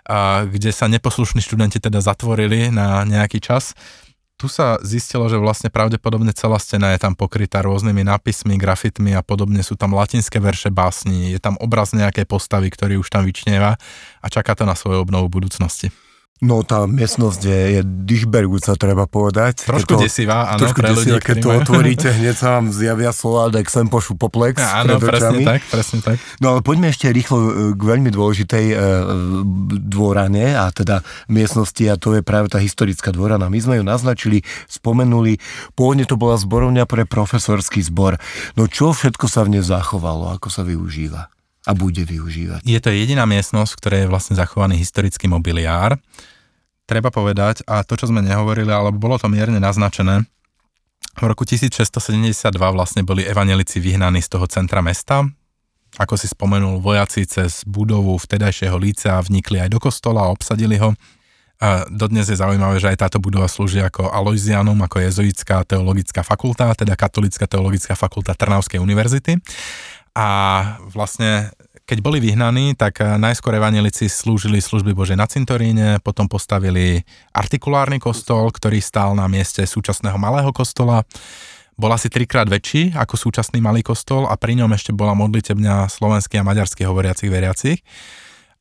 a 0.05 0.45
kde 0.45 0.77
sa 0.77 0.93
neposlušní 0.93 1.41
študenti 1.41 1.81
teda 1.81 2.05
zatvorili 2.05 2.69
na 2.69 3.01
nejaký 3.09 3.41
čas 3.41 3.73
tu 4.43 4.51
sa 4.51 4.75
zistilo, 4.83 5.31
že 5.31 5.39
vlastne 5.39 5.71
pravdepodobne 5.71 6.35
celá 6.35 6.59
stena 6.59 6.91
je 6.91 6.99
tam 6.99 7.15
pokrytá 7.15 7.63
rôznymi 7.63 8.03
nápismi, 8.03 8.59
grafitmi 8.59 9.15
a 9.15 9.23
podobne. 9.23 9.63
Sú 9.63 9.79
tam 9.79 9.95
latinské 9.95 10.43
verše 10.43 10.67
básni, 10.67 11.31
je 11.31 11.39
tam 11.39 11.55
obraz 11.63 11.95
nejakej 11.95 12.27
postavy, 12.27 12.67
ktorý 12.75 12.99
už 12.99 13.07
tam 13.07 13.23
vyčnieva 13.23 13.79
a 14.19 14.27
čaká 14.27 14.59
to 14.59 14.67
na 14.67 14.75
svoju 14.75 15.07
obnovu 15.07 15.31
budúcnosti. 15.31 15.95
No 16.43 16.67
tá 16.67 16.91
miestnosť 16.91 17.41
je, 17.47 17.61
je 17.79 17.83
dychberúca, 17.87 18.75
treba 18.75 19.07
povedať. 19.07 19.63
Trošku 19.63 19.95
to, 19.95 20.03
desivá, 20.03 20.51
áno, 20.51 20.67
trošku 20.67 20.83
pre 20.83 20.91
ľudí, 20.91 21.15
keď 21.23 21.37
to 21.39 21.51
otvoríte, 21.55 22.09
hneď 22.11 22.35
sa 22.35 22.59
vám 22.59 22.75
zjavia 22.75 23.15
slova 23.15 23.47
sem 23.71 23.87
pošu 23.87 24.19
poplex. 24.19 24.59
Ja, 24.59 24.83
áno, 24.83 24.99
presne 24.99 25.47
tak, 25.47 25.63
presne 25.71 25.99
tak. 26.03 26.19
No 26.43 26.59
ale 26.59 26.61
poďme 26.67 26.91
ešte 26.91 27.09
rýchlo 27.15 27.39
e, 27.39 27.51
k 27.79 27.81
veľmi 27.81 28.11
dôležitej 28.11 28.67
e, 28.69 28.77
dvorane 29.87 30.59
a 30.59 30.69
teda 30.75 31.07
miestnosti 31.31 31.81
a 31.87 31.95
to 31.95 32.19
je 32.19 32.27
práve 32.27 32.53
tá 32.53 32.61
historická 32.61 33.15
dvorana. 33.15 33.49
My 33.49 33.63
sme 33.63 33.79
ju 33.81 33.85
naznačili, 33.87 34.45
spomenuli, 34.69 35.39
pôvodne 35.79 36.05
to 36.05 36.21
bola 36.21 36.37
zborovňa 36.37 36.85
pre 36.91 37.09
profesorský 37.09 37.81
zbor. 37.87 38.21
No 38.59 38.69
čo 38.69 38.93
všetko 38.93 39.25
sa 39.31 39.47
v 39.47 39.57
nej 39.57 39.65
zachovalo, 39.65 40.37
ako 40.37 40.53
sa 40.53 40.67
využíva? 40.67 41.32
A 41.63 41.71
bude 41.79 42.03
využívať. 42.03 42.67
Je 42.67 42.81
to 42.83 42.91
jediná 42.91 43.23
miestnosť, 43.25 43.71
v 43.75 43.81
ktorej 43.81 44.01
je 44.05 44.11
vlastne 44.11 44.35
zachovaný 44.35 44.79
historický 44.79 45.31
mobiliár 45.31 45.99
treba 46.87 47.09
povedať, 47.09 47.65
a 47.65 47.81
to, 47.87 47.97
čo 47.97 48.13
sme 48.13 48.21
nehovorili, 48.21 48.69
alebo 48.69 49.01
bolo 49.01 49.17
to 49.17 49.31
mierne 49.31 49.57
naznačené, 49.57 50.29
v 51.13 51.25
roku 51.29 51.45
1672 51.45 52.53
vlastne 52.57 53.05
boli 53.05 53.25
evanelici 53.25 53.81
vyhnaní 53.81 54.25
z 54.25 54.33
toho 54.33 54.49
centra 54.49 54.81
mesta. 54.81 55.25
Ako 56.01 56.17
si 56.17 56.25
spomenul, 56.25 56.81
vojaci 56.81 57.29
cez 57.29 57.69
budovu 57.69 58.17
vtedajšieho 58.17 58.77
líca 58.81 59.21
vnikli 59.21 59.61
aj 59.61 59.69
do 59.69 59.77
kostola 59.77 60.25
a 60.25 60.33
obsadili 60.33 60.81
ho. 60.81 60.97
A 61.61 61.85
dodnes 61.93 62.33
je 62.33 62.41
zaujímavé, 62.41 62.81
že 62.81 62.89
aj 62.89 63.07
táto 63.07 63.19
budova 63.21 63.45
slúži 63.45 63.85
ako 63.85 64.09
Aloisianum, 64.09 64.81
ako 64.81 65.05
jezuitská 65.05 65.69
teologická 65.69 66.25
fakulta, 66.25 66.73
teda 66.73 66.97
katolická 66.97 67.45
teologická 67.45 67.93
fakulta 67.93 68.33
Trnavskej 68.33 68.81
univerzity. 68.81 69.37
A 70.13 70.29
vlastne 70.93 71.51
keď 71.83 71.99
boli 72.01 72.23
vyhnaní, 72.23 72.73
tak 72.79 73.03
eh, 73.03 73.19
najskôr 73.19 73.59
evanelici 73.59 74.07
slúžili 74.09 74.63
služby 74.63 74.97
Bože 74.97 75.19
na 75.19 75.29
cintoríne, 75.29 76.01
potom 76.01 76.31
postavili 76.31 77.03
artikulárny 77.35 78.01
kostol, 78.01 78.49
ktorý 78.49 78.81
stál 78.81 79.13
na 79.19 79.27
mieste 79.27 79.67
súčasného 79.67 80.17
malého 80.17 80.49
kostola. 80.55 81.05
Bol 81.77 81.91
asi 81.91 82.13
trikrát 82.13 82.47
väčší 82.47 82.93
ako 82.95 83.17
súčasný 83.17 83.59
malý 83.65 83.81
kostol 83.81 84.29
a 84.29 84.37
pri 84.37 84.61
ňom 84.61 84.71
ešte 84.77 84.93
bola 84.93 85.17
modlitebňa 85.17 85.89
slovenských 85.89 86.45
a 86.45 86.49
maďarských 86.49 86.89
hovoriacich 86.89 87.33
veriacich 87.33 87.81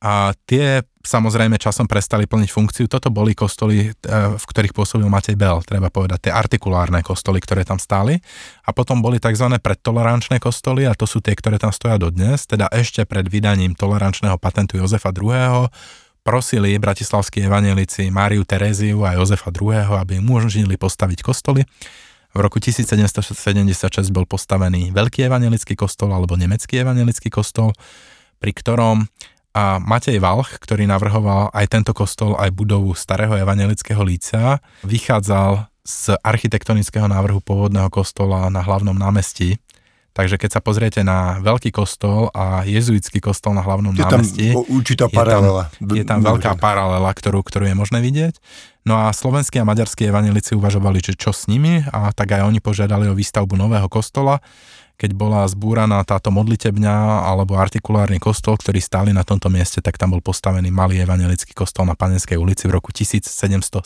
a 0.02 0.34
tie 0.50 0.82
samozrejme 0.98 1.62
časom 1.62 1.86
prestali 1.86 2.26
plniť 2.26 2.50
funkciu. 2.50 2.90
Toto 2.90 3.14
boli 3.14 3.38
kostoly, 3.38 3.90
e, 3.90 3.90
v 4.34 4.44
ktorých 4.44 4.74
pôsobil 4.74 5.06
Matej 5.06 5.38
Bel, 5.38 5.62
treba 5.62 5.94
povedať, 5.94 6.26
tie 6.26 6.32
artikulárne 6.34 7.06
kostoly, 7.06 7.38
ktoré 7.38 7.62
tam 7.62 7.78
stáli. 7.78 8.18
A 8.66 8.74
potom 8.74 8.98
boli 8.98 9.22
tzv. 9.22 9.46
predtolerančné 9.62 10.42
kostoly 10.42 10.90
a 10.90 10.98
to 10.98 11.06
sú 11.06 11.22
tie, 11.22 11.38
ktoré 11.38 11.62
tam 11.62 11.70
stoja 11.70 12.02
dodnes, 12.02 12.50
teda 12.50 12.66
ešte 12.74 13.06
pred 13.06 13.30
vydaním 13.30 13.78
tolerančného 13.78 14.38
patentu 14.42 14.82
Jozefa 14.82 15.14
II 15.14 15.70
prosili 16.22 16.78
bratislavskí 16.78 17.42
evanelici 17.42 18.10
Máriu 18.10 18.46
Teréziu 18.46 19.02
a 19.02 19.18
Jozefa 19.18 19.50
II, 19.50 19.98
aby 20.02 20.22
im 20.22 20.26
umožnili 20.26 20.78
postaviť 20.78 21.22
kostoly. 21.22 21.66
V 22.32 22.38
roku 22.40 22.58
1776 22.58 23.76
bol 24.08 24.24
postavený 24.24 24.90
Veľký 24.94 25.28
evanelický 25.28 25.76
kostol 25.76 26.14
alebo 26.14 26.38
Nemecký 26.38 26.80
evanelický 26.80 27.28
kostol, 27.28 27.76
pri 28.40 28.56
ktorom 28.56 29.04
a 29.52 29.76
Matej 29.76 30.16
Valch, 30.16 30.56
ktorý 30.60 30.88
navrhoval 30.88 31.52
aj 31.52 31.66
tento 31.68 31.92
kostol, 31.92 32.36
aj 32.40 32.52
budovu 32.56 32.96
starého 32.96 33.36
evangelického 33.36 34.00
líca, 34.00 34.64
vychádzal 34.84 35.68
z 35.84 36.16
architektonického 36.24 37.04
návrhu 37.04 37.44
pôvodného 37.44 37.92
kostola 37.92 38.48
na 38.48 38.64
hlavnom 38.64 38.96
námestí. 38.96 39.60
Takže 40.12 40.36
keď 40.36 40.50
sa 40.52 40.60
pozriete 40.60 41.00
na 41.00 41.40
veľký 41.40 41.72
kostol 41.72 42.28
a 42.36 42.68
jezuitský 42.68 43.24
kostol 43.24 43.56
na 43.56 43.64
hlavnom 43.64 43.96
je 43.96 44.04
námestí, 44.04 44.46
tam 44.52 44.68
určitá 44.68 45.04
paralela. 45.08 45.72
Je 45.80 45.88
tam, 45.88 45.96
je 45.96 46.04
tam 46.04 46.20
veľká 46.20 46.52
paralela, 46.60 47.08
ktorú, 47.08 47.40
ktorú 47.40 47.64
je 47.64 47.76
možné 47.76 48.04
vidieť. 48.04 48.36
No 48.84 49.00
a 49.00 49.08
slovenskí 49.08 49.56
a 49.56 49.64
maďarskí 49.64 50.04
evanelici 50.04 50.52
uvažovali, 50.52 51.00
že 51.00 51.16
čo 51.16 51.32
s 51.32 51.48
nimi 51.48 51.80
a 51.88 52.12
tak 52.12 52.36
aj 52.36 52.44
oni 52.44 52.60
požiadali 52.60 53.08
o 53.08 53.16
výstavbu 53.16 53.56
nového 53.56 53.88
kostola 53.88 54.44
keď 55.02 55.18
bola 55.18 55.42
zbúraná 55.50 55.98
táto 56.06 56.30
modlitebňa 56.30 57.26
alebo 57.26 57.58
artikulárny 57.58 58.22
kostol, 58.22 58.54
ktorý 58.54 58.78
stáli 58.78 59.10
na 59.10 59.26
tomto 59.26 59.50
mieste, 59.50 59.82
tak 59.82 59.98
tam 59.98 60.14
bol 60.14 60.22
postavený 60.22 60.70
malý 60.70 61.02
evangelický 61.02 61.58
kostol 61.58 61.90
na 61.90 61.98
Panenskej 61.98 62.38
ulici 62.38 62.70
v 62.70 62.78
roku 62.78 62.94
1777 62.94 63.82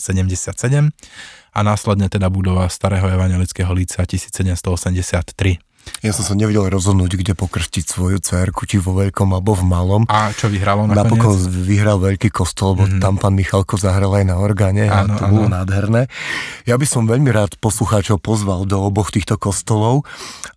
a 1.57 1.61
následne 1.65 2.13
teda 2.13 2.29
budova 2.29 2.69
starého 2.69 3.09
evangelického 3.09 3.73
líca 3.73 4.05
1783. 4.05 5.57
Ja 6.05 6.13
som 6.13 6.23
sa 6.23 6.35
nevedel 6.37 6.69
rozhodnúť, 6.69 7.19
kde 7.19 7.33
pokrstiť 7.33 7.85
svoju 7.89 8.19
cerku, 8.21 8.69
či 8.69 8.77
vo 8.79 8.95
veľkom 8.95 9.33
alebo 9.33 9.57
v 9.57 9.65
malom. 9.65 10.03
A 10.07 10.31
čo 10.31 10.47
vyhralo 10.47 10.87
nakoniec? 10.87 11.03
Napokon 11.03 11.35
vyhral 11.67 11.99
veľký 11.99 12.29
kostol, 12.31 12.77
lebo 12.77 12.85
mm-hmm. 12.87 13.03
tam 13.03 13.17
pán 13.17 13.35
Michalko 13.35 13.75
zahral 13.81 14.13
aj 14.15 14.25
na 14.29 14.37
orgáne 14.37 14.87
a 14.87 15.09
to 15.09 15.23
áno. 15.27 15.33
bolo 15.33 15.47
nádherné. 15.51 16.07
Ja 16.69 16.77
by 16.77 16.87
som 16.87 17.09
veľmi 17.09 17.33
rád 17.33 17.57
poslucháčov 17.59 18.21
pozval 18.21 18.69
do 18.69 18.77
oboch 18.83 19.11
týchto 19.11 19.41
kostolov, 19.41 20.05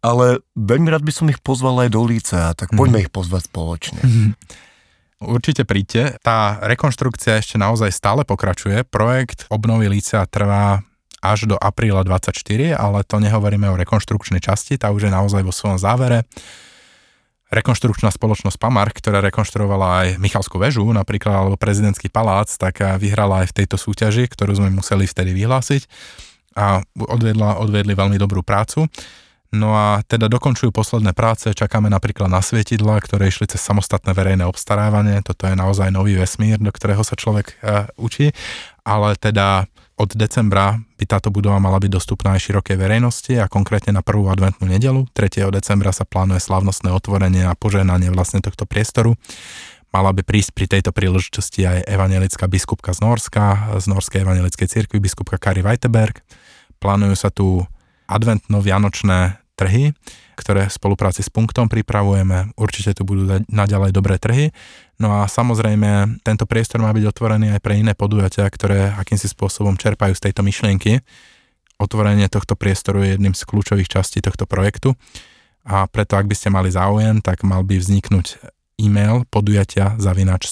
ale 0.03 0.43
veľmi 0.59 0.91
rád 0.91 1.07
by 1.07 1.13
som 1.15 1.25
ich 1.31 1.39
pozval 1.39 1.87
aj 1.87 1.89
do 1.95 2.01
Lícea, 2.03 2.53
tak 2.53 2.75
poďme 2.75 2.99
mm-hmm. 2.99 3.05
ich 3.07 3.11
pozvať 3.13 3.41
spoločne. 3.47 4.01
Mm-hmm. 4.03 4.31
Určite 5.19 5.67
príďte. 5.67 6.15
Tá 6.23 6.63
rekonštrukcia 6.63 7.43
ešte 7.43 7.59
naozaj 7.59 7.91
stále 7.91 8.23
pokračuje. 8.23 8.87
Projekt 8.87 9.51
obnovy 9.51 9.91
Lícea 9.91 10.23
trvá 10.23 10.79
až 11.19 11.51
do 11.51 11.55
apríla 11.59 12.03
24, 12.07 12.75
ale 12.75 13.03
to 13.03 13.19
nehovoríme 13.19 13.67
o 13.67 13.79
rekonštrukčnej 13.79 14.39
časti, 14.39 14.79
tá 14.79 14.91
už 14.91 15.07
je 15.07 15.11
naozaj 15.11 15.43
vo 15.43 15.51
svojom 15.51 15.79
závere. 15.79 16.23
Rekonštrukčná 17.49 18.13
spoločnosť 18.13 18.61
Pamark, 18.61 18.93
ktorá 19.01 19.25
rekonštruovala 19.25 19.87
aj 20.05 20.07
Michalskú 20.21 20.61
väžu 20.61 20.85
napríklad, 20.85 21.33
alebo 21.33 21.57
prezidentský 21.57 22.05
palác, 22.05 22.53
tak 22.53 22.77
vyhrala 23.01 23.41
aj 23.41 23.51
v 23.51 23.55
tejto 23.63 23.75
súťaži, 23.81 24.29
ktorú 24.29 24.61
sme 24.61 24.69
museli 24.69 25.09
vtedy 25.09 25.33
vyhlásiť 25.33 25.89
a 26.53 26.85
odvedla, 26.93 27.57
odvedli 27.57 27.97
veľmi 27.97 28.21
dobrú 28.21 28.45
prácu. 28.45 28.85
No 29.49 29.73
a 29.73 30.05
teda 30.05 30.29
dokončujú 30.29 30.69
posledné 30.69 31.17
práce, 31.17 31.49
čakáme 31.49 31.89
napríklad 31.89 32.29
na 32.29 32.37
svietidla, 32.37 33.01
ktoré 33.01 33.33
išli 33.33 33.49
cez 33.49 33.65
samostatné 33.65 34.13
verejné 34.13 34.45
obstarávanie, 34.45 35.25
toto 35.25 35.49
je 35.49 35.57
naozaj 35.57 35.89
nový 35.89 36.21
vesmír, 36.21 36.61
do 36.61 36.69
ktorého 36.69 37.01
sa 37.01 37.17
človek 37.17 37.57
uh, 37.65 37.89
učí, 37.97 38.29
ale 38.85 39.17
teda 39.17 39.65
od 39.99 40.15
decembra 40.15 40.79
by 40.95 41.03
táto 41.03 41.27
budova 41.27 41.59
mala 41.59 41.75
byť 41.75 41.91
dostupná 41.91 42.39
aj 42.39 42.47
širokej 42.47 42.79
verejnosti 42.79 43.35
a 43.35 43.51
konkrétne 43.51 43.91
na 43.91 43.99
prvú 43.99 44.31
adventnú 44.31 44.63
nedelu. 44.71 45.03
3. 45.11 45.51
decembra 45.51 45.91
sa 45.91 46.07
plánuje 46.07 46.39
slavnostné 46.39 46.87
otvorenie 46.95 47.43
a 47.43 47.51
požehnanie 47.59 48.07
vlastne 48.07 48.39
tohto 48.39 48.63
priestoru. 48.63 49.19
Mala 49.91 50.15
by 50.15 50.23
prísť 50.23 50.55
pri 50.55 50.65
tejto 50.71 50.95
príležitosti 50.95 51.67
aj 51.67 51.83
evangelická 51.83 52.47
biskupka 52.47 52.95
z 52.95 53.03
Norska, 53.03 53.75
z 53.75 53.85
Norskej 53.91 54.23
evangelickej 54.23 54.67
cirkvi, 54.71 55.03
biskupka 55.03 55.35
Kari 55.35 55.65
Weiteberg. 55.65 56.23
Plánujú 56.79 57.15
sa 57.19 57.27
tu 57.27 57.67
adventno-vianočné 58.07 59.38
trhy, 59.59 59.91
ktoré 60.39 60.71
v 60.71 60.77
spolupráci 60.79 61.19
s 61.19 61.27
punktom 61.27 61.67
pripravujeme. 61.67 62.55
Určite 62.55 62.95
tu 62.95 63.03
budú 63.03 63.27
naďalej 63.51 63.91
dobré 63.91 64.15
trhy. 64.15 64.55
No 64.95 65.19
a 65.19 65.27
samozrejme, 65.27 66.23
tento 66.23 66.47
priestor 66.47 66.79
má 66.79 66.95
byť 66.95 67.03
otvorený 67.11 67.51
aj 67.51 67.59
pre 67.59 67.75
iné 67.75 67.91
podujatia, 67.91 68.47
ktoré 68.47 68.95
akýmsi 68.95 69.27
spôsobom 69.27 69.75
čerpajú 69.75 70.15
z 70.15 70.31
tejto 70.31 70.47
myšlienky. 70.47 71.03
Otvorenie 71.75 72.31
tohto 72.31 72.55
priestoru 72.55 73.03
je 73.03 73.19
jedným 73.19 73.35
z 73.35 73.43
kľúčových 73.43 73.91
častí 73.91 74.23
tohto 74.23 74.47
projektu 74.47 74.95
a 75.67 75.87
preto, 75.87 76.15
ak 76.15 76.27
by 76.27 76.35
ste 76.35 76.49
mali 76.51 76.71
záujem, 76.71 77.19
tak 77.19 77.43
mal 77.43 77.63
by 77.63 77.79
vzniknúť 77.79 78.39
e-mail 78.79 79.27
podujatia 79.27 79.99
zavinač 79.99 80.47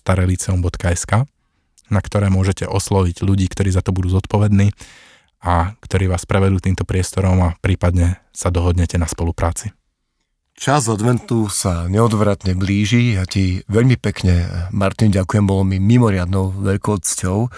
na 1.87 1.99
ktoré 2.03 2.27
môžete 2.27 2.67
osloviť 2.67 3.23
ľudí, 3.23 3.47
ktorí 3.47 3.71
za 3.71 3.79
to 3.79 3.95
budú 3.95 4.11
zodpovední 4.11 4.75
a 5.41 5.77
ktorí 5.79 6.09
vás 6.09 6.25
prevedú 6.25 6.57
týmto 6.57 6.83
priestorom 6.83 7.39
a 7.43 7.55
prípadne 7.61 8.21
sa 8.33 8.49
dohodnete 8.49 8.97
na 8.97 9.05
spolupráci. 9.09 9.73
Čas 10.57 10.89
adventu 10.89 11.53
sa 11.53 11.85
neodvratne 11.85 12.57
blíži. 12.57 13.13
Ja 13.13 13.29
ti 13.29 13.61
veľmi 13.69 13.93
pekne, 14.01 14.49
Martin, 14.73 15.13
ďakujem, 15.13 15.45
bolo 15.45 15.61
mi 15.61 15.77
mimoriadnou 15.77 16.49
veľkou 16.49 16.97
cťou. 16.97 17.53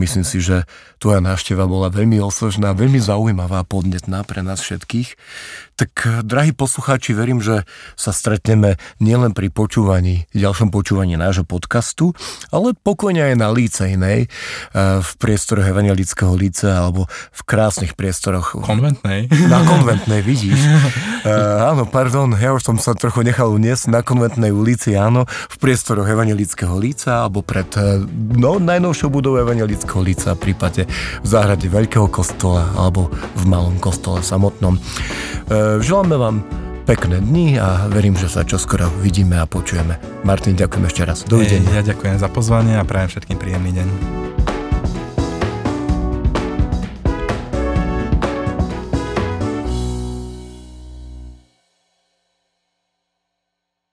Myslím 0.00 0.24
si, 0.24 0.40
že 0.40 0.64
tvoja 0.96 1.20
návšteva 1.20 1.68
bola 1.68 1.92
veľmi 1.92 2.16
osožná, 2.24 2.72
veľmi 2.72 3.04
zaujímavá 3.04 3.68
podnetná 3.68 4.24
pre 4.24 4.40
nás 4.40 4.64
všetkých. 4.64 5.12
Tak, 5.78 6.26
drahí 6.26 6.50
poslucháči, 6.50 7.14
verím, 7.14 7.38
že 7.38 7.62
sa 7.94 8.10
stretneme 8.10 8.82
nielen 8.98 9.30
pri 9.30 9.46
počúvaní, 9.46 10.26
ďalšom 10.34 10.74
počúvaní 10.74 11.14
nášho 11.14 11.46
podcastu, 11.46 12.18
ale 12.50 12.74
pokojne 12.74 13.30
aj 13.30 13.34
na 13.38 13.46
líce 13.54 13.86
inej, 13.86 14.26
eh, 14.26 14.98
v 14.98 15.10
priestoroch 15.22 15.62
Evangelického 15.62 16.34
líce 16.34 16.66
alebo 16.66 17.06
v 17.06 17.40
krásnych 17.46 17.94
priestoroch. 17.94 18.58
Konventnej. 18.58 19.30
Na 19.46 19.62
konventnej, 19.62 20.18
vidíš. 20.18 20.58
Uh, 21.22 21.70
áno, 21.70 21.86
pardon, 21.86 22.34
ja 22.34 22.50
už 22.50 22.66
som 22.66 22.76
sa 22.82 22.98
trochu 22.98 23.22
nechal 23.22 23.46
uniesť 23.46 23.86
na 23.86 24.02
konventnej 24.02 24.50
ulici, 24.50 24.98
áno, 24.98 25.30
v 25.30 25.56
priestoroch 25.62 26.10
Evangelického 26.10 26.74
líca 26.74 27.22
alebo 27.22 27.46
pred 27.46 27.70
eh, 27.78 28.02
no, 28.34 28.58
najnovšou 28.58 29.14
budovou 29.14 29.46
Evangelického 29.46 30.02
líca 30.02 30.34
v 30.34 30.50
prípade 30.50 30.90
v 31.22 31.26
záhrade 31.26 31.70
Veľkého 31.70 32.10
kostola 32.10 32.66
alebo 32.74 33.14
v 33.38 33.44
malom 33.46 33.78
kostole 33.78 34.26
samotnom. 34.26 34.74
Uh, 35.46 35.67
Želáme 35.76 36.16
vám 36.16 36.36
pekné 36.88 37.20
dni 37.20 37.60
a 37.60 37.84
verím, 37.92 38.16
že 38.16 38.32
sa 38.32 38.48
čoskoro 38.48 38.88
vidíme 39.04 39.36
a 39.36 39.44
počujeme. 39.44 40.00
Martin, 40.24 40.56
ďakujem 40.56 40.84
ešte 40.88 41.02
raz. 41.04 41.18
Dovidenia. 41.28 41.68
Ja 41.76 41.84
ďakujem 41.84 42.16
za 42.16 42.32
pozvanie 42.32 42.80
a 42.80 42.84
prajem 42.88 43.12
všetkým 43.12 43.36
príjemný 43.36 43.76
deň. 43.76 44.27